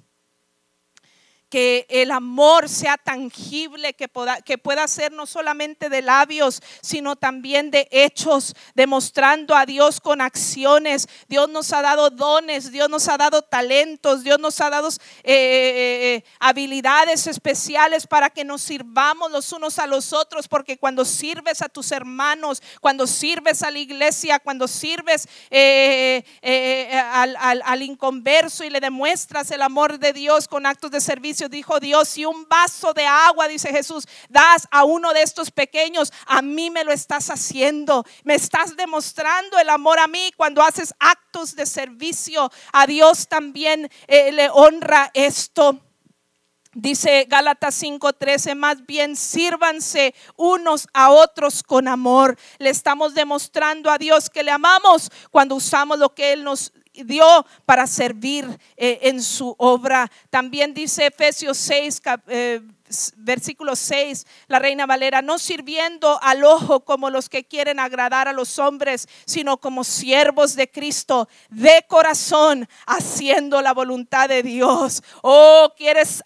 que 1.52 1.86
el 1.90 2.12
amor 2.12 2.70
sea 2.70 2.98
tangible, 2.98 3.94
que 3.94 4.08
pueda, 4.08 4.42
que 4.42 4.58
pueda 4.58 4.88
ser 4.88 5.12
no 5.12 5.26
solamente 5.26 5.90
de 5.90 6.02
labios, 6.02 6.64
sino 6.82 7.18
también 7.18 7.72
de 7.72 7.90
hechos, 7.92 8.56
demostrando 8.74 9.54
a 9.54 9.66
Dios 9.66 10.00
con 10.00 10.22
acciones. 10.22 11.10
Dios 11.28 11.50
nos 11.50 11.74
ha 11.74 11.82
dado 11.82 12.10
dones, 12.10 12.72
Dios 12.72 12.90
nos 12.90 13.10
ha 13.10 13.18
dado 13.18 13.42
talentos, 13.42 14.24
Dios 14.24 14.40
nos 14.40 14.62
ha 14.62 14.70
dado 14.70 14.88
eh, 14.88 14.94
eh, 15.26 16.16
eh, 16.16 16.24
habilidades 16.40 17.28
especiales 17.28 18.08
para 18.08 18.30
que 18.30 18.46
nos 18.46 18.62
sirvamos 18.62 19.30
los 19.30 19.52
unos 19.52 19.78
a 19.78 19.88
los 19.88 20.14
otros, 20.14 20.48
porque 20.48 20.78
cuando 20.78 21.04
sirves 21.04 21.62
a 21.62 21.68
tus 21.68 21.92
hermanos, 21.92 22.64
cuando 22.80 23.06
sirves 23.08 23.62
a 23.62 23.72
la 23.72 23.80
iglesia, 23.80 24.40
cuando 24.40 24.70
sirves 24.70 25.28
al, 25.52 27.36
al 27.38 27.82
inconverso 27.82 28.64
y 28.64 28.70
le 28.70 28.80
demuestras 28.80 29.52
el 29.52 29.62
amor 29.62 30.00
de 30.00 30.14
Dios 30.14 30.48
con 30.48 30.66
actos 30.66 30.92
de 30.92 31.02
servicio, 31.02 31.41
dijo 31.50 31.80
Dios, 31.80 32.10
si 32.10 32.26
un 32.26 32.48
vaso 32.48 32.94
de 32.94 33.06
agua, 33.06 33.48
dice 33.48 33.72
Jesús, 33.72 34.08
das 34.30 34.68
a 34.72 34.84
uno 34.84 35.14
de 35.14 35.22
estos 35.22 35.52
pequeños, 35.52 36.12
a 36.26 36.42
mí 36.42 36.70
me 36.70 36.84
lo 36.84 36.92
estás 36.92 37.30
haciendo. 37.30 38.06
Me 38.24 38.36
estás 38.36 38.76
demostrando 38.76 39.60
el 39.60 39.70
amor 39.70 40.00
a 40.00 40.08
mí 40.08 40.32
cuando 40.36 40.62
haces 40.62 40.94
actos 41.00 41.56
de 41.56 41.66
servicio. 41.66 42.52
A 42.74 42.88
Dios 42.88 43.28
también 43.28 43.90
eh, 44.08 44.32
le 44.32 44.50
honra 44.50 45.12
esto. 45.14 45.80
Dice 46.74 47.26
Gálatas 47.28 47.76
5:13, 47.84 48.56
más 48.56 48.86
bien 48.86 49.18
sírvanse 49.18 50.16
unos 50.38 50.88
a 50.94 51.12
otros 51.12 51.64
con 51.64 51.90
amor. 51.90 52.38
Le 52.60 52.70
estamos 52.70 53.14
demostrando 53.14 53.92
a 53.92 53.98
Dios 53.98 54.30
que 54.30 54.42
le 54.42 54.52
amamos 54.52 55.12
cuando 55.32 55.56
usamos 55.56 56.00
lo 56.00 56.16
que 56.16 56.32
Él 56.32 56.46
nos 56.46 56.72
dio 57.04 57.46
para 57.66 57.88
servir 57.88 58.46
eh, 58.78 59.00
en 59.04 59.22
su 59.22 59.56
obra. 59.58 60.12
También 60.30 60.74
dice 60.74 61.08
Efesios 61.08 61.58
6, 61.58 62.02
versículo 63.18 63.76
6, 63.76 64.26
la 64.48 64.60
reina 64.60 64.86
Valera, 64.86 65.22
no 65.22 65.40
sirviendo 65.40 66.20
al 66.22 66.44
ojo 66.44 66.82
como 66.82 67.10
los 67.10 67.30
que 67.30 67.44
quieren 67.44 67.80
agradar 67.80 68.28
a 68.28 68.34
los 68.34 68.60
hombres, 68.60 69.08
sino 69.26 69.58
como 69.58 69.84
siervos 69.84 70.56
de 70.56 70.70
Cristo, 70.70 71.28
de 71.50 71.86
corazón, 71.88 72.68
haciendo 72.86 73.62
la 73.62 73.74
voluntad 73.74 74.30
de 74.30 74.44
Dios. 74.44 75.04
Oh, 75.22 75.74
quieres 75.78 76.24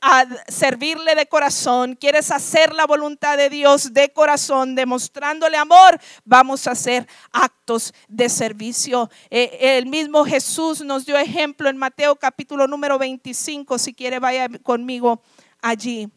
servirle 0.47 1.16
de 1.16 1.28
corazón, 1.28 1.95
quieres 1.95 2.32
hacer 2.32 2.74
la 2.74 2.86
voluntad 2.86 3.38
de 3.38 3.49
Dios 3.49 3.93
de 3.93 4.09
corazón, 4.09 4.76
demostrándole 4.76 5.57
amor, 5.57 5.99
vamos 6.24 6.68
a 6.68 6.72
hacer 6.72 7.07
actos 7.32 7.93
de 8.07 8.30
servicio. 8.30 9.09
Eh, 9.30 9.78
el 9.78 9.86
mismo 9.86 10.26
Jesús 10.26 10.82
nos 10.82 11.05
dio 11.05 11.18
ejemplo 11.18 11.70
en 11.70 11.78
Mateo 11.78 12.16
capítulo 12.16 12.68
número 12.68 12.97
25, 12.97 13.78
si 13.78 13.93
quiere 13.93 14.20
vaya 14.20 14.47
conmigo 14.63 15.22
allí. 15.61 16.09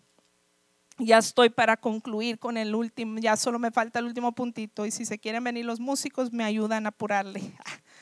Ya 1.01 1.19
estoy 1.19 1.49
para 1.49 1.77
concluir 1.77 2.41
con 2.41 2.57
el 2.57 2.75
último, 2.75 3.21
ya 3.21 3.37
solo 3.37 3.61
me 3.61 3.71
falta 3.71 4.01
el 4.01 4.07
último 4.07 4.33
puntito 4.33 4.85
y 4.85 4.91
si 4.91 5.05
se 5.05 5.17
quieren 5.17 5.45
venir 5.45 5.65
los 5.65 5.79
músicos 5.79 6.33
me 6.33 6.43
ayudan 6.43 6.87
a 6.87 6.89
apurarle. 6.89 7.55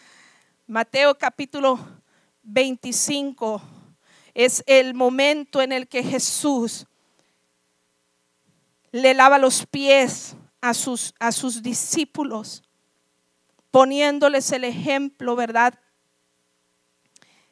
Mateo 0.66 1.14
capítulo 1.18 1.78
25 2.42 3.60
es 4.32 4.64
el 4.66 4.94
momento 4.94 5.60
en 5.60 5.72
el 5.72 5.88
que 5.88 6.02
Jesús 6.02 6.86
le 8.92 9.12
lava 9.12 9.36
los 9.36 9.66
pies 9.66 10.34
a 10.62 10.72
sus, 10.72 11.14
a 11.18 11.32
sus 11.32 11.62
discípulos, 11.62 12.62
poniéndoles 13.70 14.50
el 14.52 14.64
ejemplo, 14.64 15.36
¿verdad? 15.36 15.78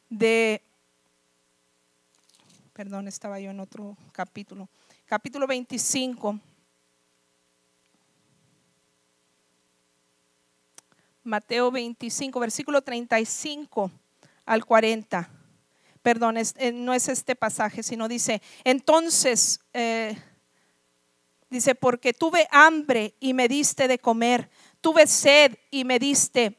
De, 0.09 0.63
perdón, 2.73 3.09
estaba 3.09 3.39
yo 3.41 3.51
en 3.51 3.61
otro 3.61 3.95
capítulo 4.13 4.71
capítulo 5.07 5.47
25. 5.47 6.41
Mateo 11.23 11.71
25, 11.71 12.41
versículo 12.41 12.83
35 12.83 13.91
al 14.45 14.65
40. 14.65 15.31
Perdón, 16.03 16.37
eh, 16.37 16.73
no 16.73 16.93
es 16.93 17.09
este 17.09 17.35
pasaje, 17.35 17.83
sino 17.83 18.09
dice, 18.09 18.43
entonces, 18.63 19.61
eh, 19.73 20.17
dice, 21.49 21.75
porque 21.75 22.13
tuve 22.13 22.47
hambre 22.51 23.15
y 23.21 23.33
me 23.33 23.49
diste 23.49 23.89
de 23.89 23.99
comer, 23.99 24.51
tuve 24.83 25.07
sed 25.07 25.57
y 25.71 25.85
me 25.85 25.99
diste 25.99 26.59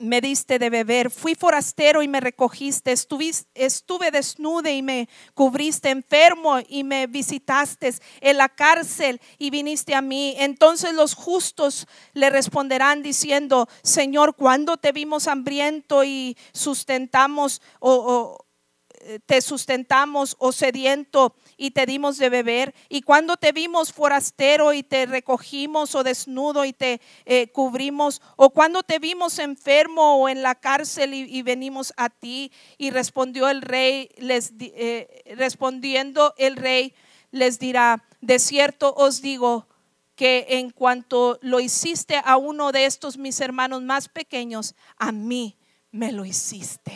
me 0.00 0.20
diste 0.20 0.58
de 0.58 0.70
beber, 0.70 1.10
fui 1.10 1.34
forastero 1.34 2.02
y 2.02 2.08
me 2.08 2.20
recogiste, 2.20 2.90
estuve, 2.90 3.30
estuve 3.54 4.10
desnude 4.10 4.74
y 4.74 4.82
me 4.82 5.08
cubriste, 5.34 5.90
enfermo 5.90 6.58
y 6.68 6.84
me 6.84 7.06
visitaste, 7.06 7.94
en 8.20 8.38
la 8.38 8.48
cárcel 8.48 9.20
y 9.38 9.50
viniste 9.50 9.94
a 9.94 10.00
mí. 10.00 10.34
Entonces 10.38 10.94
los 10.94 11.14
justos 11.14 11.86
le 12.14 12.30
responderán 12.30 13.02
diciendo, 13.02 13.68
Señor, 13.82 14.34
¿cuándo 14.34 14.78
te 14.78 14.92
vimos 14.92 15.28
hambriento 15.28 16.02
y 16.02 16.36
sustentamos 16.52 17.60
o 17.78 18.38
te 19.26 19.40
sustentamos 19.40 20.36
o 20.38 20.52
sediento 20.52 21.34
y 21.56 21.70
te 21.72 21.86
dimos 21.86 22.18
de 22.18 22.28
beber? 22.28 22.74
¿Y 22.88 23.02
cuando 23.02 23.36
te 23.36 23.52
vimos 23.52 23.92
forastero 23.92 24.72
y 24.72 24.82
te 24.82 25.06
recogimos 25.06 25.94
o 25.94 26.02
desnudo 26.02 26.64
y 26.64 26.72
te 26.72 27.00
eh, 27.24 27.48
cubrimos? 27.52 28.22
¿O 28.36 28.50
cuando 28.50 28.82
te 28.82 28.98
vimos 28.98 29.38
enfermo 29.38 30.16
o 30.16 30.28
en 30.28 30.42
la 30.42 30.54
cárcel 30.54 31.14
y, 31.14 31.42
venimos 31.42 31.92
a 31.96 32.10
ti? 32.10 32.52
Y 32.78 32.90
respondió 32.90 33.48
el 33.48 33.62
rey, 33.62 34.10
les, 34.18 34.52
eh, 34.58 35.34
respondiendo 35.36 36.34
el 36.38 36.56
rey, 36.56 36.94
les 37.30 37.58
dirá, 37.58 38.04
de 38.20 38.38
cierto 38.38 38.94
os 38.94 39.22
digo, 39.22 39.66
que 40.20 40.46
en 40.50 40.68
cuanto 40.68 41.38
lo 41.40 41.60
hiciste 41.60 42.20
a 42.22 42.36
uno 42.36 42.72
de 42.72 42.84
estos 42.84 43.16
mis 43.16 43.40
hermanos 43.40 43.82
más 43.82 44.08
pequeños, 44.08 44.74
a 44.98 45.12
mí 45.12 45.56
me 45.90 46.12
lo 46.12 46.26
hiciste. 46.26 46.92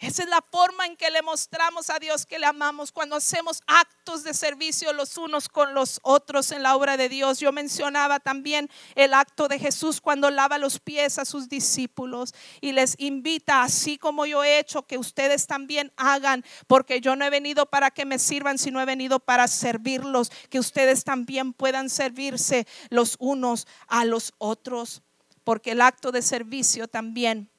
Esa 0.00 0.22
es 0.22 0.30
la 0.30 0.42
forma 0.50 0.86
en 0.86 0.96
que 0.96 1.10
le 1.10 1.20
mostramos 1.20 1.90
a 1.90 1.98
Dios 1.98 2.24
que 2.24 2.38
le 2.38 2.46
amamos 2.46 2.90
cuando 2.90 3.16
hacemos 3.16 3.60
actos 3.66 4.24
de 4.24 4.32
servicio 4.32 4.94
los 4.94 5.18
unos 5.18 5.46
con 5.50 5.74
los 5.74 6.00
otros 6.02 6.52
en 6.52 6.62
la 6.62 6.74
obra 6.74 6.96
de 6.96 7.10
Dios. 7.10 7.38
Yo 7.38 7.52
mencionaba 7.52 8.18
también 8.18 8.70
el 8.94 9.12
acto 9.12 9.46
de 9.46 9.58
Jesús 9.58 10.00
cuando 10.00 10.30
lava 10.30 10.56
los 10.56 10.80
pies 10.80 11.18
a 11.18 11.26
sus 11.26 11.50
discípulos 11.50 12.32
y 12.62 12.72
les 12.72 12.94
invita, 12.98 13.62
así 13.62 13.98
como 13.98 14.24
yo 14.24 14.42
he 14.42 14.58
hecho, 14.58 14.86
que 14.86 14.96
ustedes 14.96 15.46
también 15.46 15.92
hagan, 15.98 16.46
porque 16.66 17.02
yo 17.02 17.14
no 17.14 17.26
he 17.26 17.30
venido 17.30 17.66
para 17.66 17.90
que 17.90 18.06
me 18.06 18.18
sirvan, 18.18 18.56
sino 18.56 18.80
he 18.80 18.86
venido 18.86 19.20
para 19.20 19.48
servirlos, 19.48 20.32
que 20.48 20.58
ustedes 20.58 21.04
también 21.04 21.52
puedan 21.52 21.90
servirse 21.90 22.66
los 22.88 23.16
unos 23.18 23.66
a 23.86 24.06
los 24.06 24.32
otros, 24.38 25.02
porque 25.44 25.72
el 25.72 25.82
acto 25.82 26.10
de 26.10 26.22
servicio 26.22 26.88
también 26.88 27.49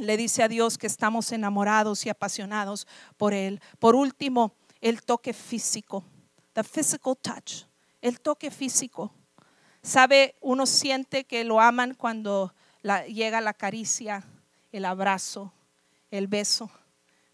le 0.00 0.16
dice 0.16 0.42
a 0.42 0.48
Dios 0.48 0.78
que 0.78 0.86
estamos 0.86 1.30
enamorados 1.32 2.06
y 2.06 2.08
apasionados 2.08 2.86
por 3.16 3.34
Él. 3.34 3.60
Por 3.78 3.94
último, 3.94 4.54
el 4.80 5.02
toque 5.02 5.32
físico, 5.32 6.04
the 6.52 6.64
physical 6.64 7.16
touch, 7.16 7.64
el 8.00 8.20
toque 8.20 8.50
físico. 8.50 9.12
Sabe, 9.82 10.36
uno 10.40 10.66
siente 10.66 11.24
que 11.24 11.44
lo 11.44 11.60
aman 11.60 11.94
cuando 11.94 12.54
llega 13.08 13.40
la 13.40 13.54
caricia, 13.54 14.24
el 14.72 14.84
abrazo, 14.84 15.52
el 16.10 16.26
beso, 16.26 16.70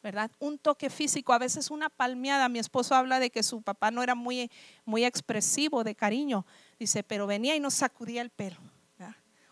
¿verdad? 0.03 0.31
Un 0.39 0.59
toque 0.59 0.91
físico, 0.91 1.33
a 1.33 1.39
veces 1.39 1.71
una 1.71 1.89
palmeada. 1.89 2.49
Mi 2.49 2.59
esposo 2.59 2.95
habla 2.95 3.19
de 3.19 3.31
que 3.31 3.43
su 3.43 3.63
papá 3.63 3.91
no 3.91 4.03
era 4.03 4.15
muy, 4.15 4.51
muy 4.85 5.05
expresivo 5.05 5.83
de 5.83 5.95
cariño, 5.95 6.47
dice, 6.79 7.03
pero 7.03 7.27
venía 7.27 7.57
y 7.57 7.61
nos 7.61 7.75
sacudía 7.75 8.23
el 8.23 8.31
pelo, 8.31 8.59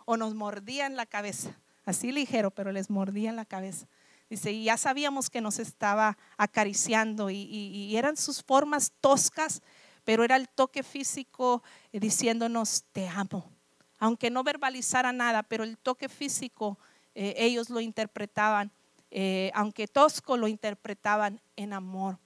o 0.05 0.17
nos 0.17 0.35
mordía 0.35 0.87
en 0.87 0.97
la 0.97 1.07
cabeza 1.07 1.57
así 1.85 2.13
ligero, 2.13 2.51
pero 2.51 2.73
les 2.73 2.91
mordía 2.91 3.33
la 3.33 3.45
cabeza. 3.45 3.87
Dice, 4.31 4.53
y 4.53 4.65
ya 4.65 4.77
sabíamos 4.77 5.31
que 5.31 5.41
nos 5.41 5.59
estaba 5.59 6.17
acariciando 6.37 7.31
y, 7.31 7.95
eran 7.97 8.17
sus 8.17 8.43
formas 8.43 8.93
toscas, 9.01 9.63
pero 10.05 10.25
era 10.25 10.37
el 10.37 10.49
toque 10.49 10.83
físico 10.83 11.63
eh, 11.93 12.01
diciéndonos, 12.01 12.85
te 12.93 13.09
amo. 13.09 13.51
Aunque 13.99 14.31
no 14.31 14.43
verbalizara 14.43 15.13
nada, 15.13 15.43
pero 15.43 15.65
el 15.65 15.79
toque 15.79 16.09
físico 16.09 16.79
eh, 17.15 17.35
ellos 17.37 17.71
lo 17.71 17.81
interpretaban, 17.81 18.73
eh, 19.11 19.51
aunque 19.55 19.87
tosco 19.87 20.37
lo 20.37 20.49
interpretaban 20.49 21.41
en 21.57 21.73
amor. 21.73 22.19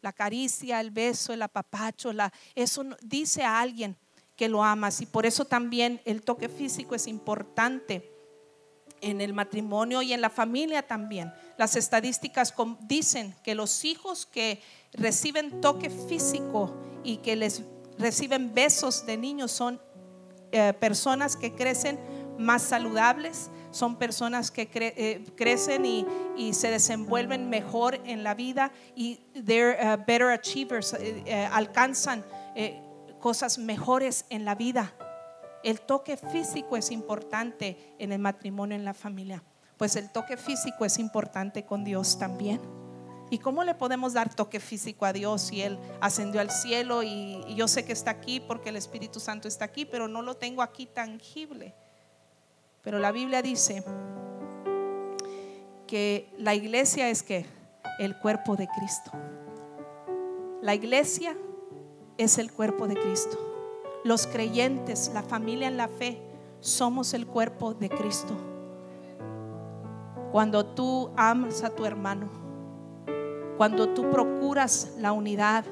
La 0.00 0.12
caricia, 0.12 0.80
el 0.80 0.90
beso, 0.90 1.32
el 1.32 1.42
apapacho, 1.42 2.10
eso 2.54 2.84
dice 3.02 3.44
a 3.44 3.60
alguien 3.60 3.96
que 4.34 4.48
lo 4.48 4.64
amas 4.64 5.02
y 5.02 5.06
por 5.06 5.26
eso 5.26 5.44
también 5.44 6.00
el 6.06 6.22
toque 6.22 6.48
físico 6.48 6.94
es 6.94 7.06
importante 7.06 8.10
en 9.00 9.20
el 9.20 9.32
matrimonio 9.32 10.02
y 10.02 10.12
en 10.12 10.20
la 10.20 10.30
familia 10.30 10.82
también. 10.86 11.32
Las 11.56 11.76
estadísticas 11.76 12.54
dicen 12.82 13.34
que 13.42 13.54
los 13.54 13.84
hijos 13.84 14.26
que 14.26 14.62
reciben 14.92 15.60
toque 15.60 15.90
físico 15.90 16.74
y 17.04 17.18
que 17.18 17.36
les 17.36 17.62
reciben 17.98 18.54
besos 18.54 19.06
de 19.06 19.16
niños 19.16 19.52
son 19.52 19.80
eh, 20.52 20.72
personas 20.72 21.36
que 21.36 21.54
crecen 21.54 21.98
más 22.38 22.62
saludables, 22.62 23.50
son 23.70 23.96
personas 23.96 24.50
que 24.50 24.68
eh, 24.72 25.24
crecen 25.36 25.86
y, 25.86 26.06
se 26.52 26.70
desenvuelven 26.70 27.50
mejor 27.50 28.00
en 28.06 28.24
la 28.24 28.34
vida 28.34 28.72
y 28.96 29.16
they're 29.44 29.76
uh, 29.78 29.96
better 30.06 30.28
achievers, 30.30 30.94
eh, 30.94 31.48
alcanzan 31.52 32.24
cosas 33.20 33.58
mejores 33.58 34.24
en 34.30 34.46
la 34.46 34.54
vida. 34.54 34.94
El 35.62 35.80
toque 35.80 36.16
físico 36.16 36.76
es 36.76 36.90
importante 36.90 37.94
en 37.98 38.12
el 38.12 38.18
matrimonio, 38.18 38.76
en 38.76 38.84
la 38.84 38.94
familia. 38.94 39.42
Pues 39.76 39.96
el 39.96 40.10
toque 40.10 40.36
físico 40.36 40.84
es 40.84 40.98
importante 40.98 41.64
con 41.64 41.84
Dios 41.84 42.18
también. 42.18 42.60
¿Y 43.30 43.38
cómo 43.38 43.62
le 43.62 43.74
podemos 43.74 44.12
dar 44.12 44.34
toque 44.34 44.58
físico 44.58 45.04
a 45.04 45.12
Dios 45.12 45.42
si 45.42 45.62
Él 45.62 45.78
ascendió 46.00 46.40
al 46.40 46.50
cielo 46.50 47.02
y, 47.02 47.54
yo 47.54 47.68
sé 47.68 47.84
que 47.84 47.92
está 47.92 48.10
aquí 48.10 48.40
porque 48.40 48.70
el 48.70 48.76
Espíritu 48.76 49.20
Santo 49.20 49.46
está 49.46 49.66
aquí, 49.66 49.84
pero 49.84 50.08
no 50.08 50.20
lo 50.20 50.36
tengo 50.36 50.62
aquí 50.62 50.86
tangible? 50.86 51.74
Pero 52.82 52.98
la 52.98 53.12
Biblia 53.12 53.40
dice 53.40 53.84
que 55.86 56.28
la 56.38 56.54
iglesia 56.54 57.08
es 57.08 57.22
que 57.22 57.46
el 57.98 58.18
cuerpo 58.18 58.56
de 58.56 58.66
Cristo. 58.66 59.12
La 60.62 60.74
iglesia 60.74 61.36
es 62.18 62.38
el 62.38 62.50
cuerpo 62.52 62.88
de 62.88 62.96
Cristo. 62.96 63.49
Los 64.04 64.26
creyentes, 64.26 65.10
la 65.12 65.22
familia 65.22 65.68
en 65.68 65.76
la 65.76 65.88
fe, 65.88 66.20
somos 66.60 67.14
el 67.14 67.26
cuerpo 67.26 67.74
de 67.74 67.88
Cristo. 67.88 68.34
Cuando 70.32 70.64
tú 70.64 71.10
amas 71.16 71.64
a 71.64 71.70
tu 71.70 71.84
hermano, 71.84 72.28
cuando 73.56 73.90
tú 73.90 74.08
procuras 74.08 74.92
la 74.98 75.12
unidad 75.12 75.64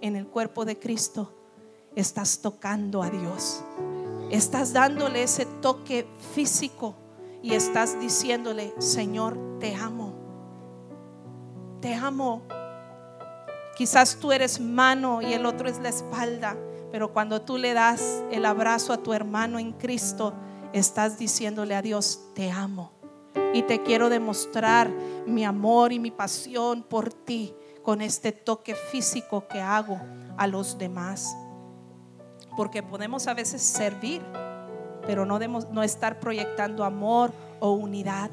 en 0.00 0.16
el 0.16 0.26
cuerpo 0.26 0.64
de 0.64 0.78
Cristo, 0.78 1.30
estás 1.94 2.38
tocando 2.38 3.02
a 3.02 3.10
Dios. 3.10 3.62
Estás 4.30 4.72
dándole 4.72 5.22
ese 5.22 5.46
toque 5.60 6.06
físico 6.34 6.94
y 7.42 7.54
estás 7.54 8.00
diciéndole, 8.00 8.72
Señor, 8.78 9.36
te 9.60 9.74
amo. 9.74 10.14
Te 11.80 11.94
amo. 11.94 12.42
Quizás 13.76 14.16
tú 14.16 14.32
eres 14.32 14.60
mano 14.60 15.20
y 15.20 15.34
el 15.34 15.44
otro 15.44 15.68
es 15.68 15.78
la 15.80 15.90
espalda. 15.90 16.56
Pero 16.94 17.12
cuando 17.12 17.42
tú 17.42 17.58
le 17.58 17.74
das 17.74 18.22
el 18.30 18.46
abrazo 18.46 18.92
a 18.92 18.98
tu 18.98 19.12
hermano 19.12 19.58
en 19.58 19.72
Cristo, 19.72 20.32
estás 20.72 21.18
diciéndole 21.18 21.74
a 21.74 21.82
Dios, 21.82 22.20
te 22.36 22.52
amo. 22.52 22.92
Y 23.52 23.62
te 23.62 23.82
quiero 23.82 24.08
demostrar 24.08 24.88
mi 25.26 25.44
amor 25.44 25.92
y 25.92 25.98
mi 25.98 26.12
pasión 26.12 26.84
por 26.84 27.12
ti 27.12 27.52
con 27.82 28.00
este 28.00 28.30
toque 28.30 28.76
físico 28.76 29.48
que 29.48 29.60
hago 29.60 30.00
a 30.36 30.46
los 30.46 30.78
demás. 30.78 31.36
Porque 32.56 32.84
podemos 32.84 33.26
a 33.26 33.34
veces 33.34 33.60
servir, 33.60 34.22
pero 35.04 35.26
no, 35.26 35.40
debemos, 35.40 35.66
estar 35.82 36.20
proyectando 36.20 36.84
amor 36.84 37.32
o 37.58 37.72
unidad. 37.72 38.30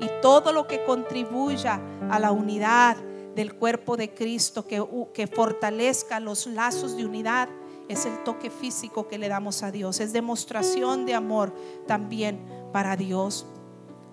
Y 0.00 0.08
todo 0.22 0.54
lo 0.54 0.66
que 0.66 0.82
contribuya 0.84 1.78
a 2.08 2.18
la 2.18 2.32
unidad 2.32 2.96
del 3.34 3.54
cuerpo 3.54 3.98
de 3.98 4.14
Cristo, 4.14 4.66
que 4.66 5.26
fortalezca 5.26 6.20
los 6.20 6.46
lazos 6.46 6.96
de 6.96 7.04
unidad, 7.04 7.50
es 7.92 8.06
el 8.06 8.22
toque 8.24 8.50
físico 8.50 9.08
que 9.08 9.18
le 9.18 9.28
damos 9.28 9.62
a 9.62 9.70
Dios, 9.70 10.00
es 10.00 10.12
demostración 10.12 11.06
de 11.06 11.14
amor 11.14 11.54
también 11.86 12.40
para 12.72 12.96
Dios. 12.96 13.46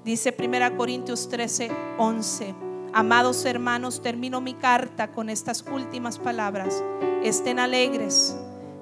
Dice 0.03 0.35
1 0.37 0.77
Corintios 0.77 1.29
13, 1.29 1.71
11. 1.97 2.55
Amados 2.93 3.45
hermanos, 3.45 4.01
termino 4.01 4.41
mi 4.41 4.53
carta 4.53 5.11
con 5.11 5.29
estas 5.29 5.63
últimas 5.71 6.17
palabras. 6.17 6.83
Estén 7.23 7.59
alegres, 7.59 8.35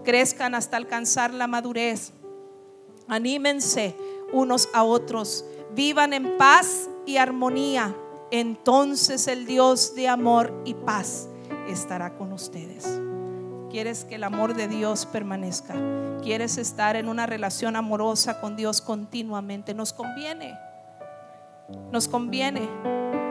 crezcan 0.03 0.55
hasta 0.55 0.77
alcanzar 0.77 1.33
la 1.33 1.47
madurez. 1.47 2.13
Anímense 3.07 3.95
unos 4.31 4.69
a 4.73 4.83
otros, 4.83 5.45
vivan 5.75 6.13
en 6.13 6.37
paz 6.37 6.89
y 7.05 7.17
armonía. 7.17 7.95
Entonces 8.31 9.27
el 9.27 9.45
Dios 9.45 9.95
de 9.95 10.07
amor 10.07 10.53
y 10.65 10.73
paz 10.73 11.29
estará 11.67 12.17
con 12.17 12.33
ustedes 12.33 13.06
quieres 13.69 14.03
que 14.05 14.15
el 14.15 14.23
amor 14.23 14.53
de 14.53 14.67
Dios 14.67 15.05
permanezca, 15.05 15.75
quieres 16.23 16.57
estar 16.57 16.95
en 16.95 17.09
una 17.09 17.25
relación 17.25 17.75
amorosa 17.75 18.39
con 18.39 18.55
Dios 18.55 18.81
continuamente, 18.81 19.73
nos 19.73 19.93
conviene, 19.93 20.57
nos 21.91 22.07
conviene. 22.07 22.69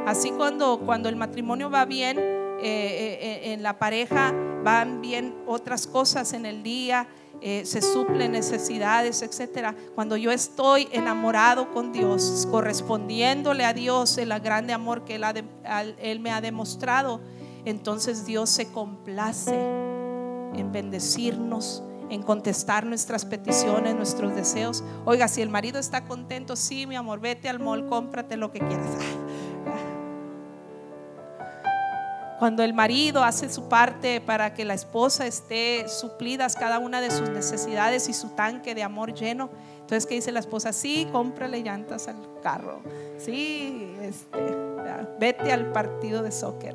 Así 0.07 0.31
cuando, 0.31 0.81
cuando 0.85 1.09
el 1.09 1.17
matrimonio 1.17 1.71
va 1.71 1.85
bien, 1.85 2.19
eh, 2.19 2.63
eh, 2.63 3.19
eh, 3.21 3.53
en 3.53 3.63
la 3.63 3.79
pareja 3.79 4.33
van 4.63 5.01
bien 5.01 5.35
otras 5.47 5.87
cosas 5.87 6.33
en 6.33 6.47
el 6.47 6.63
día, 6.63 7.07
se 7.41 7.83
suplen 7.83 8.33
necesidades, 8.33 9.23
etcétera. 9.23 9.75
Cuando 9.95 10.17
yo 10.17 10.33
estoy 10.33 10.89
enamorado 10.91 11.73
con 11.73 11.93
Dios, 11.93 12.49
correspondiéndole 12.51 13.65
a 13.65 13.73
Dios 13.73 14.17
el 14.19 14.31
grande 14.41 14.73
amor 14.73 15.05
que 15.05 15.21
él 16.01 16.21
me 16.21 16.33
ha 16.33 16.41
demostrado, 16.41 17.21
entonces 17.65 18.25
Dios 18.25 18.49
se 18.51 18.73
complace 18.73 19.96
en 20.57 20.73
bendecirnos, 20.73 21.83
en 22.11 22.23
contestar 22.23 22.87
nuestras 22.87 23.25
peticiones, 23.25 23.95
nuestros 23.95 24.35
deseos. 24.35 24.83
Oiga, 25.05 25.29
si 25.29 25.43
el 25.43 25.51
marido 25.51 25.79
está 25.79 26.05
contento, 26.05 26.57
sí, 26.57 26.87
mi 26.87 26.97
amor, 26.97 27.21
vete 27.21 27.49
al 27.49 27.59
mall, 27.59 27.87
cómprate 27.87 28.37
lo 28.37 28.53
que 28.53 28.61
quieras. 28.61 28.91
Cuando 32.39 32.63
el 32.63 32.75
marido 32.75 33.25
hace 33.25 33.49
su 33.49 33.69
parte 33.69 34.21
para 34.21 34.53
que 34.53 34.67
la 34.67 34.75
esposa 34.75 35.27
esté 35.27 35.89
suplidas 35.89 36.55
cada 36.55 36.79
una 36.79 37.01
de 37.01 37.11
sus 37.11 37.31
necesidades 37.31 38.11
y 38.11 38.13
su 38.13 38.29
tanque 38.31 38.75
de 38.75 38.83
amor 38.83 39.15
lleno, 39.15 39.49
entonces, 39.87 40.07
¿qué 40.07 40.17
dice 40.17 40.33
la 40.33 40.41
esposa? 40.41 40.73
Sí, 40.73 41.07
cómprale 41.13 41.63
llantas 41.63 42.09
al 42.09 42.17
carro. 42.43 42.81
Sí, 43.19 43.97
este, 44.03 44.57
vete 45.21 45.53
al 45.53 45.71
partido 45.71 46.25
de 46.25 46.33
soccer. 46.33 46.75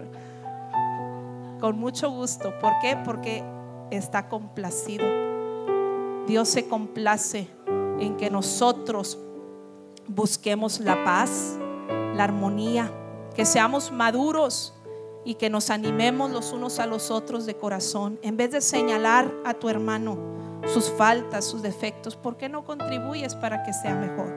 Con 1.59 1.77
mucho 1.77 2.09
gusto. 2.09 2.57
¿Por 2.61 2.71
qué? 2.81 2.97
Porque 3.03 3.43
está 3.91 4.29
complacido. 4.29 5.05
Dios 6.27 6.49
se 6.49 6.67
complace 6.67 7.47
en 7.99 8.17
que 8.17 8.29
nosotros 8.29 9.19
busquemos 10.07 10.79
la 10.79 11.03
paz, 11.03 11.57
la 12.15 12.23
armonía, 12.23 12.91
que 13.35 13.45
seamos 13.45 13.91
maduros 13.91 14.73
y 15.23 15.35
que 15.35 15.49
nos 15.49 15.69
animemos 15.69 16.31
los 16.31 16.51
unos 16.51 16.79
a 16.79 16.85
los 16.85 17.11
otros 17.11 17.45
de 17.45 17.55
corazón. 17.55 18.19
En 18.23 18.37
vez 18.37 18.51
de 18.51 18.61
señalar 18.61 19.31
a 19.45 19.53
tu 19.53 19.69
hermano, 19.69 20.17
sus 20.65 20.89
faltas, 20.89 21.45
sus 21.45 21.61
defectos, 21.61 22.15
¿por 22.15 22.37
qué 22.37 22.49
no 22.49 22.63
contribuyes 22.63 23.35
para 23.35 23.63
que 23.63 23.73
sea 23.73 23.95
mejor? 23.95 24.33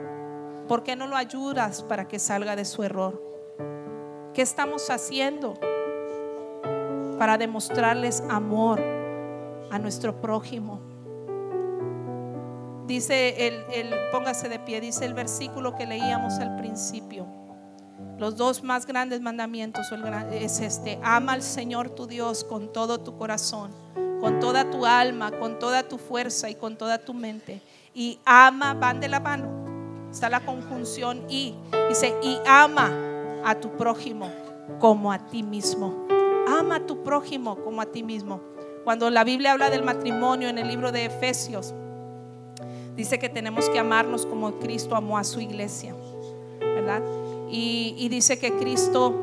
¿Por 0.67 0.83
qué 0.83 0.95
no 0.95 1.07
lo 1.07 1.15
ayudas 1.15 1.83
para 1.83 2.07
que 2.07 2.19
salga 2.19 2.55
de 2.55 2.65
su 2.65 2.83
error? 2.83 3.21
¿Qué 4.33 4.41
estamos 4.41 4.89
haciendo 4.89 5.53
para 7.17 7.37
demostrarles 7.37 8.21
amor 8.29 8.94
a 9.71 9.79
nuestro 9.79 10.21
prójimo? 10.21 10.79
Dice 12.87 13.47
el, 13.47 13.63
el, 13.73 13.93
póngase 14.11 14.47
de 14.47 14.59
pie, 14.59 14.79
dice 14.79 15.05
el 15.05 15.13
versículo 15.13 15.75
que 15.75 15.85
leíamos 15.85 16.35
al 16.35 16.55
principio. 16.57 17.25
Los 18.17 18.37
dos 18.37 18.63
más 18.63 18.85
grandes 18.85 19.21
mandamientos 19.21 19.87
es 20.31 20.59
este, 20.59 20.99
ama 21.03 21.33
al 21.33 21.41
Señor 21.41 21.89
tu 21.89 22.07
Dios 22.07 22.43
con 22.43 22.71
todo 22.71 22.99
tu 22.99 23.17
corazón 23.17 23.71
con 24.25 24.39
toda 24.39 24.69
tu 24.71 24.87
alma, 24.87 25.31
con 25.31 25.59
toda 25.59 25.83
tu 25.83 25.99
fuerza 25.99 26.49
y 26.49 26.55
con 26.55 26.77
toda 26.77 26.97
tu 26.97 27.13
mente. 27.13 27.61
Y 27.93 28.19
ama, 28.25 28.73
van 28.73 28.99
de 28.99 29.07
la 29.07 29.19
mano. 29.19 30.09
Está 30.09 30.29
la 30.29 30.43
conjunción 30.43 31.23
y. 31.29 31.53
Dice, 31.89 32.15
y 32.23 32.39
ama 32.47 32.91
a 33.45 33.55
tu 33.55 33.69
prójimo 33.77 34.31
como 34.79 35.11
a 35.11 35.19
ti 35.19 35.43
mismo. 35.43 36.07
Ama 36.47 36.77
a 36.77 36.85
tu 36.87 37.03
prójimo 37.03 37.55
como 37.63 37.81
a 37.81 37.85
ti 37.85 38.01
mismo. 38.01 38.41
Cuando 38.85 39.09
la 39.09 39.23
Biblia 39.23 39.51
habla 39.51 39.71
del 39.71 39.83
matrimonio 39.83 40.47
en 40.47 40.59
el 40.59 40.67
libro 40.67 40.91
de 40.91 41.05
Efesios, 41.05 41.73
dice 42.95 43.17
que 43.17 43.29
tenemos 43.29 43.67
que 43.67 43.79
amarnos 43.79 44.27
como 44.27 44.59
Cristo 44.59 44.95
amó 44.95 45.17
a 45.17 45.23
su 45.23 45.39
iglesia, 45.39 45.95
¿verdad? 46.59 47.01
Y, 47.49 48.07
dice 48.09 48.37
que 48.37 48.53
Cristo 48.53 49.15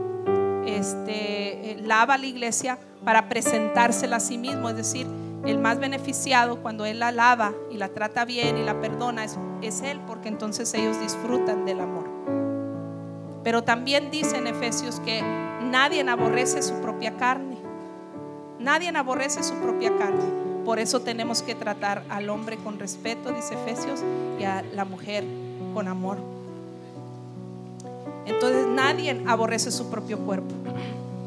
este, 0.66 1.70
eh, 1.70 1.76
lava 1.80 2.18
la 2.18 2.26
iglesia 2.26 2.76
para 3.04 3.28
presentársela 3.28 4.16
a 4.16 4.20
sí 4.20 4.36
mismo, 4.36 4.68
es 4.68 4.76
decir, 4.76 5.06
el 5.46 5.58
más 5.58 5.78
beneficiado 5.78 6.60
cuando 6.60 6.84
Él 6.84 6.98
la 6.98 7.12
lava 7.12 7.52
y 7.70 7.76
la 7.76 7.88
trata 7.88 8.24
bien 8.24 8.56
y 8.56 8.64
la 8.64 8.80
perdona 8.80 9.22
es, 9.22 9.38
es, 9.62 9.82
Él, 9.82 10.00
porque 10.08 10.28
entonces 10.28 10.74
ellos 10.74 10.98
disfrutan 11.00 11.64
del 11.64 11.80
amor. 11.80 12.10
Pero 13.44 13.62
también 13.62 14.10
dice 14.10 14.38
en 14.38 14.48
Efesios 14.48 14.98
que 15.00 15.22
nadie 15.62 16.02
aborrece 16.08 16.62
su 16.62 16.74
propia 16.80 17.16
carne. 17.16 17.51
Nadie 18.62 18.90
aborrece 18.90 19.42
su 19.42 19.54
propia 19.54 19.96
carne. 19.96 20.22
Por 20.64 20.78
eso 20.78 21.00
tenemos 21.00 21.42
que 21.42 21.54
tratar 21.54 22.04
al 22.08 22.30
hombre 22.30 22.56
con 22.56 22.78
respeto, 22.78 23.32
dice 23.32 23.54
Efesios, 23.54 24.00
y 24.38 24.44
a 24.44 24.62
la 24.72 24.84
mujer 24.84 25.24
con 25.74 25.88
amor. 25.88 26.18
Entonces 28.26 28.66
nadie 28.68 29.20
aborrece 29.26 29.72
su 29.72 29.90
propio 29.90 30.18
cuerpo. 30.18 30.54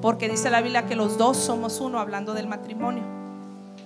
Porque 0.02 0.30
dice 0.30 0.50
la 0.50 0.62
Biblia 0.62 0.86
que 0.86 0.96
los 0.96 1.18
dos 1.18 1.36
somos 1.36 1.82
uno 1.82 2.00
hablando 2.00 2.34
del 2.34 2.48
matrimonio. 2.48 3.04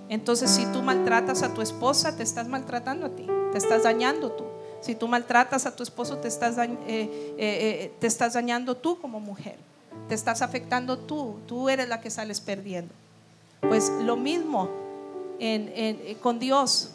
Entonces, 0.10 0.50
si 0.50 0.66
tú 0.68 0.82
maltratas 0.82 1.43
a 1.43 1.54
tu 1.54 1.62
esposa, 1.62 2.16
te 2.16 2.24
estás 2.24 2.47
maltratando 2.47 3.06
a 3.06 3.10
ti, 3.10 3.28
te 3.52 3.58
estás 3.58 3.84
dañando 3.84 4.32
tú. 4.32 4.43
Si 4.82 4.95
tú 4.95 5.08
maltratas 5.08 5.66
a 5.66 5.76
tu 5.76 5.84
esposo, 5.84 6.18
te 6.18 6.28
estás, 6.28 6.58
eh, 6.58 6.72
eh, 6.88 7.38
eh, 7.38 7.91
te 8.00 8.08
estás 8.08 8.34
dañando 8.34 8.76
tú 8.76 9.00
como 9.00 9.20
mujer. 9.20 9.58
Te 10.08 10.16
estás 10.16 10.41
afectando 10.41 10.97
tú. 10.97 11.38
Tú 11.47 11.70
eres 11.70 11.88
la 11.89 12.00
que 12.02 12.10
sales 12.10 12.39
perdiendo. 12.39 12.93
Pues 13.62 13.91
lo 14.01 14.16
mismo 14.18 14.70
con 16.22 16.39
Dios. 16.39 16.91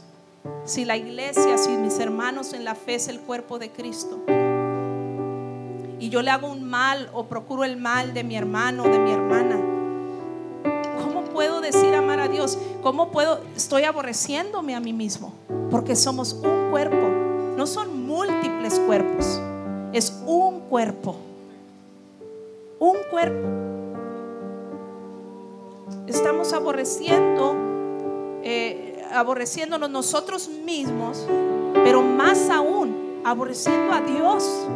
Si 0.64 0.84
la 0.84 0.96
iglesia, 0.96 1.56
si 1.56 1.70
mis 1.76 1.98
hermanos 1.98 2.52
en 2.52 2.64
la 2.64 2.74
fe 2.74 2.96
es 2.96 3.08
el 3.08 3.20
cuerpo 3.20 3.58
de 3.58 3.70
Cristo 3.70 4.20
y 5.98 6.10
yo 6.10 6.20
le 6.20 6.30
hago 6.30 6.48
un 6.48 6.64
mal 6.64 7.08
o 7.14 7.24
procuro 7.24 7.64
el 7.64 7.78
mal 7.78 8.12
de 8.12 8.24
mi 8.24 8.36
hermano 8.36 8.82
de 8.82 8.98
mi 8.98 9.10
hermana, 9.10 9.58
¿cómo 11.02 11.24
puedo 11.24 11.62
decir 11.62 11.94
amar 11.94 12.20
a 12.20 12.28
Dios? 12.28 12.58
¿Cómo 12.82 13.10
puedo? 13.10 13.40
Estoy 13.56 13.84
aborreciéndome 13.84 14.74
a 14.74 14.80
mí 14.80 14.92
mismo, 14.92 15.32
porque 15.70 15.96
somos 15.96 16.34
un 16.34 16.70
cuerpo, 16.70 17.08
no 17.56 17.66
son 17.66 18.06
múltiples 18.06 18.78
cuerpos, 18.80 19.40
es 19.94 20.12
un 20.26 20.60
cuerpo, 20.60 21.16
un 22.78 22.96
cuerpo. 23.10 23.48
Estamos 26.06 26.52
aborreciendo, 26.52 27.54
eh, 28.42 29.02
aborreciéndonos 29.12 29.90
nosotros 29.90 30.48
mismos, 30.48 31.26
pero 31.84 32.02
más 32.02 32.50
aún, 32.50 33.22
aborreciendo 33.24 33.92
a 33.92 34.00
Dios 34.00 34.66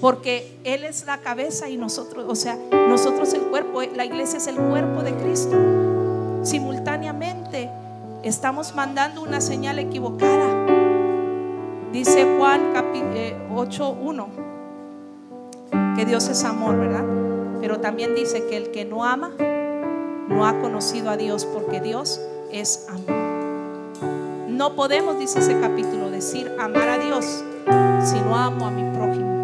porque 0.00 0.58
Él 0.64 0.84
es 0.84 1.06
la 1.06 1.18
cabeza 1.18 1.68
y 1.68 1.76
nosotros, 1.76 2.26
o 2.28 2.34
sea, 2.34 2.58
nosotros 2.88 3.32
el 3.34 3.42
cuerpo, 3.42 3.82
la 3.82 4.04
iglesia 4.04 4.38
es 4.38 4.46
el 4.46 4.56
cuerpo 4.56 5.02
de 5.02 5.14
Cristo. 5.14 5.56
Simultáneamente 6.42 7.70
estamos 8.22 8.74
mandando 8.74 9.22
una 9.22 9.40
señal 9.40 9.78
equivocada. 9.78 10.66
Dice 11.92 12.36
Juan 12.38 12.74
8.1 12.74 14.26
eh, 15.72 15.94
que 15.96 16.04
Dios 16.04 16.28
es 16.28 16.44
amor, 16.44 16.76
¿verdad? 16.76 17.25
Pero 17.60 17.80
también 17.80 18.14
dice 18.14 18.46
que 18.46 18.56
el 18.56 18.70
que 18.70 18.84
no 18.84 19.04
ama 19.04 19.32
no 20.28 20.46
ha 20.46 20.60
conocido 20.60 21.10
a 21.10 21.16
Dios 21.16 21.44
porque 21.44 21.80
Dios 21.80 22.20
es 22.52 22.86
amor. 22.88 23.16
No 24.48 24.74
podemos, 24.74 25.18
dice 25.18 25.40
ese 25.40 25.60
capítulo, 25.60 26.10
decir 26.10 26.50
amar 26.58 26.88
a 26.88 26.98
Dios 26.98 27.24
si 28.04 28.20
no 28.20 28.36
amo 28.36 28.66
a 28.66 28.70
mi 28.70 28.82
prójimo 28.96 29.36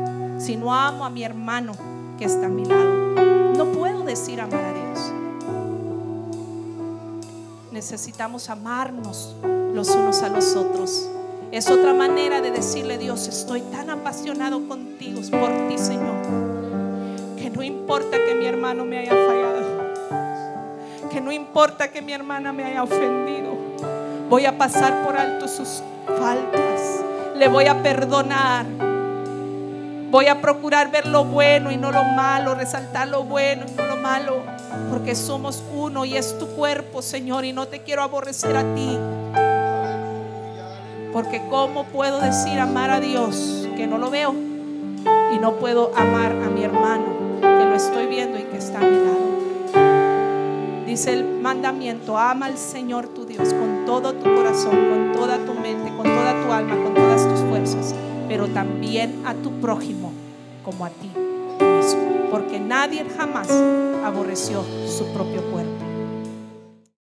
si 0.42 0.56
no 0.56 0.74
amo 0.74 1.04
a 1.04 1.10
mi 1.10 1.22
hermano 1.22 1.72
que 2.18 2.24
está 2.24 2.46
a 2.46 2.48
mi 2.48 2.64
lado? 2.64 3.14
No 3.56 3.66
puedo 3.66 4.02
decir 4.02 4.40
amar 4.40 4.64
a 4.64 4.72
Dios. 4.72 5.12
Necesitamos 7.70 8.50
amarnos 8.50 9.36
los 9.72 9.88
unos 9.90 10.22
a 10.22 10.28
los 10.30 10.56
otros. 10.56 11.08
Es 11.52 11.70
otra 11.70 11.94
manera 11.94 12.40
de 12.40 12.50
decirle, 12.50 12.98
Dios, 12.98 13.28
estoy 13.28 13.60
tan 13.60 13.90
apasionado 13.90 14.66
contigo, 14.66 15.20
por 15.30 15.68
ti, 15.68 15.78
Señor, 15.78 16.14
no 17.62 17.66
importa 17.66 18.16
que 18.16 18.34
mi 18.34 18.44
hermano 18.44 18.84
me 18.84 18.98
haya 18.98 19.12
fallado, 19.12 19.60
que 21.08 21.20
no 21.20 21.30
importa 21.30 21.92
que 21.92 22.02
mi 22.02 22.12
hermana 22.12 22.52
me 22.52 22.64
haya 22.64 22.82
ofendido, 22.82 23.56
voy 24.28 24.46
a 24.46 24.58
pasar 24.58 25.04
por 25.04 25.16
alto 25.16 25.46
sus 25.46 25.80
faltas, 26.18 27.04
le 27.36 27.46
voy 27.46 27.66
a 27.66 27.80
perdonar 27.80 28.66
Voy 30.10 30.26
a 30.26 30.42
procurar 30.42 30.90
ver 30.90 31.06
lo 31.06 31.24
bueno 31.24 31.70
y 31.72 31.78
no 31.78 31.90
lo 31.90 32.04
malo, 32.04 32.54
resaltar 32.54 33.08
lo 33.08 33.24
bueno 33.24 33.64
y 33.66 33.72
no 33.72 33.86
lo 33.86 33.96
malo, 33.96 34.42
porque 34.90 35.14
somos 35.14 35.62
uno 35.74 36.04
y 36.04 36.18
es 36.18 36.38
tu 36.38 36.48
cuerpo, 36.48 37.00
Señor, 37.00 37.46
y 37.46 37.54
no 37.54 37.66
te 37.66 37.80
quiero 37.80 38.02
aborrecer 38.02 38.54
a 38.54 38.74
ti. 38.74 38.98
Porque 41.14 41.40
¿cómo 41.48 41.84
puedo 41.84 42.20
decir 42.20 42.60
amar 42.60 42.90
a 42.90 43.00
Dios 43.00 43.66
que 43.74 43.86
no 43.86 43.96
lo 43.96 44.10
veo 44.10 44.34
y 45.34 45.38
no 45.38 45.54
puedo 45.54 45.92
amar 45.96 46.32
a 46.32 46.50
mi 46.50 46.62
hermano 46.62 47.11
estoy 47.86 48.06
viendo 48.06 48.38
y 48.38 48.42
que 48.42 48.58
está 48.58 48.78
a 48.78 48.82
mi 48.82 48.96
lado? 48.96 49.20
Dice 50.86 51.12
el 51.12 51.24
mandamiento, 51.40 52.18
ama 52.18 52.46
al 52.46 52.58
Señor 52.58 53.08
tu 53.08 53.24
Dios 53.24 53.52
con 53.54 53.84
todo 53.86 54.12
tu 54.14 54.24
corazón, 54.34 54.76
con 54.90 55.12
toda 55.12 55.38
tu 55.38 55.54
mente, 55.54 55.90
con 55.96 56.04
toda 56.04 56.44
tu 56.44 56.52
alma, 56.52 56.76
con 56.82 56.94
todas 56.94 57.28
tus 57.28 57.40
fuerzas 57.40 57.94
pero 58.32 58.48
también 58.48 59.22
a 59.26 59.34
tu 59.34 59.50
prójimo 59.60 60.10
como 60.64 60.86
a 60.86 60.88
ti 60.88 61.08
mismo, 61.08 62.30
porque 62.30 62.58
nadie 62.58 63.04
jamás 63.14 63.50
aborreció 64.02 64.64
su 64.86 65.04
propio 65.12 65.42
cuerpo. 65.52 65.71